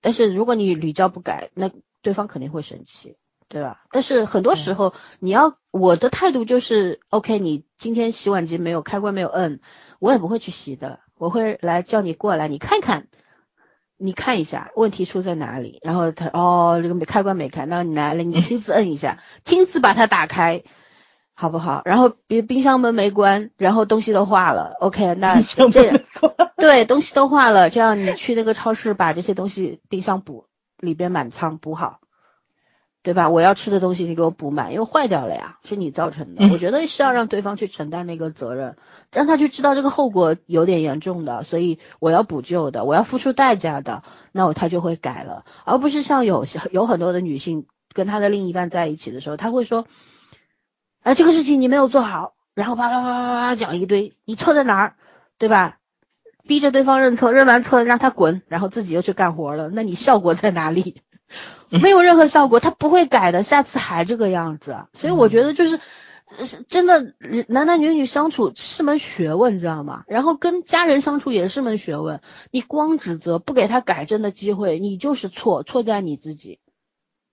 [0.00, 1.70] 但是如果你屡教不改，那
[2.00, 3.16] 对方肯定会生气，
[3.48, 3.84] 对吧？
[3.90, 9.60] 但是很多时候你要我的态度就是，OK，你今天洗碗机没有开关没有摁，
[10.00, 13.06] 我也不会去洗的，我会来叫你过来，你看看，
[14.02, 20.62] 你看一下问题出在哪里，然后他哦这个没开关没开，那你来了， 你亲自摁一下，亲自把它打开。
[21.34, 21.80] 好不好？
[21.86, 24.76] 然后别冰箱门没关，然后东西都化了。
[24.80, 26.04] OK，那这
[26.58, 30.44] 对东西都化了，这样你去那个超市把这些东西冰箱补
[30.76, 32.00] 里边满仓补好，
[33.02, 33.28] 对吧？
[33.30, 36.44] 我要吃的东西你给我补满，因为坏掉了呀，是你造成的。
[36.44, 38.76] 嗯我觉得是要让对方去承担那个责任，
[39.10, 49.86] 让他去知道这个后果有点严重的，所以我要补救的，我要付出代价的，那我他就会改了，而不是像有些有很多的女性跟她的另一半在一起的时候，她会说，
[51.02, 54.94] 哎，这个事情你没有做好，然后啪啪啪啪啪讲一堆，你错在哪儿，
[55.38, 55.78] 对吧？
[56.46, 61.02] 逼着对方认错，认完错让他滚，然后自己又去干活了，那你效果在哪里？
[61.80, 64.76] 没有任何效果，他不会改的，下次还这个样子。
[64.92, 65.80] 所以我觉得就是，
[66.68, 67.14] 真的
[67.48, 70.04] 男男女女相处是门学问，知道吗？
[70.06, 72.20] 然后跟家人相处也是门学问。
[72.50, 76.58] 你光指责不给他改正的机会，你就是错，错在你自己。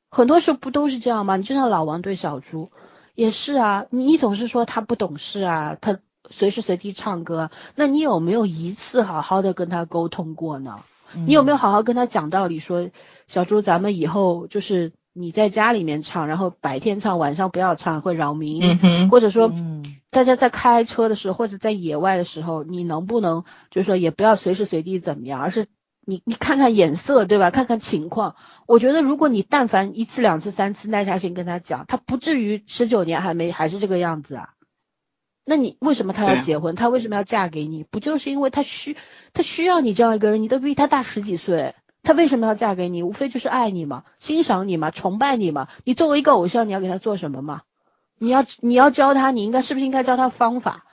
[0.10, 1.38] 很多时候不都是这样吗？
[1.38, 2.72] 你就像老王对小猪，
[3.16, 6.00] 也是啊，你你总是说他不懂事啊，他
[6.30, 10.80] 随时随地唱歌，那你有没有一次好好的跟他沟通过呢？
[11.16, 12.90] 嗯你有没有好好跟他讲道理说，
[13.28, 18.80] 小猪，咱们以后就是你在家里面唱，然后白天唱，晚上不要唱，会扰民。
[19.10, 25.68] 或者说，嗯大家在开车的时候，或者在野外的时候，你能不能就是说也不要随时随地怎么样，而是
[26.04, 27.52] 你你看看眼色，对吧？
[27.52, 28.36] 看看情况。
[28.66, 34.50] 我觉得如果你但凡一次、两次、三次耐下心跟他讲，他不至于十九年还没还是这个样子啊。
[35.46, 36.76] 那你为什么他要结婚？
[36.76, 37.84] 他为什么要嫁给你？
[37.84, 38.96] 不就是因为他需
[39.34, 40.44] 他需要你这样一个人？
[40.44, 43.04] 你都比他大十几岁，他为什么要嫁给你？
[43.04, 45.68] 无非就是爱你嘛，欣赏你嘛，崇拜你嘛。
[45.84, 47.64] 你作为一个偶像，你要给他做什么嘛？
[48.18, 50.86] 你要你要教他，你应该是不是应该教他方法，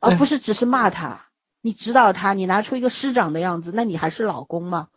[0.00, 1.26] 而不是只是骂他？
[1.60, 4.88] 你指导他，你拿出一个师长的样子，那你还是老公吗？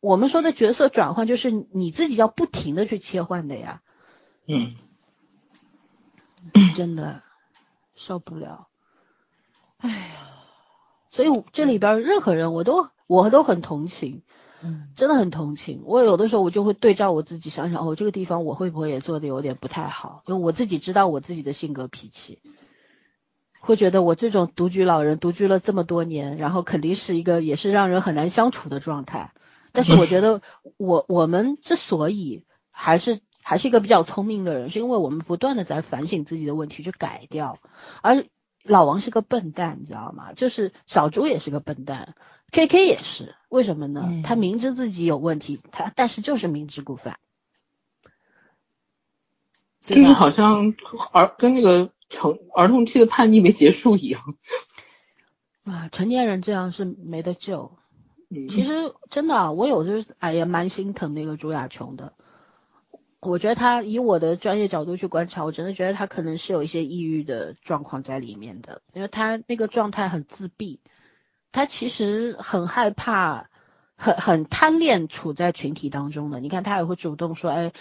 [0.00, 3.80] 我们说的角色转换，就是你自己要不停的去切换的呀，
[4.46, 4.74] 嗯，
[6.76, 7.22] 真的
[7.96, 8.68] 受不了。
[9.78, 10.30] 哎呀，
[11.10, 14.22] 所以这里边任何人我都我都很同情，
[14.62, 15.82] 嗯真的很同情。
[15.84, 20.22] 我有的时候我就会对照我自己想想，哦，这个地方我会不会也做的有点不太好？
[20.26, 22.40] 因为我自己知道我自己的性格脾气，
[23.60, 29.32] 会觉得我这种独居老人独居了这么多年，然后肯定是一个也是让人很难相处的状态。
[29.72, 30.40] 但是我觉得
[30.78, 37.60] 我我们之所以还是还是一个比较聪明的人，是因为我们不断的在反省自己的问题去改掉，
[38.02, 38.26] 而
[38.64, 40.32] 老王是个笨蛋，你知道吗？
[40.32, 42.16] 就是小猪也是个笨蛋
[42.50, 44.02] ，K K 也是，为什么呢？
[44.04, 47.20] 嗯他明知自己有问题，他但是就是明知故犯，
[49.80, 50.74] 就是好像
[51.12, 54.34] 儿跟那个成儿童期的叛逆没结束一样。
[55.62, 57.78] 啊，成年人这样是没得救。
[58.28, 62.12] 嗯，其实真的啊，我有就是哎呀，蛮心疼那个朱亚琼的。
[63.20, 70.80] 我觉得他以我的专业角度去观察，我真的觉得他可能是有一些抑郁的状况在里面的，因为他那个状态很自闭，
[71.50, 73.48] 他其实很害怕，
[73.96, 76.40] 很很贪恋处在群体当中的。
[76.40, 77.72] 你看他也会主动说，哎，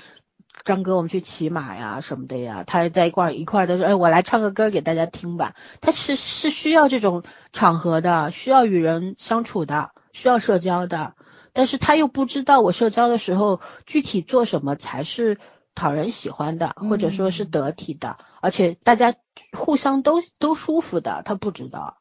[0.63, 5.53] 张哥，我们去骑马呀什么的呀，他还在一块一块的说，哎，我来唱个歌给大家听吧。
[5.81, 11.13] 他是是需要这种场合的，需要与人相处的，需要社交的，
[11.55, 15.39] 但是他又不知道我社交的时候具体做什么才是
[15.73, 19.15] 讨人喜欢的，或者说是嗯得体的，而且大家
[19.57, 21.97] 互相都都舒服的，他不知道。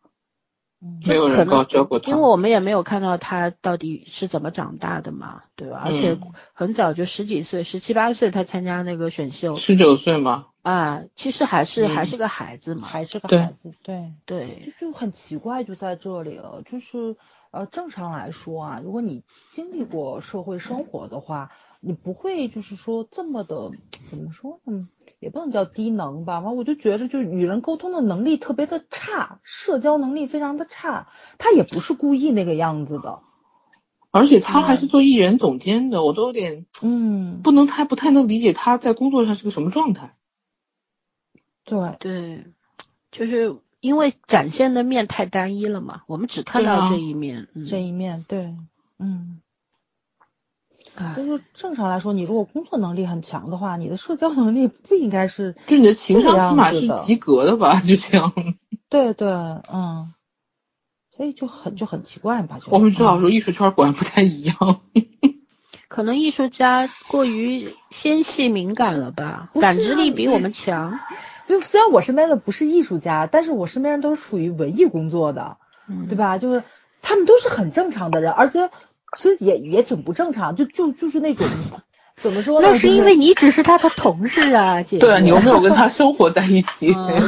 [0.83, 5.81] 嗯没有人告教过他，因为我们也没有看到他到底是怎么长大的嘛，对吧？
[5.83, 14.13] 而且嗯很早就十几岁，十七八岁他参加那个选秀十九岁嘛，啊，其实还是、嗯还是个孩子嘛，还是个孩子，对。
[14.27, 16.61] 对，就就很奇怪，就在这里了。
[16.67, 17.17] 就是
[17.55, 19.23] 呃，正常来说啊，如果你
[19.53, 23.71] 经历过社会生活的话，你不会就是说这么的
[24.11, 24.89] 怎么说呢？
[25.21, 31.07] 也不能叫低能吧，完我就觉得就是与人沟通的能力特别的差，社交能力非常的差。
[31.39, 33.21] 他也不是故意那个样子的，
[34.11, 40.17] 而且他还是做艺人总监的，我都有点嗯，不能太不太能理解他在工作上是个什么状态。
[41.65, 42.47] 对，对，
[43.13, 48.55] 就是因为展现的面太单一了嘛，我们只看到这一面，嗯，这一面对，
[48.99, 49.43] 嗯。
[50.95, 57.83] 哎就是正常来说，你如果工作能力很强的话，你的社交能力不应该是就你的情这个商起码是及格的吧？
[57.85, 58.33] 就这样。
[58.89, 60.15] 对对，嗯，
[61.15, 62.59] 所以就很就很奇怪吧？
[62.65, 64.57] 就我们知道嗯说艺术圈果然不太一样。
[65.89, 70.99] 可能艺术家过于纤细敏感了吧，感知啊力比我们强，
[71.47, 75.59] 就虽然我身边的不是艺术家，但是我身边人都是属于文艺工作的，
[75.89, 76.17] 嗯对？
[76.17, 76.39] 吧？
[76.39, 76.65] 就是
[77.03, 78.71] 他们都是很正常的人，而且
[79.17, 81.47] 其实也也挺不正常，就就就是那种
[82.17, 82.69] 怎么说呢？
[82.71, 84.99] 那是因为你只是他的同事啊，姐姐。
[84.99, 86.95] 对啊，你又没有跟他生活在一起。
[86.97, 87.23] 嗯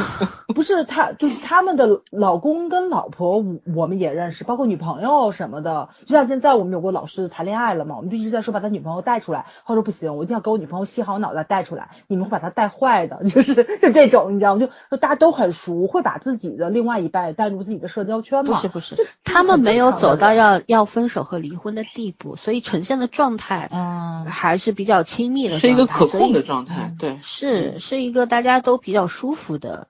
[0.55, 5.89] 不是他，就是他们的老公跟老婆，我我们也认识，包括女朋友什么的。
[6.05, 9.45] 就像现在我们有个老师谈恋爱了嘛，我们就一直在说把他女朋友带出来。
[9.65, 14.61] 他说不行，我一定要给我女朋友洗好脑袋带出来，你们会把他带坏的， 就是就这种，你知道吗？
[14.61, 18.53] 就就大家都很熟，会把自己的另外一半带入自己的社交圈嘛。
[18.53, 29.89] 不是不是就，他们没有走到要要要分手和离婚的地步，所以呈现的状态嗯还是比较亲密的是一个可控的状态，嗯对，是是一个大家都比较舒服的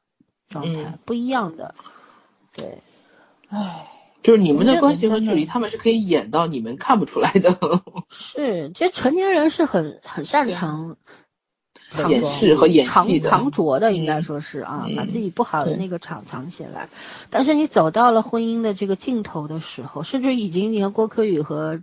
[0.50, 1.00] 状态，嗯。
[1.06, 1.76] 不一样的。
[2.56, 2.82] 对，
[3.50, 3.92] 唉，
[4.24, 7.60] 就是你们的关系和距离，他们是可以演到你们看不出来的，
[8.10, 10.98] 是，这成年人是很很擅长
[11.90, 13.30] 藏掩着饰和演藏技的。
[13.30, 14.24] 藏拙的，应该嗯。
[14.24, 14.96] 说是啊，嗯。
[14.96, 16.90] 把自己不好的那个场藏起来。
[17.30, 21.82] 但是你走到了婚姻的这个尽头的时候，甚至已经你看郭柯宇和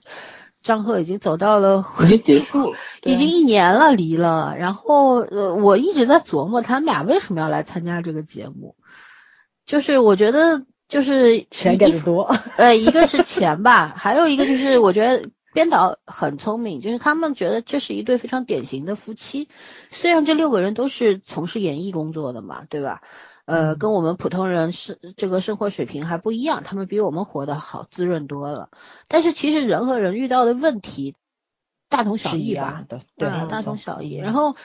[0.64, 2.74] 张赫已经走到了 已经结束
[3.04, 4.56] 已经一年了，离了。
[4.58, 8.74] 然后呃，我一直在琢磨他们俩为什么要来参加这个节目。
[9.66, 19.48] 就是我觉得就是钱给的多， 呃，一个是钱吧，还有一个就是我觉得编导很聪明，就是他们觉得这是一对非常典型的夫妻，
[19.90, 23.00] 虽然这六个人都是从事演艺工作的嘛，对吧？
[23.46, 28.70] 呃，跟我们普通人是这个生活水平还不一样，他们比我们活得好，滋润多了。
[29.06, 31.14] 但是其实人和人遇到的问题
[31.90, 32.84] 大同小异吧？
[32.88, 34.14] 的，对，大同小异。
[34.14, 34.56] 然后，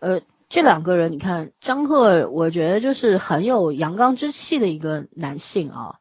[0.00, 6.00] 呃，这两个人，你看张赫，我觉得就是很有阳刚之气的一个男性啊，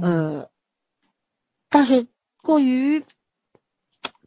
[0.00, 0.48] 呃，
[1.68, 2.06] 但是
[2.42, 3.04] 过于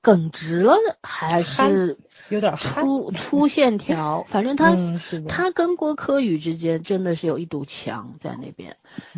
[0.02, 1.98] 耿直了，还是。
[2.30, 4.76] 有点粗粗线条，反正他
[5.28, 8.78] 他跟郭柯宇之间真的是有一堵墙在那边。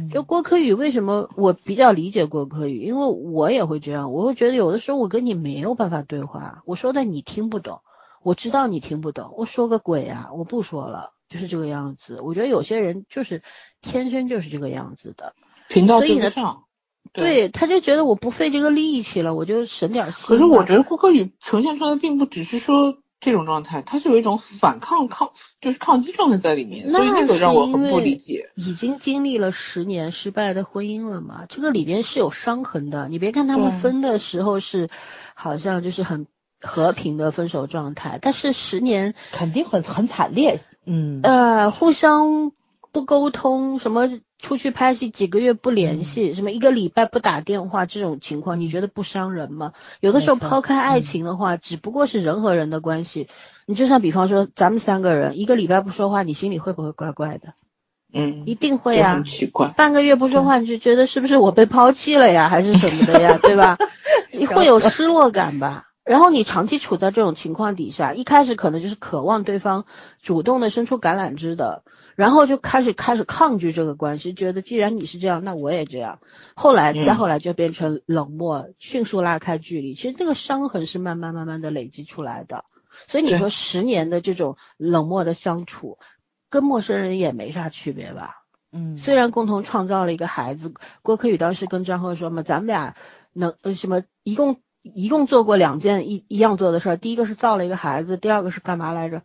[0.09, 7.81] 就郭柯宇为什么我比较理解郭柯宇，因为我也会这样，我会觉得有的时候我跟你没有办法对话，我说的你听不懂，
[8.23, 12.21] 我知道你听不懂，我说个鬼啊，我不说了，就是这个样子。
[12.21, 13.43] 我觉得有些人就是
[13.81, 15.33] 天生就是这个样子的，
[15.67, 16.63] 频道对不上。
[17.13, 20.25] 对，他就觉得我不费这个力气了，我就省点心。
[20.27, 22.97] 可是我觉得顾客宇呈现出来并不只是说。
[23.23, 28.49] 这种状态，他是有一种反抗抗，就是抗击状态在里面，所以那个让我很不理解。
[28.55, 33.07] 已经经历了十年失败的婚姻了嘛，这个里边是有伤痕的。
[33.09, 34.89] 你别看他们分的时候是，
[35.35, 36.25] 好像就是很
[36.59, 40.59] 和平的分手状态，但是十年肯定很很惨烈。
[40.87, 42.51] 嗯，呃，互相
[42.91, 49.73] 不沟通，什么出去拍戏几个月不联系，什么一个礼拜不打电话，这种情况你觉得不伤人吗？
[49.99, 53.27] 有的时候抛开爱情的话，只不过是人和人的关系。
[53.65, 57.53] 你就像比方说咱们三个人一个礼拜不说话，你心里会不会怪怪的？
[58.13, 59.23] 嗯，一定会啊。
[59.25, 59.69] 奇怪。
[59.69, 63.77] 半个月不说话，你就觉得是不是我被抛弃了呀，还是什么的呀， 对吧？
[64.33, 65.87] 你会有失落感吧？
[66.03, 69.85] 然后你长期处在这种情况底下，一开始可能就是渴望对方
[70.21, 71.83] 主动的伸出橄榄枝的。
[72.21, 76.19] 然后就开始开始抗拒这个关系，觉得既然你是这样，那我也这样。
[76.53, 79.95] 后来再后来就变成冷漠，迅速拉开距离。
[79.95, 82.63] 其实这个伤痕是慢慢慢慢的累积出来的。
[83.07, 85.97] 所以你说十年的这种冷漠的相处，
[86.51, 88.43] 跟陌生人也没啥区别吧？
[88.71, 88.99] 嗯。
[88.99, 92.93] 虽然共同创造了一个孩子，郭柯宇当时跟张赫说嘛，咱们俩
[93.33, 99.23] 能呃什么一共一共做过两件一一样做的事儿，第一个是造了一个孩子，第二个是干嘛来着？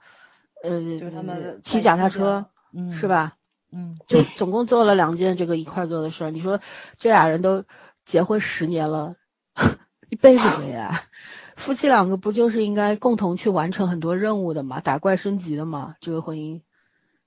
[0.65, 2.47] 呃，就他们骑脚踏车。
[2.93, 3.37] 是吧？
[3.73, 6.31] 嗯，就总共做了两件这个一块做的事儿。
[6.31, 6.61] 你说
[6.99, 7.65] 这俩人都
[8.05, 9.17] 结婚十年了，
[10.09, 11.03] 一辈子了呀。
[11.57, 14.81] 夫妻两个不就是应该共同去完成很多任务的嘛？
[14.81, 15.97] 打怪升级的嘛？
[16.01, 16.61] 这个婚姻，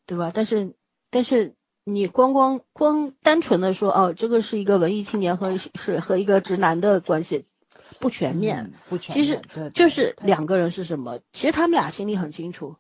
[0.06, 0.32] 对吧？
[0.34, 0.76] 但是
[1.10, 7.48] 但是你光光光单纯的说哦，这个是一个文艺青年和是和一个直男的关系，
[8.00, 9.26] 不全面，不全面。
[9.26, 11.20] 其实就是两个人是什么？
[11.34, 12.78] 其实他们俩心里很清楚。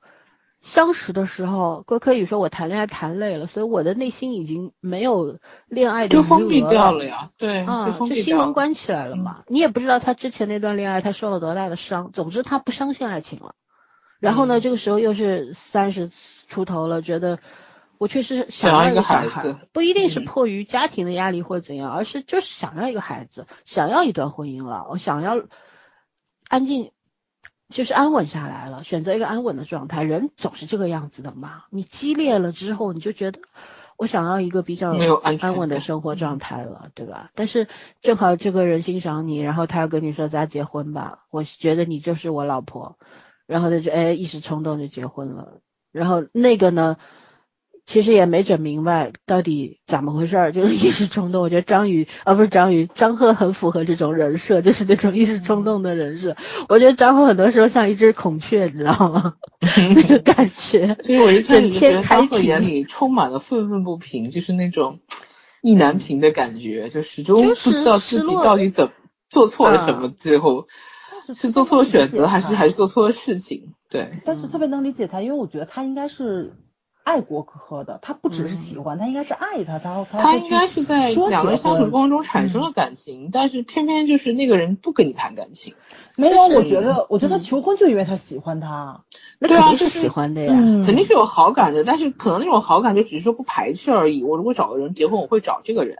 [0.62, 9.44] 相识的时候，郭柯宇说：“我谈恋爱谈累了，所以我的内心已经没有恋爱的就封闭掉了呀。”对，啊，就心门关起来了嘛。
[9.48, 12.12] 你也不知道他之前那段恋爱他受了多大的伤。
[12.12, 13.56] 总之，他不相信爱情了。
[14.20, 16.12] 然后呢，这个时候又是三十
[16.50, 17.40] 出头了，觉得
[17.98, 25.42] 我确实想要一个孩子，不一定是迫于家庭的压力或怎样，而是就是想要一个孩子，想要一段婚姻了，我想要
[26.50, 26.92] 安静。
[27.70, 30.04] 就是安稳下来了，选择一个安稳的状态。
[30.04, 31.64] 人总是这个样子的嘛。
[31.70, 33.40] 你激烈了之后，你就觉得
[33.96, 34.92] 我想要一个比较
[35.40, 37.32] 安稳的生活状态了，对吧？
[37.36, 37.68] 但是
[38.02, 42.98] 正好这个人欣赏你，然后他要跟你说咱结婚吧，我觉得你就是我老婆，
[43.46, 45.60] 然后他就哎一时冲动就结婚了，
[45.92, 46.98] 然后那个呢？
[47.90, 51.42] 其实也没整明白到底怎么回事儿， 就是一时冲动。
[51.42, 56.38] 我觉得张宇啊不是张宇，张赫很符合这种人设， 就是那种一时冲动的人设。
[56.68, 59.34] 我觉得张赫很多时候像一只孔雀，你知道吗？
[59.96, 60.96] 那个感觉。
[61.04, 65.00] 所以我一整天张赫眼里充满了愤愤不平，就是那种
[65.64, 68.92] 意难平的感觉，就始终不知道自己到底怎
[69.32, 70.68] 做错了什么，最后
[71.36, 73.74] 是做错了选择，还是还是做错了事情？
[73.90, 74.12] 对。
[74.26, 76.54] 但是特别能理解他，因为我觉得他应该是。
[77.10, 85.74] 爱郭柯的，他不只是喜欢，他应该是爱他，他他应该是在两个人相处过程中产生了感情，但是偏偏就是那个人不跟你谈感情。
[86.18, 89.06] 没有，我觉得，我觉得求婚就因为他喜欢他，
[89.40, 94.24] 那肯定是喜欢的呀，肯定是有好感的，但是可能那种好感就只是说不排斥而已。
[94.24, 95.98] 我如果找个人结婚，我会找这个人，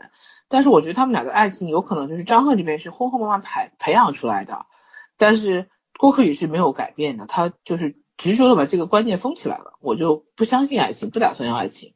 [0.48, 4.66] 但是我觉得他们俩的爱情有可能就是张赫这边是婚后慢慢培培养出来的，
[5.18, 5.68] 但是
[5.98, 7.96] 郭柯宇是没有改变的，他就是。
[8.20, 11.94] 执着的把这个观念封起来了，我就不相信爱情，不打算要爱情，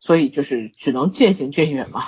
[0.00, 2.04] 所以就是只能渐行渐远嘛。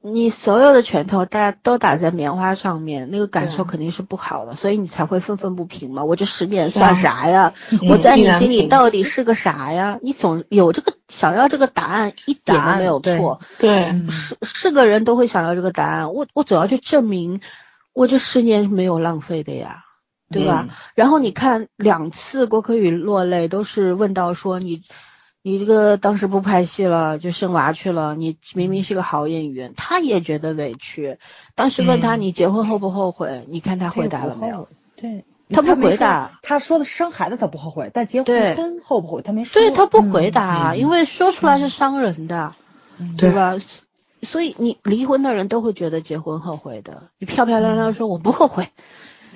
[0.00, 6.04] 你所有的拳头大家都打在棉花上面，那个感受肯定是不好的，所以你才会愤愤不平嘛。
[6.04, 7.54] 我这十年算啥呀？
[7.72, 9.98] 嗯我在你心里到底是个啥呀？
[10.02, 13.40] 你总有这个想要这个答案，一点都没有错。
[13.58, 17.40] 对，嗯是是个人都会想要这个答案，我我总要去证明
[17.92, 19.85] 我这十年是没有浪费的呀，
[20.30, 20.66] 对吧？
[20.68, 24.82] 嗯然后你看两次郭可宇落泪，都是问到说你
[25.42, 31.18] 你这个当时不拍戏了，就生娃去了，你明明是个好演员，他也觉得委屈。
[31.54, 34.68] 当时问他嗯你结婚后不后悔，你看他回答了没有？？
[34.96, 36.38] 对，他不回答。
[36.42, 39.60] 他说的生孩子他不后悔，但结婚后不后悔，他没说。
[39.60, 42.54] 对他不回答，嗯因为说出来是伤人的。
[42.98, 43.56] 嗯，对对吧？
[44.22, 47.10] 所以你离婚的人都会觉得结婚后悔的。
[47.18, 48.70] 你漂漂亮亮说我不后悔，嗯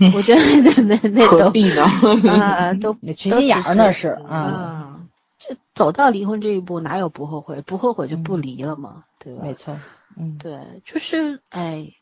[0.14, 1.82] 我觉得那那那都何必呢？
[2.31, 4.36] 啊都你缺心眼儿那是啊。
[4.36, 5.01] 啊，
[5.39, 7.60] 这走到离婚这一步哪有不后悔？
[7.62, 9.43] 不后悔就不离了嘛，对吧？
[9.44, 9.78] 没错，
[10.16, 11.93] 嗯，对，就是哎，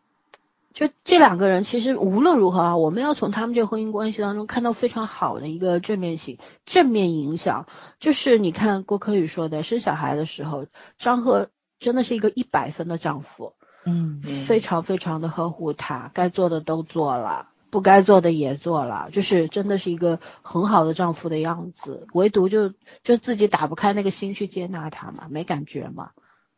[0.75, 7.67] 就这两个人其实无论如何啊，我们要从他们这个婚姻关系当中看到非常好的一个正面性、正面影响。
[7.99, 10.67] 就是你看郭柯宇说的，生小孩的时候，
[10.99, 11.49] 张赫
[11.81, 13.55] 真的是一个一百分的丈夫，
[13.85, 17.49] 嗯嗯非常非常的呵护她，该做的都做了。
[17.71, 22.73] 不该做的也做了，就是真的是一个很好的丈夫的样子，唯独就
[23.05, 26.11] 就自己打不开那个心去接纳他嘛，没感觉嘛，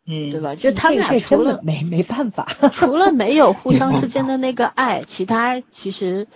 [0.07, 0.55] 嗯，对吧？
[0.55, 2.47] 就他们俩除了没没办法。
[2.73, 6.29] 除了没有互相之间的那个爱，其他其实，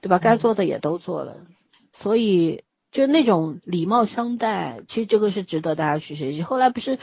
[0.00, 0.18] 对吧？
[0.18, 1.36] 该做的也都做了，
[1.92, 6.42] 所以就那种礼貌相待，其实这个是值得大家去学习。
[6.42, 6.98] 后来不是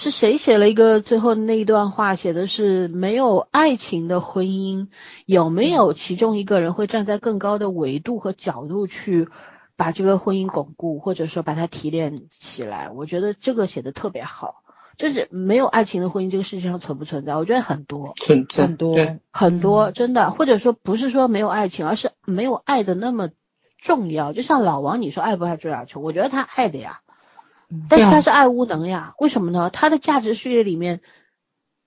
[0.00, 4.86] 是谁写了一个最后那一段话，写的是没有爱情的婚姻，
[5.26, 9.28] 有没有其中一个人会站在更高的维度和角度去
[9.74, 12.90] 把这个婚姻巩固，或者说把它提炼起来？
[12.94, 14.62] 我觉得这个写的特别好。
[14.96, 17.34] 就是没有爱情的婚姻，这个世界上存不存在？
[17.34, 18.14] 我觉得很多
[18.56, 18.96] 很多
[19.32, 23.30] 很多，真的，或者说不是说没有爱情，而是没有爱的那么
[23.80, 24.32] 重要。
[24.32, 26.04] 就像老王，你说爱不爱周亚琼？
[26.04, 27.00] 我觉得他爱的呀，
[27.88, 29.14] 但是他是爱无能呀。
[29.18, 29.70] 为什么呢？
[29.70, 31.00] 他的价值序列里面，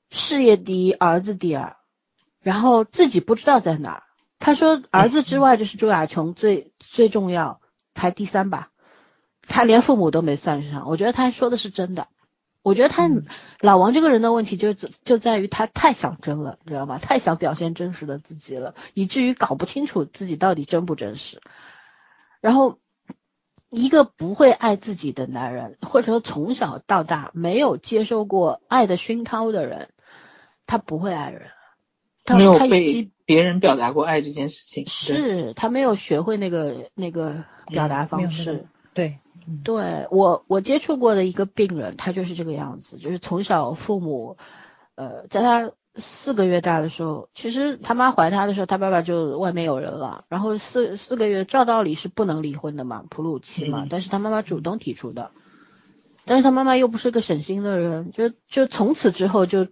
[0.10, 1.78] 事业第一，儿子第二，
[2.42, 4.04] 然后自己不知道在哪儿。
[4.40, 7.62] 他说儿子之外就是周亚琼最最重要，
[7.94, 8.70] 排第三吧。
[9.48, 12.08] 他连父母都没算上，我觉得他说的是真的。
[12.64, 13.26] 我觉得他、嗯
[13.60, 17.00] 老王这个人的问题就就在于他太想争了，你知道吗？
[17.00, 21.42] 太想表现真实的自己了，以至于搞不清楚自己到底真不真实。
[22.40, 22.78] 然后，
[23.72, 29.90] 一个不会爱自己的男人，或者说从小到大没有接受过爱的熏陶的人，
[30.68, 31.48] 他不会爱人。
[32.24, 38.54] 他没有被别人表达过爱这件事情，是他没有学会那个那个表达方式。
[38.54, 39.18] 个对，
[39.48, 44.38] 嗯对我，我接触过的一个病人，他就是这个样子，就是从小父母，
[44.94, 53.88] 呃，在他四个月大的时候，其实他妈怀他的时候，他爸爸就外面有人了，然后四四个月照道理是不能离婚的嘛，哺乳期嘛，嗯。
[53.90, 55.32] 但是他妈妈主动提出的，
[56.26, 59.68] 但是他妈妈又不是个省心的人，就就从此之后就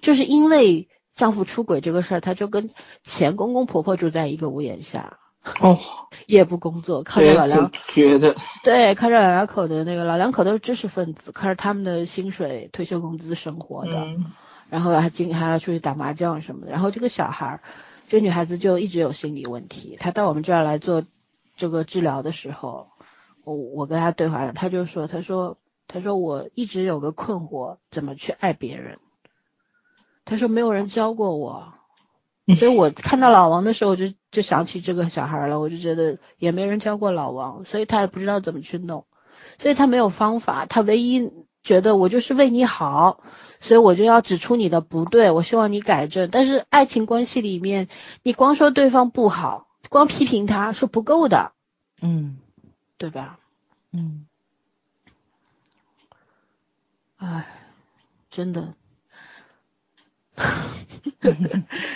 [0.00, 2.70] 就是因为丈夫出轨这个事儿，她就跟
[3.04, 5.18] 前公公婆婆住在一个屋檐下，
[5.60, 5.78] 哦，
[6.26, 8.34] 也不工作，靠着老两得觉得。
[8.64, 14.32] 对，看着老两口的那个老两口都是知识分子，靠着他们的薪水、退休工资生活的，嗯
[14.70, 16.72] 然后还经还要出去打麻将什么的。
[16.72, 17.60] 然后这个小孩儿，
[18.06, 19.96] 这个女孩子就一直有心理问题。
[20.00, 21.04] 她到我们这儿来做
[21.56, 22.88] 这个治疗的时候，
[23.44, 28.96] 我我跟她对话，她就说，她说，她说我一直有个困惑，怎么去爱别人？
[30.24, 31.74] 她说没有人教过我。
[32.56, 39.06] 所以我看到老王的时候，我就就想起这个小孩了，我就觉得也没人教过老王，所以他也不知道怎么去弄，
[39.58, 41.30] 所以他没有方法，他唯一
[41.62, 43.22] 觉得我就是为你好，
[43.60, 46.30] 所以我就要指出你的不对，我希望你改正。
[46.30, 47.88] 但是爱情关系里面，
[48.22, 51.52] 你光说对方不好，光批评他是不够的，
[52.00, 52.38] 嗯
[52.96, 53.38] 对吧？
[53.92, 54.26] 嗯
[57.16, 57.46] 唉，
[58.30, 58.72] 真的，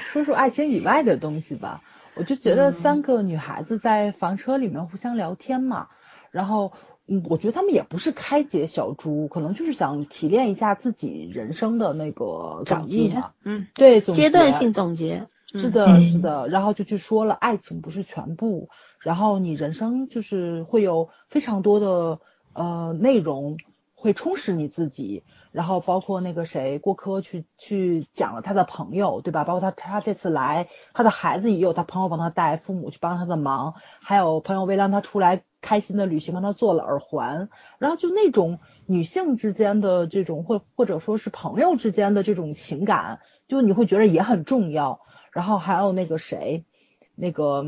[0.08, 1.82] 说说爱情以外的东西吧。
[2.14, 5.88] 我就觉得嗯三个女孩子在房车里面互相聊天嘛，
[6.30, 6.72] 然后
[7.06, 18.70] 嗯，我觉得他们也不是开解小猪，可能就是想提炼一下自己人生的那个总结感悟嘛。，嗯，对，总阶段性总结，嗯是的，嗯是的，然后就去说了，爱情不是全部，
[19.00, 22.20] 然后你人生就是会有非常多的
[22.54, 23.58] 呃内容
[23.94, 29.44] 会充实你自己，然后包括那个谁郭柯去去讲了他的朋友，对吧？
[29.44, 45.00] 包括他他这次来，他的孩子也有他朋友帮他带，父母去帮他的忙，还有朋友为了让他出来开心的旅行，帮他做了耳环，然后就那种女性之间的这种或或者说是朋友之间的这种情感，就你会觉得也很重要。
[45.32, 46.66] 然后还有那个谁，
[47.14, 47.64] 那个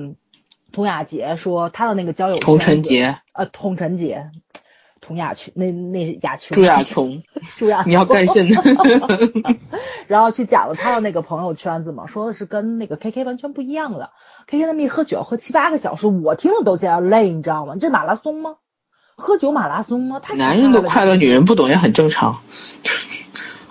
[0.72, 4.30] 童雅洁说她的那个交友童晨杰，呃，童晨杰。
[5.06, 7.22] 童雅琼，那那雅琼，朱亚琼，
[7.56, 8.48] 朱亚，你要干甚？
[10.08, 14.10] 然后去讲了他的那个朋友圈子嘛，说的是跟那个 K K 完全不一样的。
[14.46, 17.76] K K 那么一喝酒喝七八个小时，我听了都觉得累，你知道吗？
[17.80, 18.56] 这马拉松吗？
[19.16, 20.20] 喝酒马拉松吗？
[20.20, 22.40] 太男人的快乐，女人不懂也很正常。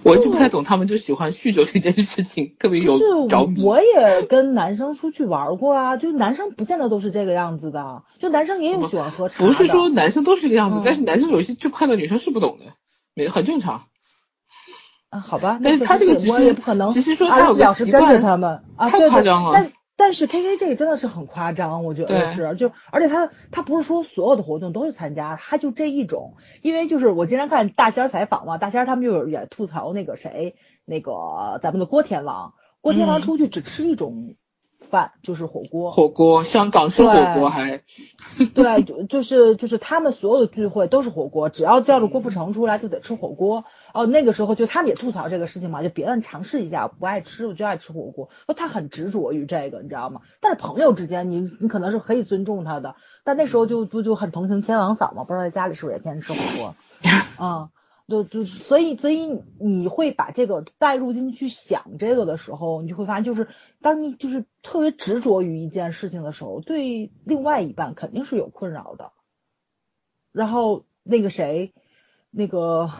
[0.05, 3.63] 我就不太懂，他们就喜欢酗酒这件事情， 特别有着迷。
[3.63, 12.73] 我也跟男生出去玩过啊，就男生不见得都是这个样子的，就男生也有喜欢喝茶不是说男生都是这个样子，但是男生有些就快乐，女生是不懂的，
[13.15, 13.85] 没很正常。
[15.09, 19.51] 啊，好吧，但是他这个只是不可能，只是说他有个习惯，跟着他们啊，太夸张了。
[19.53, 19.71] 但
[20.13, 30.55] 是 K K 这个真的是很夸张，我觉得是，就而且他他不是说所有的活动都是参加，他就这一种，因为就是我经常看大仙采访嘛，大仙他们就也吐槽那个谁，
[30.85, 34.35] 那个咱们的郭天王，郭天王出去只吃一种。
[34.77, 37.81] 饭就是火锅，火锅，香港式火锅还，
[38.53, 43.63] 对，就就是就是他们所有的聚会都是火锅，只要叫着郭富城出来就得吃火锅。
[43.95, 50.21] 哦，那个时候就他们也吐槽这个事情嘛，就别人尝试一下，不爱吃我就爱吃火锅，他很执着于这个，你知道吗？
[50.41, 56.75] 但是朋友之间，你你可能是可以尊重他的，但那时候就不就很同情天王嫂嘛，不知道在家里是不是也天天吃火锅？
[57.39, 57.69] 嗯。
[58.07, 63.47] 就就所以所以你会把这个带入进去想这个的时候，你就会发现，就是
[63.81, 69.11] 当你就是特别执着于一件事情的时候，对另外一半肯定是有困扰的。
[70.31, 71.73] 然后那个谁，
[72.29, 72.91] 那个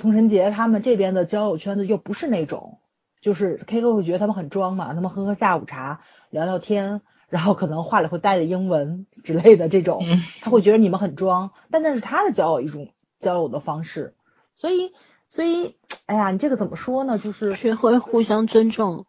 [0.00, 2.78] 童晨杰他们这边的交友圈子又不是那种，
[3.20, 6.00] 就是 K 哥会觉得他们很装嘛，他们喝喝下午茶，
[6.30, 10.02] 聊聊天，然后可能话里会带着英文之类的这种，
[10.40, 14.14] 他会觉得你们很装，但那是他的交友一种交友的方式。
[14.56, 14.92] 所以，
[15.28, 17.18] 所以，哎呀，你这个怎么说呢？
[17.18, 19.06] 就是学会互相尊重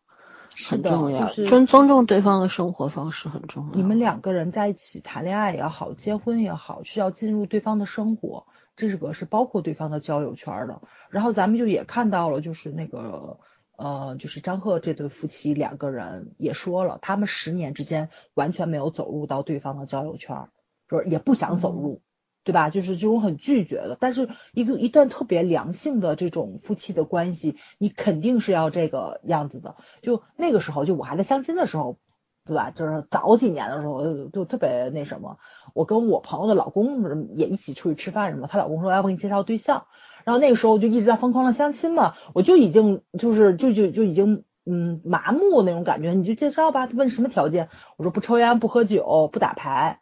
[0.70, 3.76] 很重要，就是尊尊重对方的生活方式很重要。
[3.76, 8.46] 你们两个人在一起谈恋爱也好，结婚也好，需要进入对方的生活，
[8.82, 10.82] 这是个是包括对方的交友圈的。
[11.12, 13.38] 然后咱们就也看到了，就是那个
[13.78, 20.48] 呃，就是张赫这对夫妻两个人也说了，他们十年之间完全没有走入到对方的交友圈，
[20.90, 22.02] 就是也不想走入。
[22.44, 22.72] 对吧？
[22.72, 29.76] 就是这种很拒绝的，但是一个一段特别良性的这种夫妻的关系，你肯定是要这个样子的。
[30.02, 32.00] 就那个时候，就我还在相亲的时候，
[32.46, 32.72] 对吧？
[32.72, 35.38] 就是早几年的时候，就特别那什么。
[35.74, 39.86] 我跟我朋友的老公也一起出去吃饭什么，她老公说要不给你介绍对象，
[40.26, 46.88] 然后那个时候就一直在疯狂的相亲嘛，我就已经就是就就就已经嗯麻木那种感觉，你就介绍吧。
[46.88, 47.70] 他问什么条件？
[47.98, 50.00] 我说不抽烟，不喝酒，不打牌。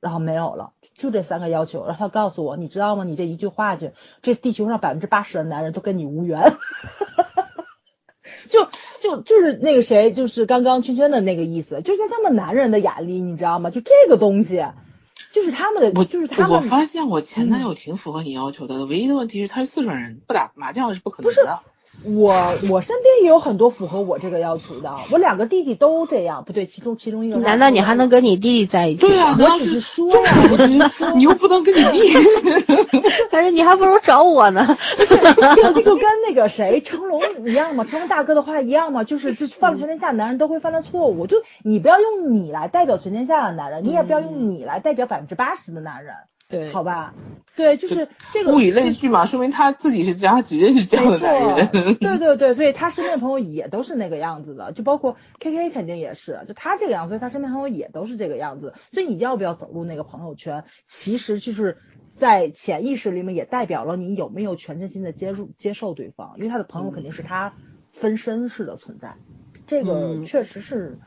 [0.00, 1.84] 然后没有了，就这三个要求。
[1.84, 3.04] 然后他告诉我，你知道吗？
[3.04, 3.92] 你这一句话去，
[4.22, 6.40] 这地球上百分之八十的男人都跟你无缘。
[8.48, 8.68] 就
[9.00, 13.70] 就就是那个谁，就是刚刚圈圈的那个意思，就是在他们男人的眼里，你知道吗？
[13.70, 14.64] 就这个东西，
[15.32, 16.56] 就是他们的，我就是他们。
[16.56, 21.60] 我发现我前男友挺符合你要求的，唯一的问题是他是四川人，不打麻将是不可能的。
[22.02, 27.38] 我我身边也有很多符合我这个要求的，我两个弟弟都这样，不对，其中其中一个。
[27.40, 29.06] 难道你还能跟你弟弟在一起？
[29.06, 32.14] 对呀，我只是说呀，你又不能跟你弟，
[33.30, 34.78] 感觉你还不如找我呢。
[35.56, 46.14] 就就跟那个谁成龙一样嘛，成龙大哥的话一样嘛，就是这犯了全天下男人都会犯的错误，就你不要用你来代表全天下的男人，你也不要用你来代表百分之八十的男人。
[46.50, 47.14] 对，好吧，
[47.54, 51.94] 对，就是这个物以类聚嘛，说明他自己是这样，他只认识这样的男人。
[51.94, 58.74] 对对对，所以他身边的朋友也都是那个样子的，就包括 K K 肯定也是，就他这个样子，所以他身边朋友也都是这个样子。
[58.92, 61.78] 所以你要不要走入那个朋友圈，其实就是
[62.16, 67.54] 在潜意识里面也代表了你有没有全身心的接入接受对方，因为他的朋友肯定是他
[67.92, 69.14] 分身式的存在，
[69.68, 70.98] 这个确实是。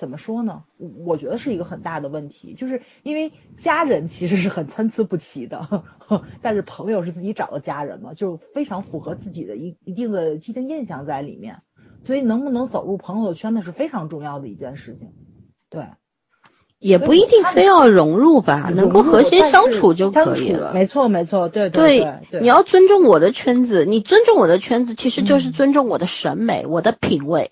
[0.00, 0.64] 怎么说呢？
[1.04, 5.84] 我觉得是一个很大的问题，就是因为家人其实是很参差不齐的，
[6.40, 11.58] 但是朋友是自己找的家人嘛，就非常符合自己的一一定的既定印象在里面，
[12.02, 15.12] 所以能不能走入朋友的圈子是非常重要的一件事情。
[15.68, 15.84] 对，
[16.78, 20.72] 也不一定非要融入吧，能够和谐相处就可以了。
[20.72, 22.40] 没错，没错，对对对。
[22.40, 27.50] 你要尊重我的圈子，你尊重我的圈子，其实就是尊重我的审美、我的品味，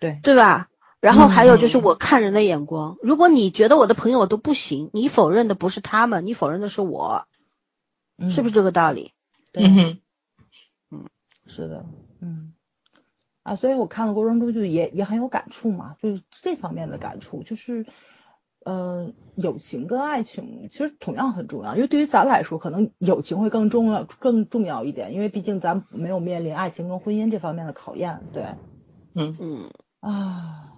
[0.00, 0.68] 对对吧？
[1.00, 7.26] 然后还有就是我看人的眼光，如果你觉得我的朋友都不行，你否认的不是他们，你否认的是我，
[8.30, 9.12] 是不是这个道理？
[9.52, 9.64] 对，
[10.90, 11.06] 嗯，
[11.46, 11.84] 是的，
[12.20, 12.54] 嗯，
[13.42, 17.86] 啊，所以我看了过程中就也也很有感触嘛，就是这方面的感触，就是
[18.64, 28.46] 嗯，友情跟爱情其实同样很重要，因为对于咱来说，可能友情会更重要、更重要一点，因为毕竟咱没有面临爱情跟婚姻这方面的考验，对。
[29.14, 29.36] 嗯。
[29.38, 29.70] 嗯，
[30.00, 30.72] 啊，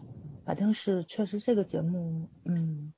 [0.49, 2.95] 反正是确实这个节目，嗯，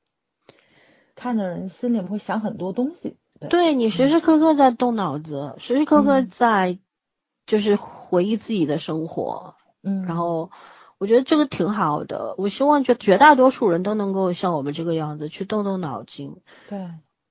[1.17, 3.17] 看的人心里会想很多东西。
[3.41, 6.79] 对，对你时时刻刻在动脑子，时时刻刻嗯在
[7.47, 10.53] 就是回忆自己的生活，嗯，然后
[10.99, 12.37] 我觉得这个挺好的。
[12.39, 16.37] 我希望就绝大多数人都能够像我们这个样子去动动脑筋。
[16.69, 16.79] 对，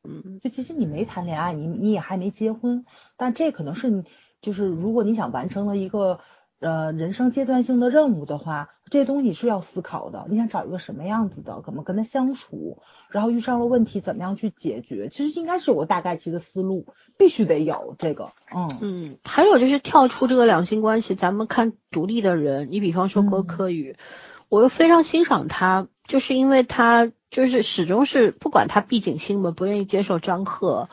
[0.03, 2.85] 嗯，就其实你没谈恋爱，你你也还没结婚，
[3.15, 4.03] 但这可能是你
[4.41, 6.19] 就是如果你想完成的一个
[6.59, 10.25] 呃人生阶段性的任务的话，这些东西是要思考的。
[10.29, 16.85] 你想找一个什么样子的，怎么跟他相处，然后遇上了问题怎么样去解决，其实应该是有个大概其的思路，
[17.17, 23.95] 必须得有这个，嗯嗯，还有就是跳出这个两性关系，咱们看独立的人，你比方说郭嗯柯宇，
[24.49, 30.89] 我又非常欣赏他，就是因为他就是始终是不管他闭紧心门，不愿意接受张赫，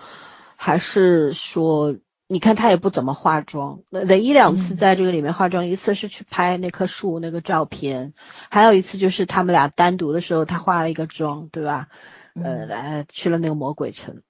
[0.55, 1.97] 还是说。
[2.29, 8.15] 你看他也不怎么化妆，唯一两次嗯在这个里面化妆，一次是去拍那棵树那个照片，
[8.51, 11.89] 还有一次就是他们俩单独的时候，他化了一个妆，对吧？
[12.35, 14.23] 呃，嗯来去了那个魔鬼城。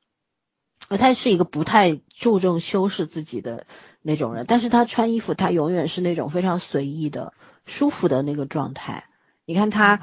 [0.89, 3.67] 呃，他是一个不太注重修饰自己的
[4.03, 7.33] 那种人，但是他穿衣服，他永远是那种非常随意的、
[7.65, 9.05] 舒服的那个状态。
[9.47, 10.01] 你看他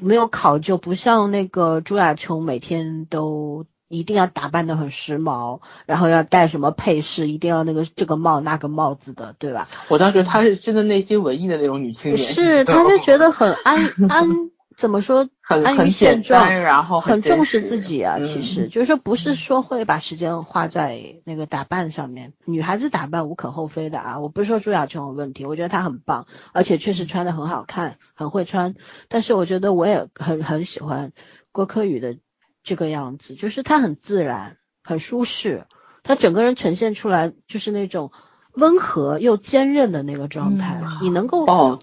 [0.00, 3.66] 没有考究，不像那个朱亚琼每天都
[3.96, 9.68] 一定要打扮的很时髦，然后要戴什么配饰，一定要那个这个帽那个帽子的，对吧？
[9.88, 14.28] 我当时她是真的内心文艺的那种女青年，是，她就觉得很 安安，
[14.76, 15.28] 怎么说？
[15.46, 18.16] 很安于很现状，然后很真重视自己啊。
[18.18, 22.32] 其嗯实就是说，不是说会把时间花在那个打扮上面。
[22.46, 28.74] 女孩子打扮无可厚非的啊，我不是说朱亚琼有问题，我觉得她很棒，而且确实穿的很好看，很会穿。
[29.08, 31.12] 但是我觉得我也很很喜欢
[31.52, 32.16] 郭柯宇的
[32.64, 35.66] 这个样子，就是他很自然，很舒适，
[36.02, 38.10] 他整个人呈现出来就是那种
[38.54, 40.80] 温和又坚韧的那个状态。
[40.82, 41.80] 嗯你能够哦，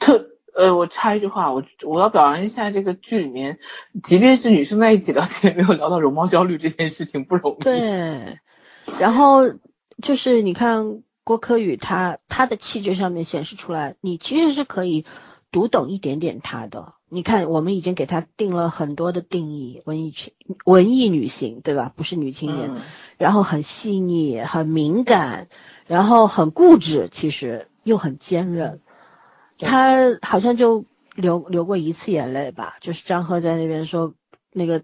[0.00, 3.60] 特呃，我插一句话，我我要表扬一下这个剧里面，
[4.02, 8.38] 即便是女生在一起聊天，没有聊到容貌焦虑这件事情不容易。，对，
[8.98, 9.42] 然后
[10.02, 15.06] 就是你看郭柯宇他他的气质上面显示出来，你其实是可以
[15.52, 16.94] 读懂一点点他的。
[17.10, 21.90] 你看，我们已经给他定了很多的定义，文艺群文艺女性，对吧？
[21.96, 22.80] 不是女青年，嗯，
[23.16, 25.48] 然后很细腻，很敏感，
[25.86, 28.80] 然后很固执，其实又很坚韧。
[29.56, 34.14] 对他好像就流流过一次眼泪吧，就是张赫在那边说
[34.52, 34.82] 那个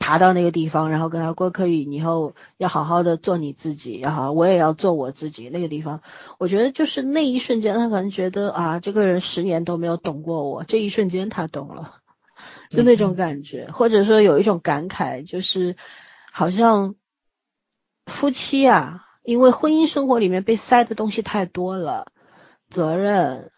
[0.00, 5.50] 爬到那个地方，然后跟他郭柯宇，你以后要好好的做你自己，要好，我也要做我自己。
[5.50, 6.00] 那个地方，
[6.38, 11.96] 我觉得就是那一瞬间，他可能觉得啊，这个人十年都没有懂过我，这一瞬间他懂了，
[12.70, 15.76] 就那种感觉，或者说有一种感慨，就是
[16.32, 16.94] 好像
[18.06, 22.10] 夫妻啊，因为婚姻生活里面被塞的东西太多了，
[22.70, 23.52] 责任，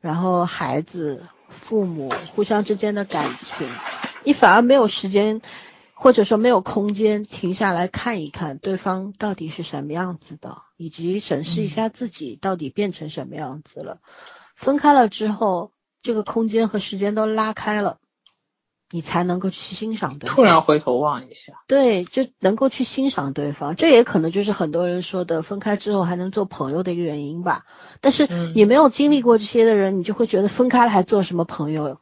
[0.00, 3.68] 然后孩子、父母互相之间的感情，
[4.22, 5.42] 你反而没有时间，
[6.00, 13.98] 或者说没有空间停下来看一看对方到底是什么样子的，以及审视一下自己到底变成什么样子了。
[14.54, 17.98] 分开了之后，这个空间和时间都拉开了，
[18.92, 20.36] 你才能够去欣赏对方。
[20.36, 27.66] 突然回头望一下，对，就能够去欣赏对方，这也可能就是很多人说的分开之后还能做朋友的一个原因吧。
[28.00, 32.00] 但是嗯你没有经历过这些的人，你就会觉得分开了还做什么朋友？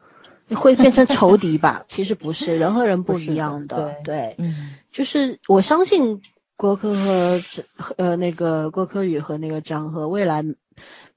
[0.49, 1.85] 你会变成仇敌吧？
[1.89, 3.97] 其实不是，人和人不一样的。
[4.05, 4.75] 对，嗯。
[4.93, 6.23] 就是我相信
[6.57, 7.65] 郭柯和张
[7.97, 10.43] 呃那个郭柯宇和那个张赫未来，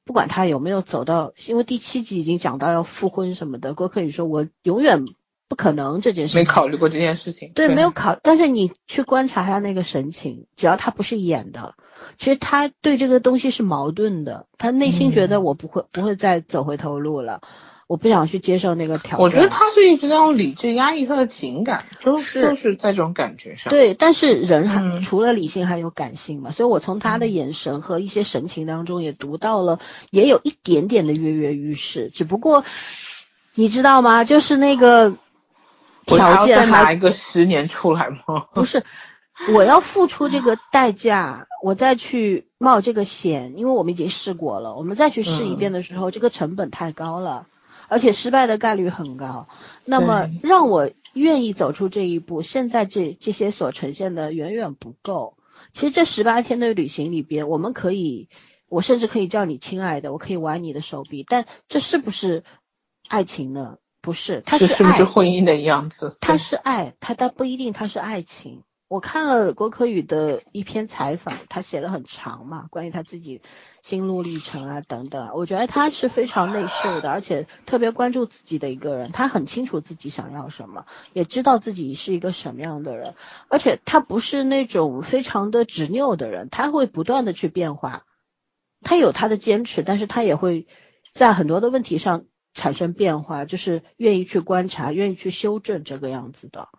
[0.03, 5.06] 不管他有没有走到，因为第七集已经讲到要复婚什么的，郭柯宇说我永远
[5.47, 7.51] 不可能这件事情，没考虑过这件事情。
[7.56, 11.76] 对，没有考，但是你去观察他那个神情，只要他不是演的，
[12.18, 15.43] 其实他对这个东西是矛盾的，他内心觉得嗯。
[15.43, 17.41] 我不会、不会再走回头路了，
[17.90, 19.20] 我不想去接受那个挑战。
[19.20, 29.80] 我觉得他是一直在用理智压抑他的情感，就是就是在这种感觉上。，对，但是人还、嗯除了理性还有感性嘛，所以我从他的嗯眼神和一些神情当中也读到了，
[30.11, 32.64] 也有一点点的跃跃欲试，只不过
[33.56, 34.24] 你知道吗？
[34.24, 35.16] 就是那个
[36.06, 38.45] 条件拿一个十年出来吗？
[38.53, 38.84] 不是，
[39.52, 47.48] 我要付出这个代价，我再去冒这个险，因为我们已经试过了，我们再去试一遍的时候，这个成本太高了，
[47.90, 49.48] 而且失败的概率很高。
[49.84, 55.36] 那么让我愿意走出这一步，现在这这些所呈现的远远不够。
[55.74, 58.30] 其实这十八天的旅行里边，我们可以，
[58.70, 62.45] 我甚至可以叫你亲爱的，我可以挽你的手臂，但这是不是
[63.07, 63.78] 爱情呢？
[64.02, 66.18] 不是，他这是不爱，是婚姻的样子？
[66.22, 68.64] 它是爱，它但不一定它是爱情。
[68.90, 73.44] 我看了郭可宇的一篇采访，他写的很长嘛，关于他自己
[73.84, 75.30] 心路历程啊等等。
[75.36, 79.11] 我觉得他是非常内秀的，而且特别关注自己的一个人。
[79.11, 83.14] 他很清楚自己想要什么，也知道自己是一个什么样的人，
[83.48, 88.06] 而且他不是那种非常的执拗的人，他会不断的去变化。
[88.82, 90.66] 他有他的坚持，但是他也会
[91.14, 92.26] 在很多的问题上
[92.56, 96.70] 产生变化，就是愿意去观察，愿意去修正这个样子的。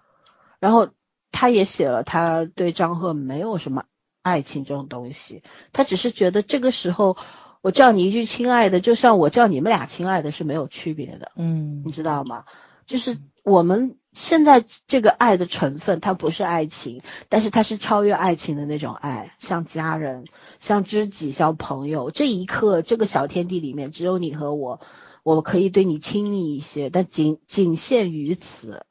[0.58, 0.90] 然后
[1.32, 3.84] 他也写了，他对张赫没有什么
[4.22, 5.42] 爱情这种东西，
[5.72, 7.16] 他只是觉得这个时候
[7.62, 12.44] 我叫你一句亲爱的，就像我叫你们俩亲爱的是没有区别的，嗯你知道吗？
[12.86, 20.24] 就是我们现在这个爱的成分，它不是爱情，但是它是超越爱情的那种爱，像家人、
[20.58, 22.10] 像知己、像朋友。
[22.10, 24.80] 这一刻，这个小天地里面只有你和我，
[25.22, 28.84] 我可以对你亲密一些，但仅仅限于此。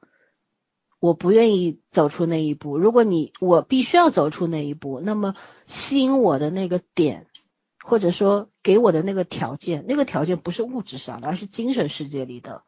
[1.00, 2.78] 我不愿意走出那一步。
[2.78, 5.36] 如果你我必须要走出那一步，那么
[5.66, 7.28] 吸引我的那个点，
[7.84, 12.64] 或者说给我的那个条件，那个条件不是物质上的，而是精神世界里的。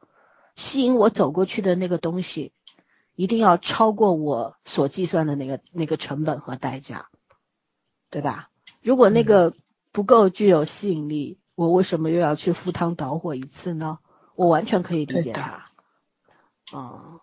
[0.55, 2.51] 吸引我走过去的那个东西，
[3.15, 7.07] 一定要超过我所计算的那个那个成本和代价，
[8.09, 8.49] 对吧？
[8.81, 9.53] 如果那个
[9.91, 13.99] 不够具有吸引力，我为什么又要去赴汤蹈火一次呢？
[14.35, 15.67] 我完全可以理解他。
[16.73, 17.19] 嗯，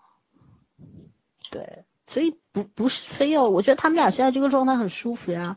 [1.50, 5.56] 对，所以不不是非要，我觉得他们俩现在这个状态很舒服呀，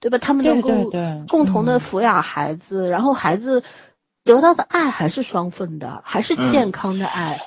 [0.00, 0.18] 对吧？
[0.18, 0.90] 他们能够
[1.28, 3.62] 共同的嗯抚养孩子，然后孩子
[4.24, 7.40] 得到的爱还是双份的，还是健康的爱，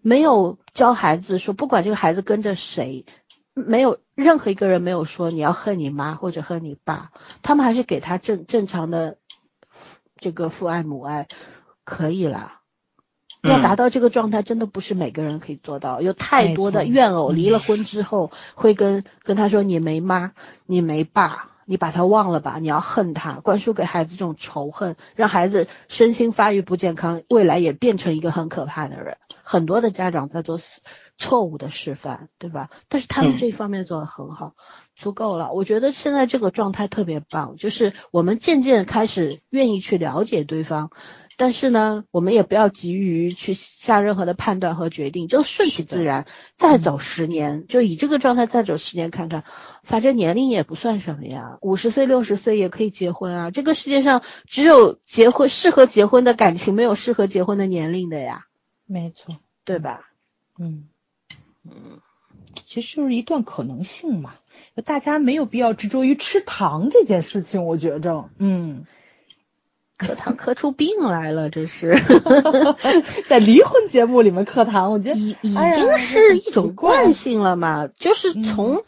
[0.00, 3.04] 没有教孩子说不管这个孩子跟着谁，
[3.52, 7.10] 没有任何一个人没有说你要恨你妈或者恨你爸，
[7.42, 9.18] 他们还是给他正正常的
[10.16, 11.26] 这个父爱母爱，
[11.84, 12.60] 可以啦。
[13.48, 16.00] 要达到这个状态，真的不是每个人可以做到。
[16.00, 20.32] 有太多的怨偶离了婚之后，会跟跟他说你没妈，
[20.66, 29.16] 你没爸，你把他忘了吧，你要恨他，灌输给孩子这种仇恨，让孩子身心发育不健康，未来也变成一个很可怕的人。
[29.42, 30.58] 很多的家长在做
[31.18, 32.70] 错误的示范，对吧？
[32.88, 34.54] 但是他们嗯这方面做的很好，
[34.96, 35.52] 足够了。
[35.52, 40.90] 我觉得现在这个状态特别棒，就是我们渐渐开始愿意去了解对方。
[41.36, 49.44] 但是呢，我们也不要急于去下任何的判断和决定，就顺其自然，再走十年，就以这个状态再走十年看看，
[49.82, 53.50] 反正年龄也不算什么呀，五十岁、六十岁也可以结婚啊。
[53.50, 58.46] 这个世界上只有结婚适合结婚的感情，没有适合结婚的年龄的呀，
[58.86, 60.08] 没错，对吧？
[60.58, 60.88] 嗯
[61.64, 61.98] 嗯，
[62.64, 64.34] 其实就是一段可能性嘛，
[64.84, 68.84] 大家没有必要执着于吃糖这件事情，我觉着，嗯，
[69.96, 71.96] 磕糖磕出病来了，这是
[73.28, 78.84] 在离婚节目里面课堂，我觉得已已经是一种惯性了嘛，就是嗯从。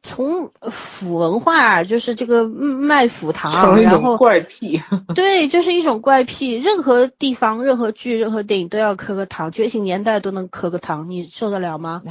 [0.00, 4.80] 从腐文化就是这个卖腐糖，然后怪癖。
[5.14, 6.54] 对，就是一种怪癖。
[6.54, 12.02] 任何地方、任何剧、任何电影都要磕个糖，觉醒年代都能磕个糖，你受得了吗？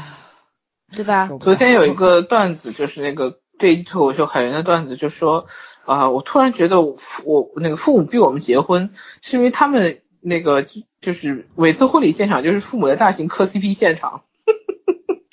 [0.95, 1.29] 对吧？
[1.39, 5.47] 昨天有一个段子，就是那个这一脱口秀海源的段子，就说
[5.87, 8.91] 啊、我突然觉得我我那个父母逼我们结婚，
[9.21, 14.21] 是因为他们那个就就是每次婚礼现场就是父母的大型磕 CP 现场。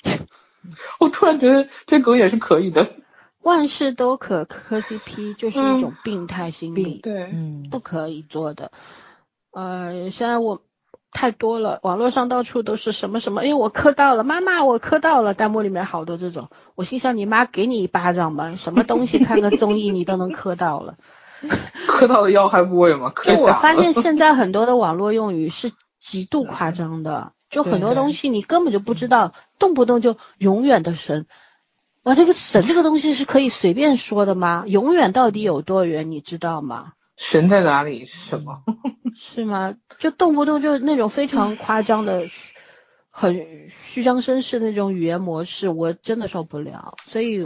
[0.99, 2.89] 我突然觉得这梗也是可以的。
[3.41, 8.71] 万事都可磕 CP，就是一种病态心理，对，嗯不可以做的。
[9.51, 10.61] 呃，现在我
[11.15, 16.49] 太多了，网络上到处都是什么什么，哎，我磕到了，妈妈，我磕到了，弹幕里面好多这种。
[16.75, 20.95] 我心想，你妈给你一巴掌吧，什么东西看个综艺你都能磕到了。
[21.87, 31.27] 磕到了要害部位嘛，磕 就我发现现在很多的网络用语是极度夸张的， 就很多东西你根本就不知道，动不动就永远的神。
[32.03, 34.65] 哇，这个神这个东西是可以随便说的吗？
[34.67, 36.91] 永远到底有多远，你知道吗？
[37.17, 38.63] 神在哪里是什么？
[39.15, 39.75] 是吗？
[39.99, 42.27] 就动不动就那种非常夸张的、
[43.09, 46.95] 很虚张声势那种语言模式，我真的受不了。
[47.05, 47.45] 所以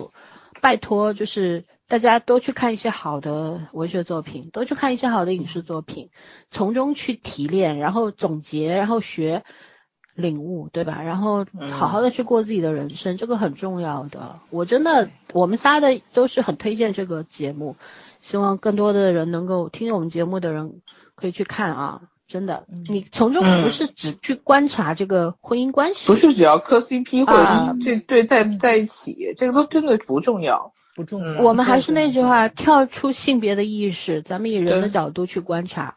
[0.61, 6.09] 拜托，就是大家多去看一些好的文学作品，多去看一些好的影视作品，
[6.49, 9.43] 从中去提炼，然后总结，然后学。
[10.19, 11.01] 领悟，对吧？
[11.01, 14.39] 然后好好的去过自己的人生，这个很重要的。
[14.51, 17.75] 我真的，我们仨的都是很推荐这个节目，
[18.21, 20.81] 希望更多的人能够听我们节目的人
[21.15, 22.01] 可以去看啊！
[22.27, 30.71] 真的，你从中嗯不是只去观察这个婚姻关系，不是只要磕 CP 或者这对在在一起，这个都真的不重要。
[30.95, 31.41] 不重要。
[31.41, 35.95] 嗯我们还是那句话，跳出性别的意识，咱们以人的角度去观察，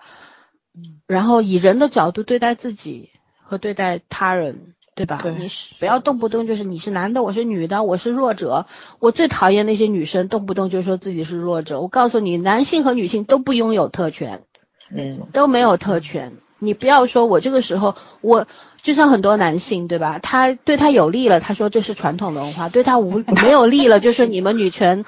[0.75, 3.11] 嗯然后以人的角度对待自己
[3.53, 5.21] 和对待他人，对吧？
[5.23, 8.65] 对你是不要动不动就是你是男的，我是女的，我是弱者。
[8.99, 11.83] 我最讨厌那些女生动不动就说自己是弱者。
[11.83, 14.45] 我告诉你，男性和女性都不拥有特权，
[14.91, 16.33] 嗯，都没有特权。
[16.59, 18.47] 你不要说我这个时候，我
[18.81, 20.19] 就像很多男性，对吧？
[20.19, 25.05] 他对他有利了，他说这是传统文化；对他无没有利了，就是你们女权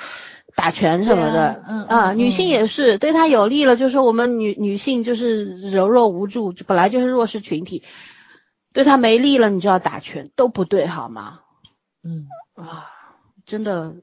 [0.55, 1.47] 打拳什么的。
[1.47, 7.83] 啊嗯啊，嗯女性也是对他有利了，就说我们女女性就是柔弱无助，本来就是弱势群体。
[8.75, 11.41] 对他没力了，你就要打拳，都不对，好吗？
[12.03, 12.91] 嗯，啊，
[13.47, 13.95] 真的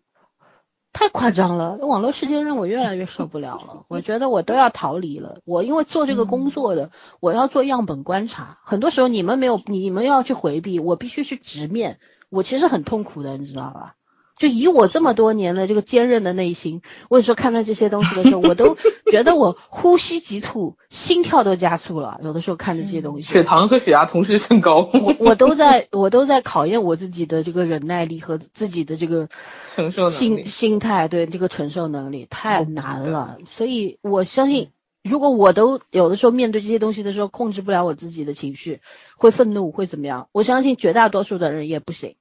[0.93, 1.75] 太夸张了！
[1.75, 5.39] 网络世界让我越来越受不了了，我觉得我都要逃离了。
[5.45, 6.89] 我因为做这个工作的，
[7.19, 11.99] 我要做样本观察，很多时候你们没有，你们要去回避，我必须去直面。
[12.29, 13.95] 我其实很痛苦的，你知道吧？
[14.41, 18.75] 就以我这么多年的这个坚韧的内心，我有时候看到这些东西的时候，我都
[19.11, 22.19] 觉得我呼吸急促，心跳都加速了。
[22.23, 29.29] 有的时候看着这些东西，血糖和血压同时升高，我我都在我都在考验我自己的这个忍耐力和自己的这个
[29.75, 33.37] 承受心心态，对这个承受能力太难了。
[33.47, 34.69] 所以我相信，
[35.03, 38.81] 如果我都有的时候面对这些东西的时候控制不了我自己的情绪，
[39.17, 40.29] 会愤怒会怎么样？
[40.31, 42.15] 我相信绝大多数的人也不行，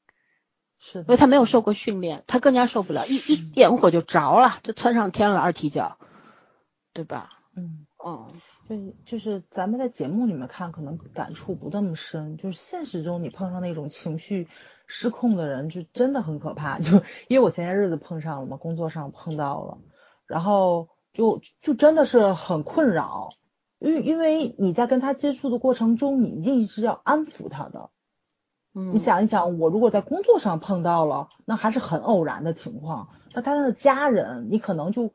[0.81, 5.98] 是的，因为他没有受过训练，他更加受不了，一一点火就着了，就窜上天了，二踢脚，
[6.93, 7.31] 对吧？
[7.55, 7.86] 嗯。
[8.02, 8.32] 嗯，
[8.66, 12.39] 对，就是咱们在节目里面看，可能感触不那么深。
[12.39, 14.48] 就是现实中你碰上那种情绪
[14.86, 16.78] 失控的人，就真的很可怕。
[16.81, 19.78] 就因为我前些日子碰上了嘛，工作上碰到了，
[20.24, 23.35] 然后就就真的是很困扰。
[23.81, 27.90] 因为因为你在跟他接触的过程中，你一定是要安抚他的。
[28.81, 33.09] 嗯你想一想，我如果在工作上碰到了，那还是很偶然的情况。
[33.35, 35.12] 那他的家人，你可能就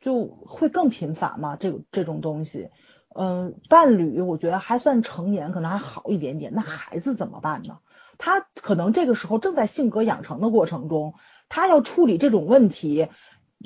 [0.00, 2.70] 就会更频繁嘛，这个这种东西。
[3.14, 6.52] 嗯，伴侣我觉得还算成年，可能还好一点点。
[6.54, 7.78] 那孩子怎么办呢？
[8.18, 11.14] 他可能这个时候正在性格养成的过程中，
[11.48, 13.08] 他要处理这种问题，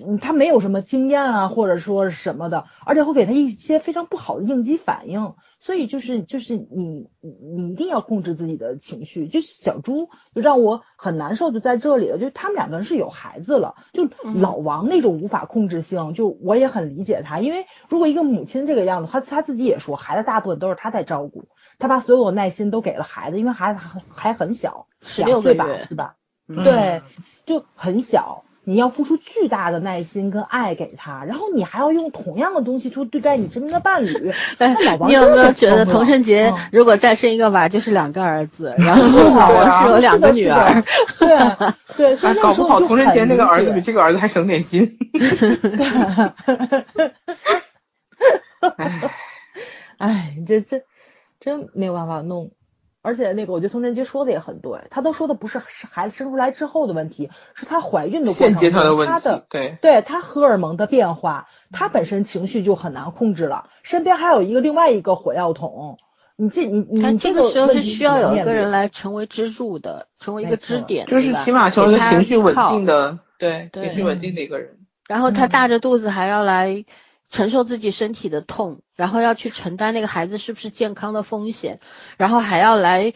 [0.06, 5.34] 嗯，他没有什么经验啊，或者说什么的，而且会给他一些非常不好的应激反应。
[5.60, 9.26] 所以就是就是你你你一定要控制自己的情绪。
[9.26, 12.16] 就小猪就让我很难受，就在这里了。
[12.16, 21.48] 就他们两个人是有孩子了，就嗯老王那种无法控制性，就我也很理解他，因为如果一个母亲这个样子，他他自己也说，孩子大部分都是他在照顾，
[21.80, 26.14] 他把所有的耐心都给了孩子，因为孩子还还很小，十六岁吧是吧？
[26.46, 27.02] 嗯对，
[27.46, 34.30] 就很小，你要付出巨大的耐心跟爱给他，然后你还要用同样的东西去对待你身边的伴侣。
[34.58, 34.76] 哎
[35.06, 40.84] 你有没有觉得疯了童晨杰嗯如果再生一个娃，就是两个儿子，然后是啊老王啊是有两个女儿，
[41.18, 41.28] 对
[41.96, 44.98] 对， 所哎以，那搞不好时候就很童晨杰那个儿子比这个儿子还省点心。
[48.76, 49.00] 哎，
[49.96, 50.82] 哎，这这
[51.40, 52.50] 真没有办法弄。
[53.00, 65.98] 而且那个，我觉得童晨杰说的也很对，他都说的不是是孩子生出来之后的问题，是她怀孕的过程现阶段的中，问题她的，对，对她荷尔蒙的变化，她本身情绪就很难控制了，身边还有一个另外一个火药桶，
[66.36, 74.76] 你这你你这个时候是需要有一个人来成为支柱的，成为一个支点，就是起码成为一个情绪稳定的，对，对情绪稳定的一个人。
[75.06, 76.84] 然后他嗯大着肚子还要来
[77.30, 81.80] 承受自己身体的痛，然后要去承担那个孩子是不是健康的风险，
[82.16, 83.12] 然后还要来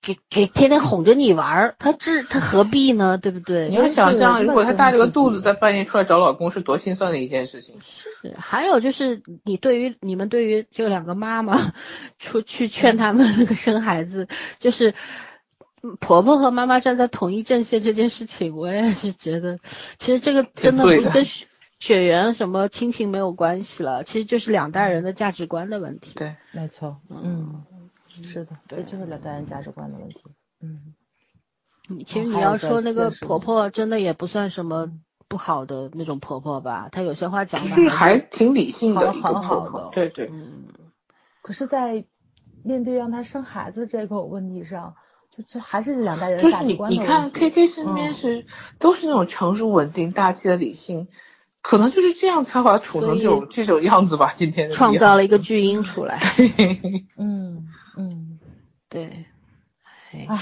[0.00, 3.18] 给给天天哄着你玩儿，他这他何必呢？
[3.18, 3.68] 对不对？
[3.68, 7.76] 你要想象，如果她大着个肚子在半夜出来找老公，是多心酸的一件事情。
[7.80, 11.72] 是还有就是，你对于你们对于这两个妈妈
[12.18, 14.26] 出去劝他们那个生孩子，
[14.58, 14.94] 就是
[15.82, 19.58] 嗯婆婆和妈妈站在同一阵线这件事情，我也是觉得，
[19.98, 21.24] 其实这个真的不跟
[21.82, 26.12] 血血缘什么亲情没有关系了，其实就是两代人的价值观的问题。
[26.14, 27.64] 对，没错，嗯，
[28.24, 30.22] 是的，对就是两代人价值观的问题，
[30.60, 30.94] 嗯。
[31.88, 34.92] 你其实你要说那个婆婆，真的也不算什么
[35.26, 39.90] 不好的那种婆婆吧，她有些话讲的就是还挺理性的很好的。
[39.92, 40.68] 对对，嗯，
[41.42, 42.04] 可是，在
[42.62, 44.94] 面对让她生孩子这个问题上，
[45.36, 48.46] 就这还是两代人就是你价值观的你看 K K 身边嗯是、
[48.78, 51.08] 都是那种成熟稳定、大气的理性，
[51.62, 54.34] 可能就是这样才把他处成这种这种样子吧。
[54.36, 56.20] 今天创造了一个巨婴出来。
[57.16, 58.38] 嗯嗯，
[58.88, 59.26] 对，
[60.12, 60.40] 哎，唉，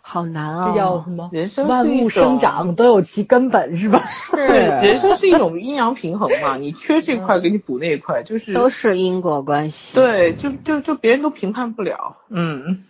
[0.00, 1.28] 好难啊、这叫什么？
[1.32, 4.04] 人生万物生长都有其根本，是吧？
[4.32, 4.46] 对，
[4.80, 12.84] 人生是一种阴阳平衡嘛，你缺这块给你补那一块，就是都是因果关系。，对，就就就别人都评判不了，嗯。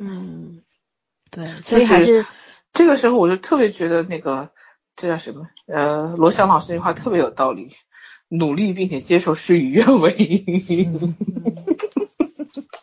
[0.00, 0.62] 嗯，
[1.30, 2.24] 对，所以还是
[2.72, 4.50] 这个时候我就特别觉得那个
[4.98, 5.48] 这叫什么？
[5.66, 7.70] 呃，罗翔老师那句话特别有道理，
[8.28, 10.44] 努力并且接受事与愿违。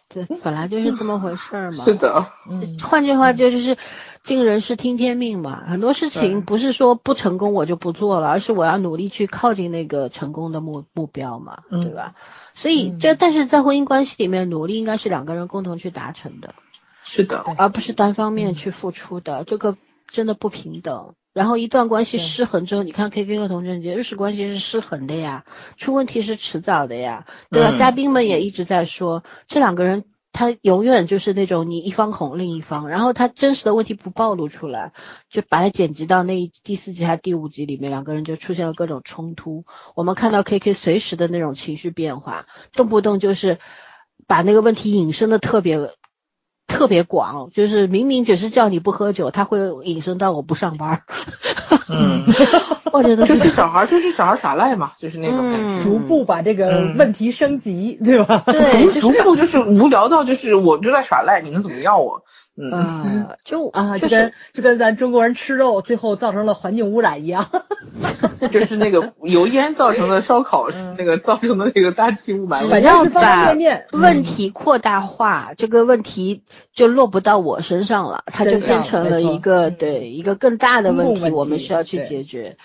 [0.09, 1.83] 对，本来就是这么回事儿嘛。
[1.83, 3.75] 是的，嗯换句话就就是
[4.23, 12.15] 尽人事听天命嘛，很多事情不是说不成功我就不做了，而是我要努力去靠近那个成功的目目标嘛，嗯对吧？
[12.53, 16.55] 所以嗯这但是在婚姻关系里面，努力应该是两个人共同去达成的，
[17.03, 19.75] 是的，而不是单方面嗯去付出的，这个
[20.15, 21.13] 真的不平等。
[21.33, 25.43] 然后一段关系失衡之后，你看 K K 和童振杰日式关系是失衡的呀，
[25.75, 27.71] 出问题是迟早的呀，对吧？
[27.71, 34.93] 嗯嘉宾们也一直在说，这两个人他永远就是那种你一方哄另一方，然后他真实的问题不暴露出来，
[35.29, 39.65] 就把它剪辑到那一第四集还是第五集里面，两个人就出现了各种冲突。
[39.93, 43.59] 我们看到 K K 随时的那种情绪变化，动不动就是
[44.25, 45.91] 把那个问题引申的特别。
[46.67, 51.03] 特别广，就是明明只是叫你不喝酒，他会引申到我不上班。
[51.87, 52.23] 嗯，
[52.91, 55.83] 我觉得就是小孩就是小孩耍赖嘛，就是那种感嗯觉。
[55.83, 58.43] 逐步把这个嗯问题升级，对吧？
[58.47, 62.23] 对，就是逐步就是无聊到就是我就在耍赖，你能怎么要我？
[62.57, 67.49] 嗯，呃，就 啊，就就是跟就跟咱中国人吃肉最后造成了环境污染一样。
[68.51, 72.67] 就是那个油烟造成的烧烤，嗯那个造成的那个大气雾霾。
[72.69, 73.53] 反正把
[73.91, 82.57] 问题扩大化，这个问题就落不到我身上了，它就变成了一个嗯对一个更大的问题，我们需要去解决。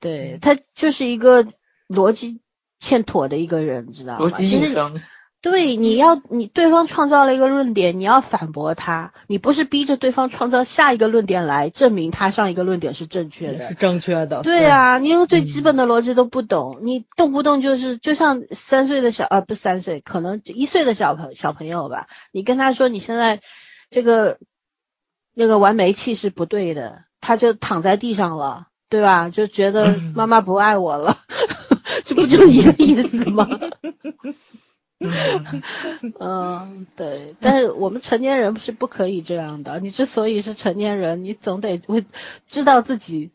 [0.00, 1.46] 对，他就是一个
[1.88, 2.40] 逻辑
[2.78, 4.26] 欠妥的一个人，知道吗？
[4.26, 5.00] 逻辑其实引生，
[5.42, 13.74] 对，你要你对方创造了一个论点，你要反驳他，你不是逼着对方创造下一个论点来证明他上一个论点是正确的是。
[13.74, 14.42] 正确的。
[14.42, 23.40] 对啊，你连最嗯基本的逻辑都不懂，你动不动就是就像三岁的小啊，不是三岁，可能一岁的小朋小朋友吧，你跟他说你现在
[23.90, 24.38] 这个
[25.32, 29.30] 那个玩煤气是不对的，他就躺在地上了，对吧？
[29.30, 31.16] 就觉得嗯 妈妈不爱我了，
[32.04, 33.48] 这不就一个意思吗？
[35.00, 35.62] 嗯，
[36.20, 39.80] 嗯，对，但是我们成年人是不可以这样的。
[39.80, 42.04] 你之所以是成年人，你总得会
[42.46, 43.30] 知道自己，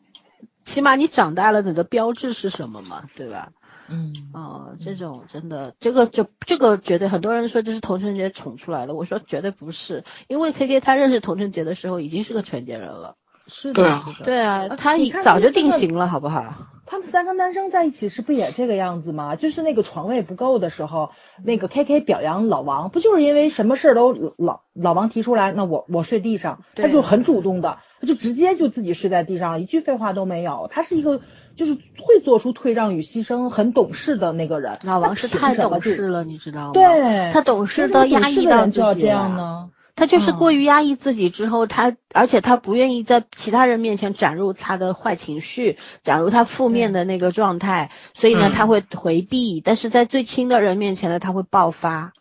[0.64, 3.50] 起码你长大了，你的标志是什么嘛，对吧？
[3.88, 13.16] 嗯，哦，这种真的，这个就这个绝对很多人说这是童晨杰宠出来的，我说绝对不是，因为 K K 他认识童晨杰的时候已经是个成年人了。
[13.48, 14.24] 是对啊，的。
[14.24, 16.54] 对啊，啊他已早就定型了，好不好？
[16.86, 19.34] 他们三个男生在一起时不也这个样子吗？
[19.36, 21.10] 就是那个床位不够的时候，
[21.42, 30.68] 那个 K K 表扬老王，不就是因为什么事儿都老老王提出来，那我我睡地上，他就很主动的，他就直接就自己睡在地上了，一句废话都没有。
[30.70, 31.20] 他是一个
[31.56, 34.78] 就是会做出退让与牺牲、很懂事的那个人。
[34.84, 39.70] 老王是太懂事了，你知道吗？，对，他懂事凭什到压抑到就要这己了样呢？
[39.96, 40.56] 他就是过嗯。
[40.56, 48.52] 于压抑自己之后，他而且他不愿意在其他人面前展露他的坏情绪，展露他负面的那个状态，所以呢，嗯。
[48.52, 52.12] 他会回避，但是在最亲的人面前呢，他会爆发，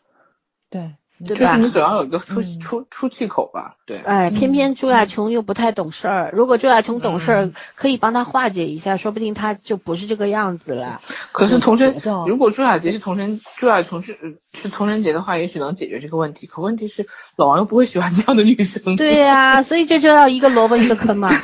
[0.69, 0.95] 对，
[1.25, 1.65] 对吧就是？
[1.65, 3.97] 你总要有一个出嗯出出气口吧，对。
[3.97, 6.31] 哎，偏偏朱亚嗯琼又不太懂事儿。
[6.33, 11.01] 如果朱亚琼懂事儿嗯，可以帮他化解一下，说不定他就不是这个样子了。
[11.31, 16.47] 可是童真，如果朱亚杰是童真，朱亚琼是是童真杰的话，也许能解决这个问题。
[16.47, 18.95] 可问题是，老王又不会喜欢这样的女生。
[18.95, 21.29] 对呀、所以这就要一个萝卜一个坑嘛。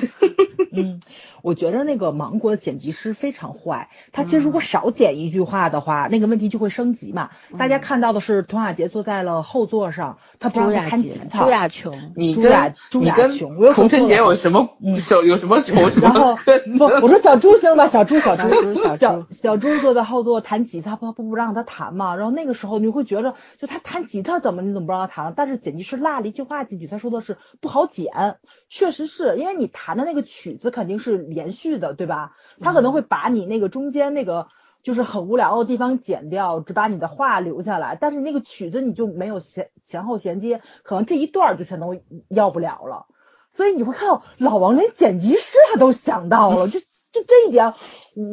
[0.73, 1.01] 嗯，
[1.41, 3.89] 我觉着那个芒果的剪辑师非常坏。
[4.11, 7.31] 他其实如果少剪一句话的话，那个问题就会升级嘛。
[7.57, 11.43] 大家看到的是童雅洁坐在了后座上，他不弹吉，他。
[11.43, 16.35] 朱亚琼，你朱亚跟朱亚琼我又说童晨杰有什么嗯手有什么仇什然后
[16.77, 22.15] 不，我说小朱行吧，小朱小朱小猪小 猪小小猪坐在后座弹吉他，不不不让他弹嘛。
[22.15, 25.33] 然后那个时候你会觉着，就他弹吉他怎么你怎么不让他弹了？
[25.35, 28.37] 但是剪辑师落了一句话进去，他说的是不好剪，
[28.67, 32.31] 确实是因为你弹的那个曲子肯定是连续的，对吧？
[32.59, 34.47] 他可能会把你那个中间那个。
[34.83, 41.95] 就是很无聊的地方剪掉，只把你的话留下来，但是那个曲子你就没有前前后衔接，可能这一段儿就全都
[42.29, 43.05] 要不了了。
[43.51, 46.79] 所以你会看到老王连剪辑师他都想到了，就
[47.11, 47.73] 就这一点，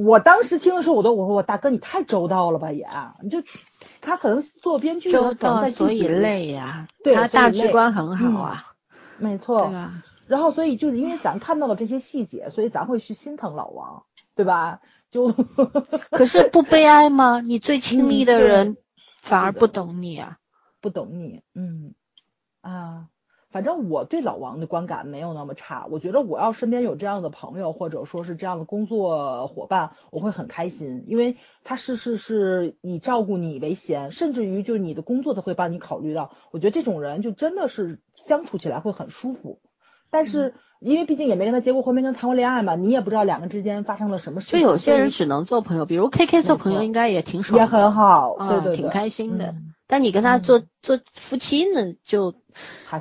[0.06, 2.86] 我当时听的时候，我都我说我大哥你太周到了吧也，
[3.22, 3.42] 你就
[4.00, 8.66] 他可能做编剧周到可能在所以累呀、对他大局观很好啊，
[9.18, 10.04] 没错，对吧？
[10.28, 14.04] 然后所以就是因为咱看到了这些细节，所以咱会去心疼老王，
[14.36, 14.80] 对吧？
[15.10, 15.32] 就
[16.10, 17.40] 可是不悲哀吗？
[17.40, 18.76] 你最亲密的人
[19.20, 20.39] 反而不懂你啊。
[20.80, 21.94] 不懂你，嗯
[22.60, 23.09] 啊，
[23.51, 25.86] 反正我对老王的观感没有那么差。
[25.90, 36.30] 我觉得我要身边有这样的朋友，或者说是这样的工作伙伴，我会很开心，因为他事事是以照顾你为先，甚至于就是你的工作他会帮你考虑到。
[36.52, 39.60] 我觉得这种人就真的是相处起来会很舒服。
[40.10, 44.60] 但是因为毕竟也没跟他结过婚，没跟他谈过恋爱嘛，你也不知道两个之间发生了什么事情。
[44.60, 49.47] 就有些人只能做朋友，比如 K K 做朋友应该也挺以爽，也很好，啊对对对，挺开心的。
[49.47, 52.35] 嗯但你跟他嗯做做夫妻呢，就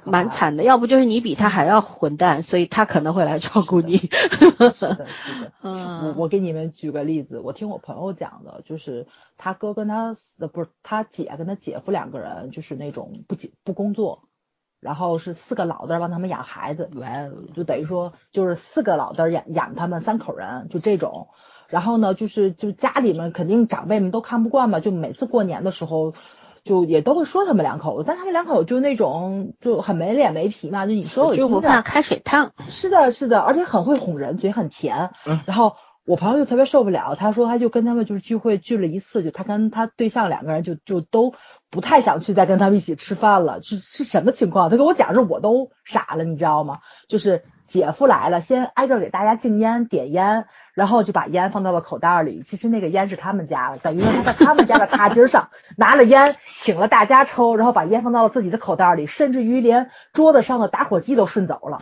[0.06, 0.64] 蛮惨的。
[0.64, 3.98] 要不就是你比他还要混蛋，所以他可能会来照顾你。
[3.98, 5.06] 是的，是的。
[5.64, 9.06] 我嗯，我给你们举个例子，我听我朋友讲的，就是
[9.36, 14.24] 他哥跟他呃不是他姐跟他姐夫两个人，就是那种不结不工作，
[14.80, 16.90] 然后是四个老的帮他们养孩子，
[17.56, 21.30] 就等于说就是四个老的养养他们三口人，就这种。
[21.68, 26.14] 然后呢，就是就家里面肯定长辈们都看不惯嘛，就每次过年的时候，
[26.64, 32.54] 就也都会说他们两口子，但他们两口就那种就很没脸没皮嘛，就你说我就不怕开水烫。
[32.70, 35.10] 是的，是的，而且很会哄人，嘴很甜。
[35.26, 35.76] 嗯然后
[36.08, 41.34] 我朋友就特别受不了，他说他就跟他们就是聚会聚了一次，就他跟他对象两个人就就都
[41.70, 43.62] 不太想去再跟他们一起吃饭了。
[43.62, 44.70] 是是什么情况？
[44.70, 46.78] 他跟我讲的时候我都傻了，你知道吗？
[47.10, 52.42] 就是姐夫来了，先挨个给大家敬烟点烟，然后就把烟放到了口袋里。
[52.42, 61.80] 其实那个烟是他们家的，等于说他在他们家的茶几上拿了烟，请了大家抽，然后把烟放到了自己的口袋里，甚至于连桌子上的打火机都顺走了。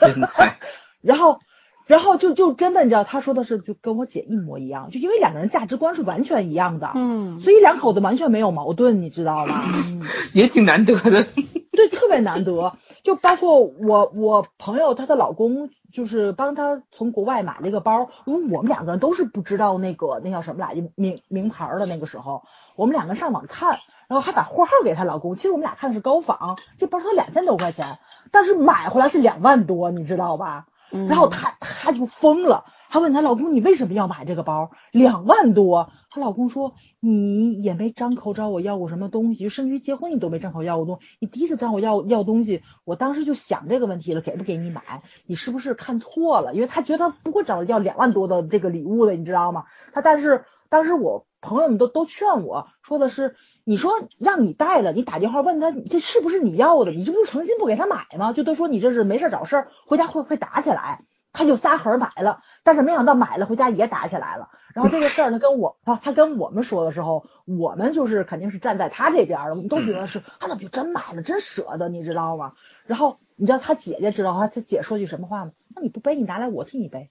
[1.02, 1.40] 然后，
[1.86, 9.62] 然后就就真的，你知道，他说的是就跟我姐一模一样，就因为两个人价值观是完全一样的，嗯，所以两口子完全没有矛盾，你知道吗？
[9.92, 10.02] 嗯，
[10.32, 11.26] 也挺难得的。
[11.72, 12.76] 对，特别难得。
[13.02, 22.44] 就包括我我朋友她的老公，就是帮她从国外买了一个包，因为我们两个人都是不知道那个那叫什么来着名名牌儿的那个时候，
[22.76, 25.34] 我们两个上网看，然后还把货号给她老公。
[25.36, 27.98] 其实我们俩看的是高仿，这包才两千多块钱，
[28.30, 30.66] 但是买回来是两万多，你知道吧？
[30.90, 34.70] 然后她她就疯了，她问她老公：“你为什么要买这个包？
[34.92, 45.02] 两万多？”她老公说：“你也没张口找我要过什么东西，甚至于结婚你都没张口要过东，你第一次找我要要东西，我当时就想这个问题了，给不给你买？
[45.26, 46.54] 你是不是看错了？
[46.54, 49.64] 因为他觉得他不会找要两万多的这个礼物的，你知道吗？
[49.92, 50.44] 他但是
[50.74, 58.32] 当时我朋友们都都劝我说的是，你说让你带了，你打电话问他这是不是你要的，你这不是诚心不给他买吗？
[58.32, 61.04] 就都说你这是没事找事儿，回家会会打起来。
[61.32, 64.50] 他就仨盒买了，但是没想到买了回家也打起来了。
[64.74, 72.54] 然后这个事儿呢，跟我他他跟我们说的时候，我们就是肯定是站在他这边的，我们都觉得是他怎么就真买了，真舍得，你知道吗？
[72.86, 75.52] 然后你知道他姐姐知道他他姐说句什么话吗？
[75.74, 77.10] 那你不背，你拿来我替你背。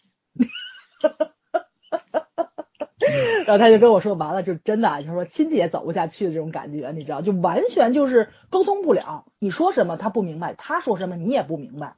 [3.45, 9.25] 然后他就跟我说，完了，就真的啊，就是说亲戚也走不下去的这种感觉，你知道，就完全就是沟通不了。
[9.39, 11.95] 你说什么他不明白，他说什么你也不明白，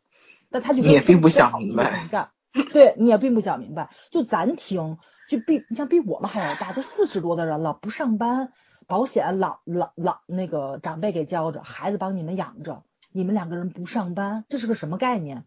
[0.49, 2.29] 但他就你也并不想明白干，
[2.71, 3.89] 对你也并不想明白。
[4.11, 4.97] 就咱听，
[5.29, 8.51] 就比你像比我们还要大，都四十多的人了，不上班，
[8.87, 15.43] 保险老老老那个长辈给交着，孩子帮你们养着，你们两个人不上班，这是个什么概念？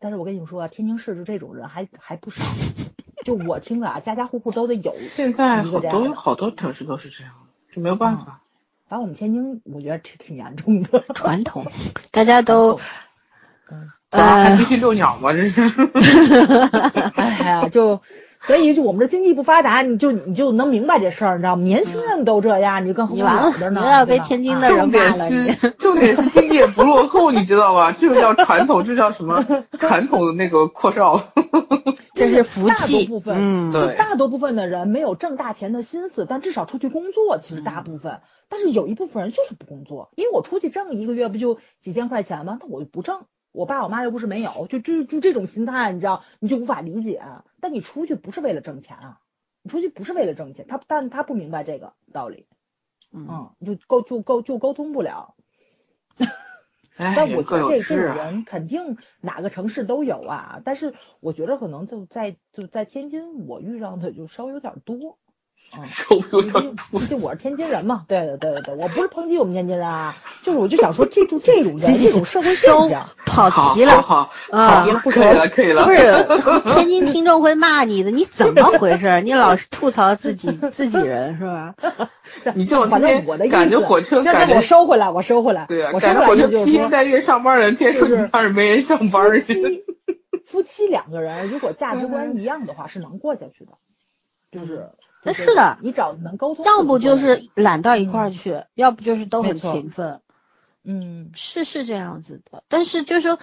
[0.00, 2.44] 但是我跟你们说啊，天津市就这种人还还不少，
[3.24, 4.94] 就我听的啊，家家户户都得有。
[5.10, 7.32] 现在好多好多城市都是这样，
[7.74, 8.40] 就没有办法。
[8.86, 11.02] 反正我们天津，我觉得挺挺严重的。
[11.16, 11.66] 传统，
[12.12, 12.78] 大家都
[13.70, 15.32] 嗯，咱还继续遛鸟吗？
[15.32, 15.62] 这是。
[17.16, 18.00] 哎呀，就
[18.46, 21.62] 所以就我们这经济不发达，你就你就能明白这事儿，你知道吗？
[21.62, 23.80] 年轻人都这样，你就更何况老的呢？
[23.80, 27.92] 你又要被天津的人骂了是你 重点是经济也不落后，你知道吧？
[27.92, 29.44] 这个叫传统，这叫什么？
[29.78, 31.20] 传统的那个阔少。
[32.14, 38.20] 这是福大多气部，分嗯，对大多部分的人没有挣大钱的心思，但至少出去工作，其实大部分。
[38.48, 42.58] 但是有一部分人就是不工作，因为我出去挣一个月不就几千块钱吗？
[42.60, 43.22] 那我就不挣，
[43.52, 47.20] 我爸我妈又不是没有，就就就这种心态，你知道，你就无法理解。
[47.64, 49.20] 但你出去不是为了挣钱啊，
[49.62, 52.46] 你出去不是为了挣钱，他但他不明白这个道理，
[53.10, 55.34] 嗯，嗯，就沟就沟就沟通不了。
[56.98, 57.96] 哎，但我觉得这这。
[57.96, 65.18] 种人肯定哪个城市都有啊，但是我觉得可能就在就在天津，我遇上的就稍微有点多。
[65.76, 67.00] 嗯，手有点多。
[67.00, 74.00] 毕竟我是天津人嘛，对对对对对，我不是抨击我们天津人啊，就是我就想说，这就这种人， 这种社会现收象，跑好题了。
[74.02, 75.84] 好好，啊好，可以了，可以了。
[75.84, 76.24] 不是
[76.74, 79.20] 天津听众会骂你的，你怎么回事？
[79.22, 81.74] 你老是吐槽自己 自己人是吧？
[82.54, 89.84] 你这种反天我的意思，赶着火车，我收回来，我收回来，对啊，我收回来赶着火车就是说，披星戴月上班的人，天天说就是你那儿没人上班儿去。
[90.46, 93.72] 夫妻两个人如果价值观一样的话，是能过下去的，
[94.52, 94.90] 就是。
[95.24, 100.20] 那是的你找能沟通，要不就是懒到一块儿去，要不就是都很勤奋，
[100.84, 102.62] 嗯，是是这样子的。
[102.68, 103.38] 但是就是说，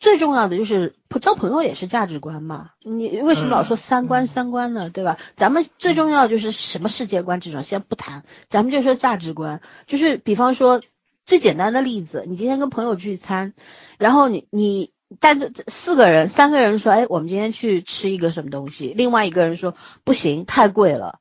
[0.00, 2.70] 最重要的就是交朋友也是价值观嘛。
[2.82, 4.90] 你为什么老说三观嗯三观呢？
[4.90, 5.18] 对吧？
[5.36, 10.82] 咱们最重要的就是什么世界观这种先不谈，咱们就说价值观，就是比方说。
[11.26, 13.54] 最简单的例子，你今天跟朋友聚餐，
[13.96, 19.74] 然后你你但是四个人，三个人说，哎，我们今天去吃一个什么东西，另外一个人说
[20.04, 21.18] 不行，太贵了。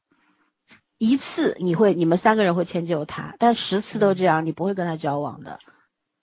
[0.97, 5.59] 一次你会你们三个人会迁就他，但十次都这样，你不会跟他交往的。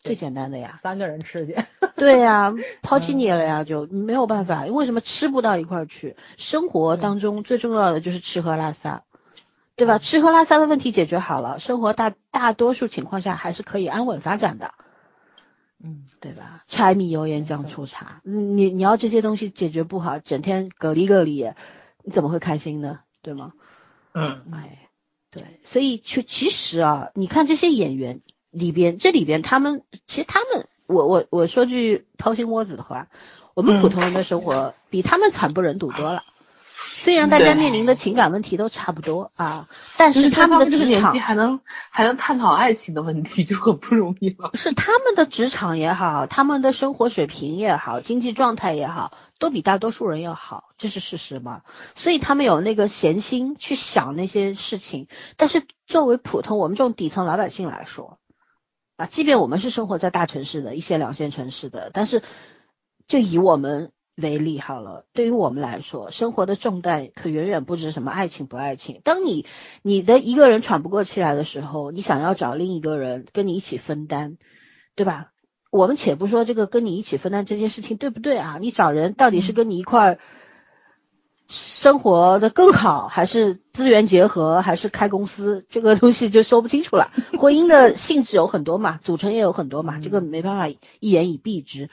[0.02, 1.56] 最简单的呀，三个人吃去，
[1.94, 4.64] 对呀， 抛弃你了呀，就没有办法。
[4.64, 6.16] 为什么吃不到一块儿去？
[6.38, 9.02] 生活当中最重要的就是吃喝拉撒，
[9.76, 9.98] 对吧？
[9.98, 14.72] 吃喝拉撒的问题解决好了，生活大大多数情况下还是可以安稳发展的，
[15.82, 16.64] 嗯，对吧？
[16.68, 21.50] 柴米油盐酱醋茶，你你要这些东西解决不好，整天隔离隔离，
[22.04, 23.00] 你怎么会开心呢？
[23.22, 23.52] 对吗？
[24.12, 24.88] 嗯，哎，
[25.30, 28.20] 对，所以就其实啊，你看这些演员。
[28.52, 33.06] 里边这里边他们其实他们我我我说句掏心窝子的话，
[33.54, 36.24] 我们普通人的生活比他们惨不忍睹多了。
[36.96, 44.50] 虽然大家面临的情感问题都差不多啊，但是他们的职场还能还能探讨爱情的问题就很不容易了。
[44.54, 51.62] 是他们的职场也好，他们的生活水平也好，经济状态也好，都比大多数人要好，这是事实嘛？
[51.94, 55.08] 所以他们有那个闲心去想那些事情。
[55.38, 58.18] 但是作为普通我们这种底层老百姓来说，
[58.96, 62.22] 啊，即便我们是生活在大城市的一线两线城市的，但是
[63.08, 63.90] 就以我们
[64.20, 69.00] 为例好了，对于我们来说，生活的重担可远远不止什么爱情不爱情。
[69.04, 69.46] 当你
[69.82, 74.36] 你的一个人喘不过气来的时候，你想要找另一个人跟你一起分担，
[74.94, 75.32] 对吧？
[75.70, 78.58] 我们且不说这个跟你一起分担这件事情对不对啊？
[78.60, 80.18] 你找人到底是跟你一块儿。
[81.52, 87.10] 生活的更好，还是资源结合，还是开公司，这个东西就说不清楚了。
[87.40, 91.90] 婚姻的性质有很多嘛，组成也有很多嘛，这个没办法一言以蔽之。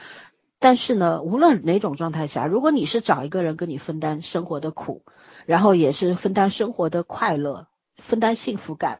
[0.59, 5.03] 但是呢，无论哪种状态下，如果你是找一个人跟你分担生活的苦，
[5.45, 7.67] 然后也是分担生活的快乐，
[7.97, 8.99] 分担幸福感，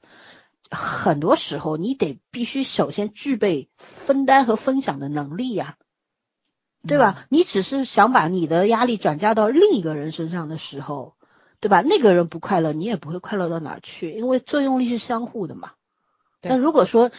[0.69, 5.77] 很多时候你得必须首先具备分担和分享的能力呀。
[6.87, 7.25] 对吧？
[7.27, 11.15] 你只是想把你的压力转嫁到另一个人身上的时候，
[11.59, 11.81] 对吧？
[11.81, 15.71] 那个人不快乐，你也不会快乐到哪儿去，因为作用力是相互的嘛。
[16.41, 17.11] 那如果说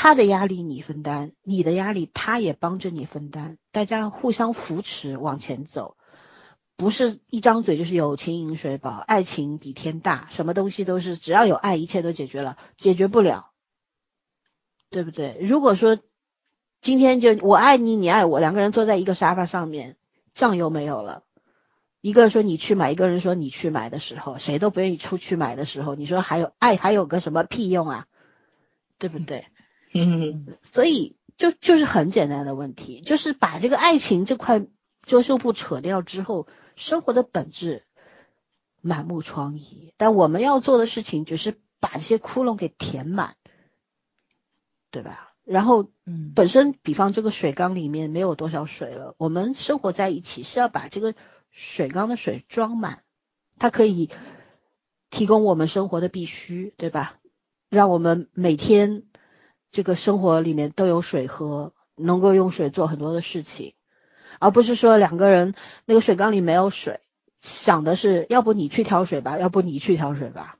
[0.00, 5.96] 他的压力你分担，你的压力他也帮着你分担，大家互相扶持往前走，
[6.76, 13.50] 不是一张嘴就是友情饮水饱，爱情比天大，什么东西都是只要有爱，一切都解决了，解决不了，
[14.88, 15.36] 对不对？
[15.40, 15.98] 如果说。
[16.80, 19.96] 今天就我爱你，你爱我，两个人坐在一个沙发上面，
[20.32, 21.24] 酱油没有了。
[22.00, 28.06] 一个人说你去买，一个人说你去买的时候，谁都不愿意出去买的时候，你说还有爱还有个什么屁用啊？
[28.96, 29.48] 对不对？
[30.62, 34.66] 所以就就是很简单的问题，就是把这个爱情这块
[35.02, 36.46] 遮羞布扯掉之后，
[36.76, 37.84] 生活的本质
[38.80, 39.92] 满目疮痍。
[39.96, 43.36] 但我们要做的事情，只是把这些窟窿给填满，
[44.90, 45.32] 对吧？
[45.44, 51.14] 然后，嗯，本身比方这个水缸里面没有多少水了，我们生活在一起是要把这个
[51.50, 53.02] 水缸的水装满，
[53.58, 54.10] 它可以
[55.08, 57.18] 提供我们生活的必须，对吧？
[57.70, 59.04] 让我们每天
[59.70, 63.74] 这个生活里面都有水喝，能够用水做很多的事情，
[64.40, 65.54] 而不是说两个人
[65.84, 67.00] 那个水缸里没有水，
[67.40, 70.58] 想的是要不你去挑水吧，要不你去挑水吧，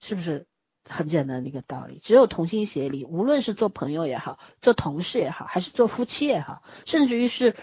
[0.00, 0.46] 是不是？
[0.86, 7.56] 很简单的一个道理，只有同心协力，无论是做朋友也好，做同事也好，还是做夫妻也好，甚至于是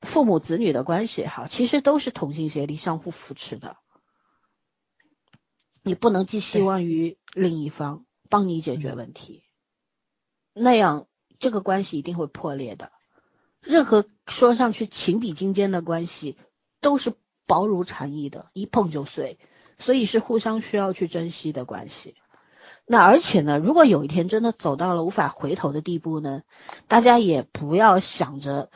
[0.00, 3.76] 父母子女的关系也好，其实都是同心协力、相互扶持的。
[5.82, 9.42] 你不能寄希望于另一方帮你解决问题，
[10.58, 11.06] 那样
[11.38, 12.90] 这个关系一定会破裂的。
[13.60, 16.38] 任何说上去情比金坚的关系，
[16.80, 17.12] 都是
[17.46, 19.38] 薄如蝉翼的，一碰就碎，
[19.78, 22.14] 所以是互相需要去珍惜的关系。
[22.86, 26.42] 那而且呢，如果有一天真的走到了无法回头的地步呢，
[26.88, 28.70] 大家也不要想着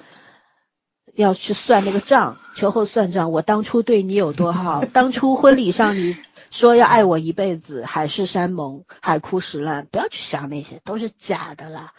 [1.20, 3.32] 要去算那个账，秋后算账。
[3.32, 6.16] 我当初对你有多好， 当初婚礼上你
[6.50, 11.92] 说要爱我一辈子，海誓山盟，海枯石烂，不要去想那些，都是假的啦，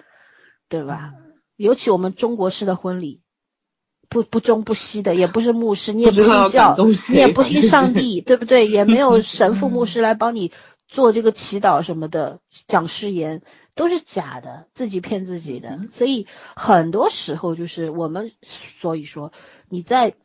[0.69, 1.14] 对吧？
[1.56, 3.22] 尤其我们中国式的婚礼，
[4.10, 8.68] 不不中不西的，也不是牧师，你也不信教，你也不信上帝， 对不对？
[8.68, 10.52] 也没有神父牧师 来帮你。
[10.88, 13.43] 做这个祈祷什么的，讲誓言
[13.76, 15.80] 都是假的，自己骗自己的。
[15.91, 19.31] 所以很多时候就是我们，所以说
[19.69, 20.15] 你在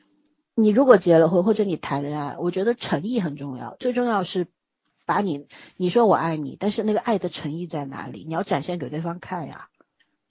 [0.54, 3.76] 你如果结了婚或者你谈恋爱，我觉得诚意很重要。
[3.78, 4.46] 最重要是
[5.04, 5.46] 把你
[5.76, 8.24] 你说我爱你，但是那个爱的诚意在哪里？
[8.26, 9.68] 你要展现给对方看呀。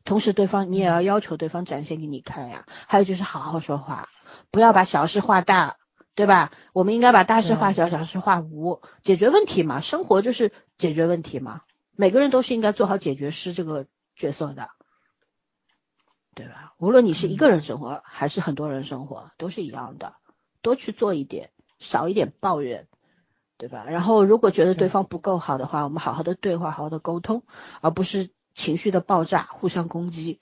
[0.03, 2.65] 同时对方你也要要求对方展现给你看呀。
[2.87, 4.09] 还有就是好好说话，
[4.51, 5.77] 不要把小事化大。
[6.17, 6.51] 对吧？
[6.71, 9.81] 我们应该把大事化小，小事化无，解决问题嘛。
[9.81, 11.59] 生活就是解决问题嘛。
[11.95, 14.69] 每个人都是应该做好解决师这个角色的，
[16.33, 16.73] 对吧？
[16.77, 20.15] 无论你是一个人生活还是很多人生活，都是一样的，
[20.61, 22.87] 多去做一点，少一点抱怨，
[23.57, 23.85] 对吧？
[23.85, 27.43] 然后如果觉得对方不够好的话，我们好好的对话，好好的沟通，
[27.81, 30.39] 而不是情绪的爆炸，互相攻击。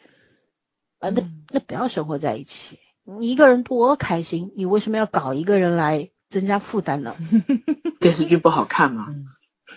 [1.00, 2.80] 啊，那那不要生活在一起。
[3.04, 7.16] 你一个人多开心，你为什么要搞一个人来增加负担呢？
[8.00, 9.08] 电视剧不好看吗？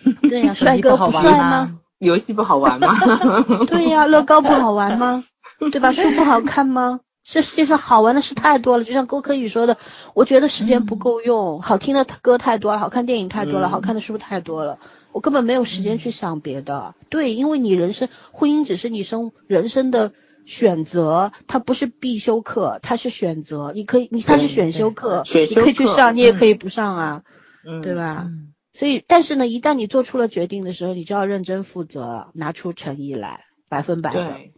[0.29, 1.79] 对呀、帅哥不帅吗？
[1.99, 2.89] 游戏不好玩吗？
[3.67, 5.25] 对呀、乐高不好玩吗？
[5.73, 5.93] 对吧？
[5.93, 7.01] 书不好看吗？
[7.25, 9.79] 这世界上好玩的事太多了，就像郭柯宇说的，
[10.15, 14.79] 我觉得时间不够用，好听的歌太多了，好看电影太多了，嗯好看的书太多了，
[15.13, 16.95] 我根本没有时间去想别的。
[17.09, 20.13] 对，因为你人生婚姻只是你生人生的
[20.45, 27.23] 选择，它不是必修课，它是选择，你可以，你它是选修课，你可以去上，你也嗯可以不上啊，
[27.67, 27.95] 嗯，对？
[27.97, 28.27] 吧？
[28.77, 34.53] 嗯所以，但是呢，一旦你做出了决定的时候，你就要认真负责，拿出诚意来，百分百的，对，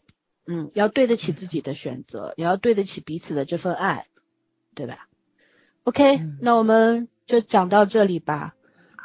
[0.47, 4.07] 嗯，要对得起自己的选择，也要对得起彼此的这份爱，
[4.75, 5.07] 对吧
[5.85, 6.39] ？OK，、嗯。
[6.41, 8.55] 那我们就讲到这里吧，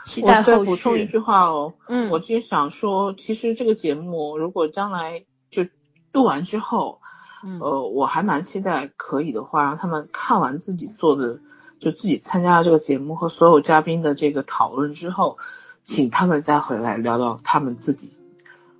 [0.03, 0.71] 期我再待后续。
[0.71, 5.67] 补充一句话哦，嗯，我就想说，其实这个节目如果将来就
[6.11, 7.01] 录完之后，
[7.43, 7.59] 嗯。
[7.59, 11.39] 呃，我还蛮期待可以的话，让他们看完自己做的，
[11.83, 15.37] 就自己参加了这个节目和所有嘉宾的这个讨论之后，
[15.83, 18.11] 请他们再回来聊聊他们自己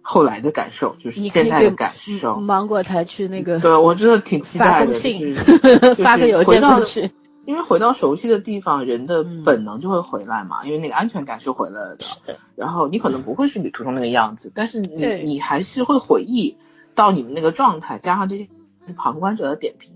[0.02, 2.36] 后来的感受，就是现在的感受。
[2.36, 7.12] 嗯芒果台去那个对，我真的挺期待的，就 发个邮回到件过去。
[7.46, 12.38] 因为回到熟悉的地方，人的嗯本能就会回来嘛，因为那个安全感是回来了的。
[12.56, 16.56] 然后你可能不会是旅途中那个样子，但是你你还是会回忆
[16.96, 18.48] 到你们那个状态，加上这些
[18.96, 19.92] 旁观者的点评，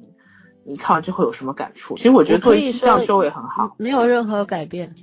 [0.68, 1.96] 你看完之后有什么感触？
[1.96, 3.76] 其实我觉得做一期这样收尾很好。
[3.78, 4.94] 没有任何改变。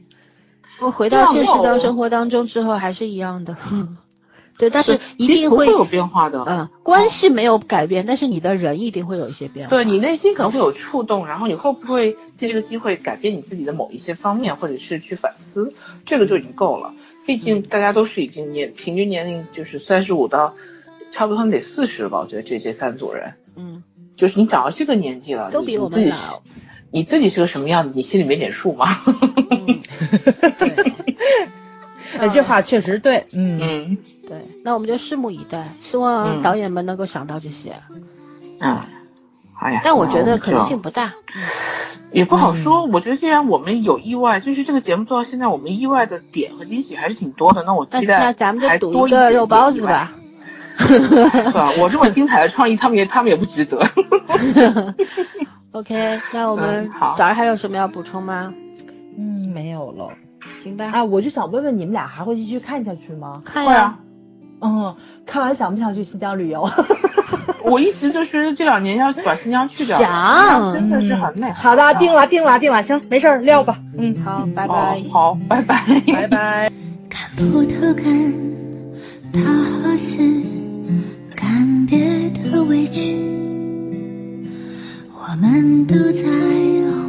[0.80, 3.56] 我回到现实到生活当中之后还是一样的，
[4.58, 6.44] 对，但是一定会会有变化的。
[6.46, 9.70] 嗯，关系没有改变，但是你的人一定会有一些变化。
[9.70, 15.72] 对你内心可能会有触动，然后你会不会借这个机会改变你自己的某一些方面，或者是去反思，
[16.04, 16.92] 这个就已经够了。
[17.24, 20.54] 毕竟大家都是已经年平均年龄就是三十五到
[21.12, 22.18] 差不多得四十了吧？
[22.20, 23.82] 我觉得这这三组人，嗯，
[24.16, 26.42] 就是你长到这个年纪了，都比我们老。
[26.90, 28.86] 你自己是个什么样子，你心里没点数吗？
[29.06, 29.80] 嗯，
[30.58, 30.92] 对，
[32.18, 37.74] 哎，这话确实对，嗯嗯对，那我们就拭目以待，希望嗯导演们能够想到这些。
[38.60, 38.78] 嗯，
[39.58, 41.14] 哎呀，但我觉得可能性不大。
[42.12, 42.84] 也不好说。
[42.84, 47.64] 我觉得既然我们有意外，就是这个节目做到现在，我们意外的点和惊喜还是挺多的。
[47.64, 49.84] 那我那期待那咱们就赌多一个肉包子。
[49.84, 50.12] 吧。
[50.78, 51.70] 是吧？
[51.78, 53.86] 我这么精彩的创意，他们也他们也不值得。
[55.72, 58.52] OK，那我们早上还有什么要补充吗？
[59.18, 60.10] 嗯，没有了。
[60.62, 63.42] 行吧，啊，我就想问问你们俩还会继续看下去吗？
[63.44, 63.98] 看呀会啊，
[64.60, 66.68] 嗯，看完想不想去新疆旅游？
[67.64, 71.50] 我一直就觉得这两年要把新疆去掉，想真的是很美。
[71.52, 73.78] 好的，定了，定了，定了，行，没事儿，撂吧。
[73.96, 75.04] 嗯，好，拜好拜。
[75.10, 76.70] 好，拜拜，拜拜。
[77.08, 78.34] 看葡萄干，
[79.32, 79.40] 桃
[79.88, 80.18] 花丝，
[81.54, 83.14] 干瘪的委屈，
[85.12, 86.24] 我们都在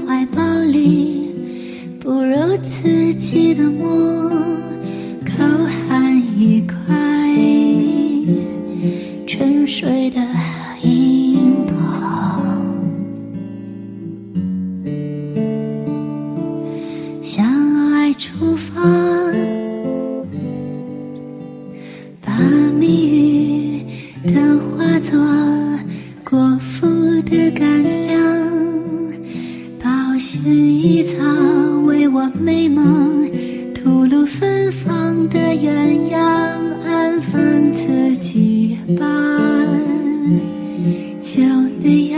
[0.06, 1.32] 怀抱里，
[2.00, 4.30] 不如自己的梦，
[5.26, 5.44] 口
[5.90, 6.76] 含一块
[9.26, 10.22] 沉睡的
[10.84, 11.76] 樱桃。
[17.24, 17.44] 向
[17.94, 19.15] 爱出发，
[24.36, 25.18] 的化作
[26.26, 26.86] 果腹
[27.22, 28.22] 的干粮，
[29.82, 29.88] 保
[30.20, 31.16] 鲜一草
[31.86, 33.26] 为我美梦
[33.74, 36.18] 吐露芬芳的鸳鸯，
[36.86, 39.06] 安放自己吧。
[41.22, 41.42] 就
[41.82, 42.15] 那样，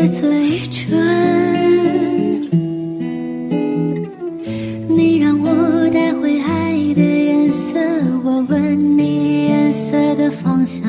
[0.00, 0.90] 的嘴唇
[4.88, 7.78] 你让我带回爱的颜色
[8.24, 10.82] 我问你颜色的方向。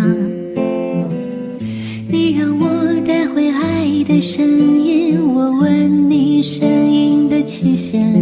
[2.08, 4.46] 你让我带回爱的声
[4.82, 8.14] 音我问你声音的期限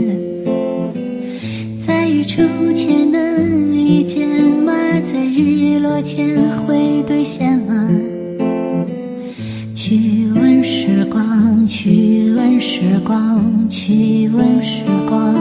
[1.77, 2.41] 在日出
[2.73, 6.35] 前能遇见吗在日落前
[6.65, 7.58] 会兑现
[12.79, 15.35] 时光，去问时光。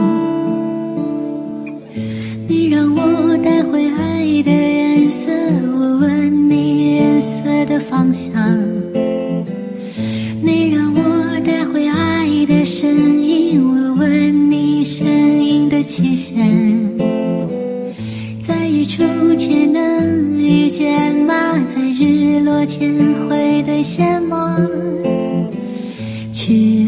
[2.49, 5.31] 你让我带回爱的颜色，
[5.73, 8.33] 我问你颜色的方向。
[10.41, 16.45] 你让我带回爱的声音，我问你声音的期限。
[18.37, 21.57] 在日出前能遇见吗？
[21.65, 22.93] 在日落前
[23.29, 24.57] 会兑现吗？
[26.31, 26.78] 去，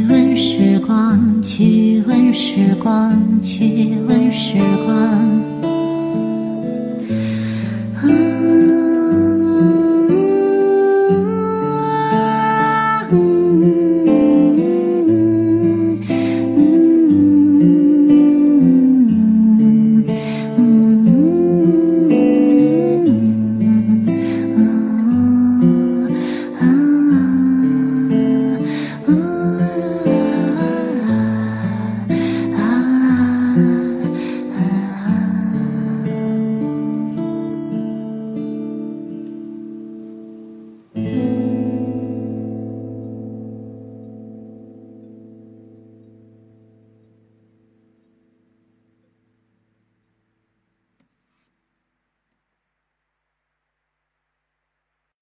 [2.12, 5.51] 问时光，去问时光。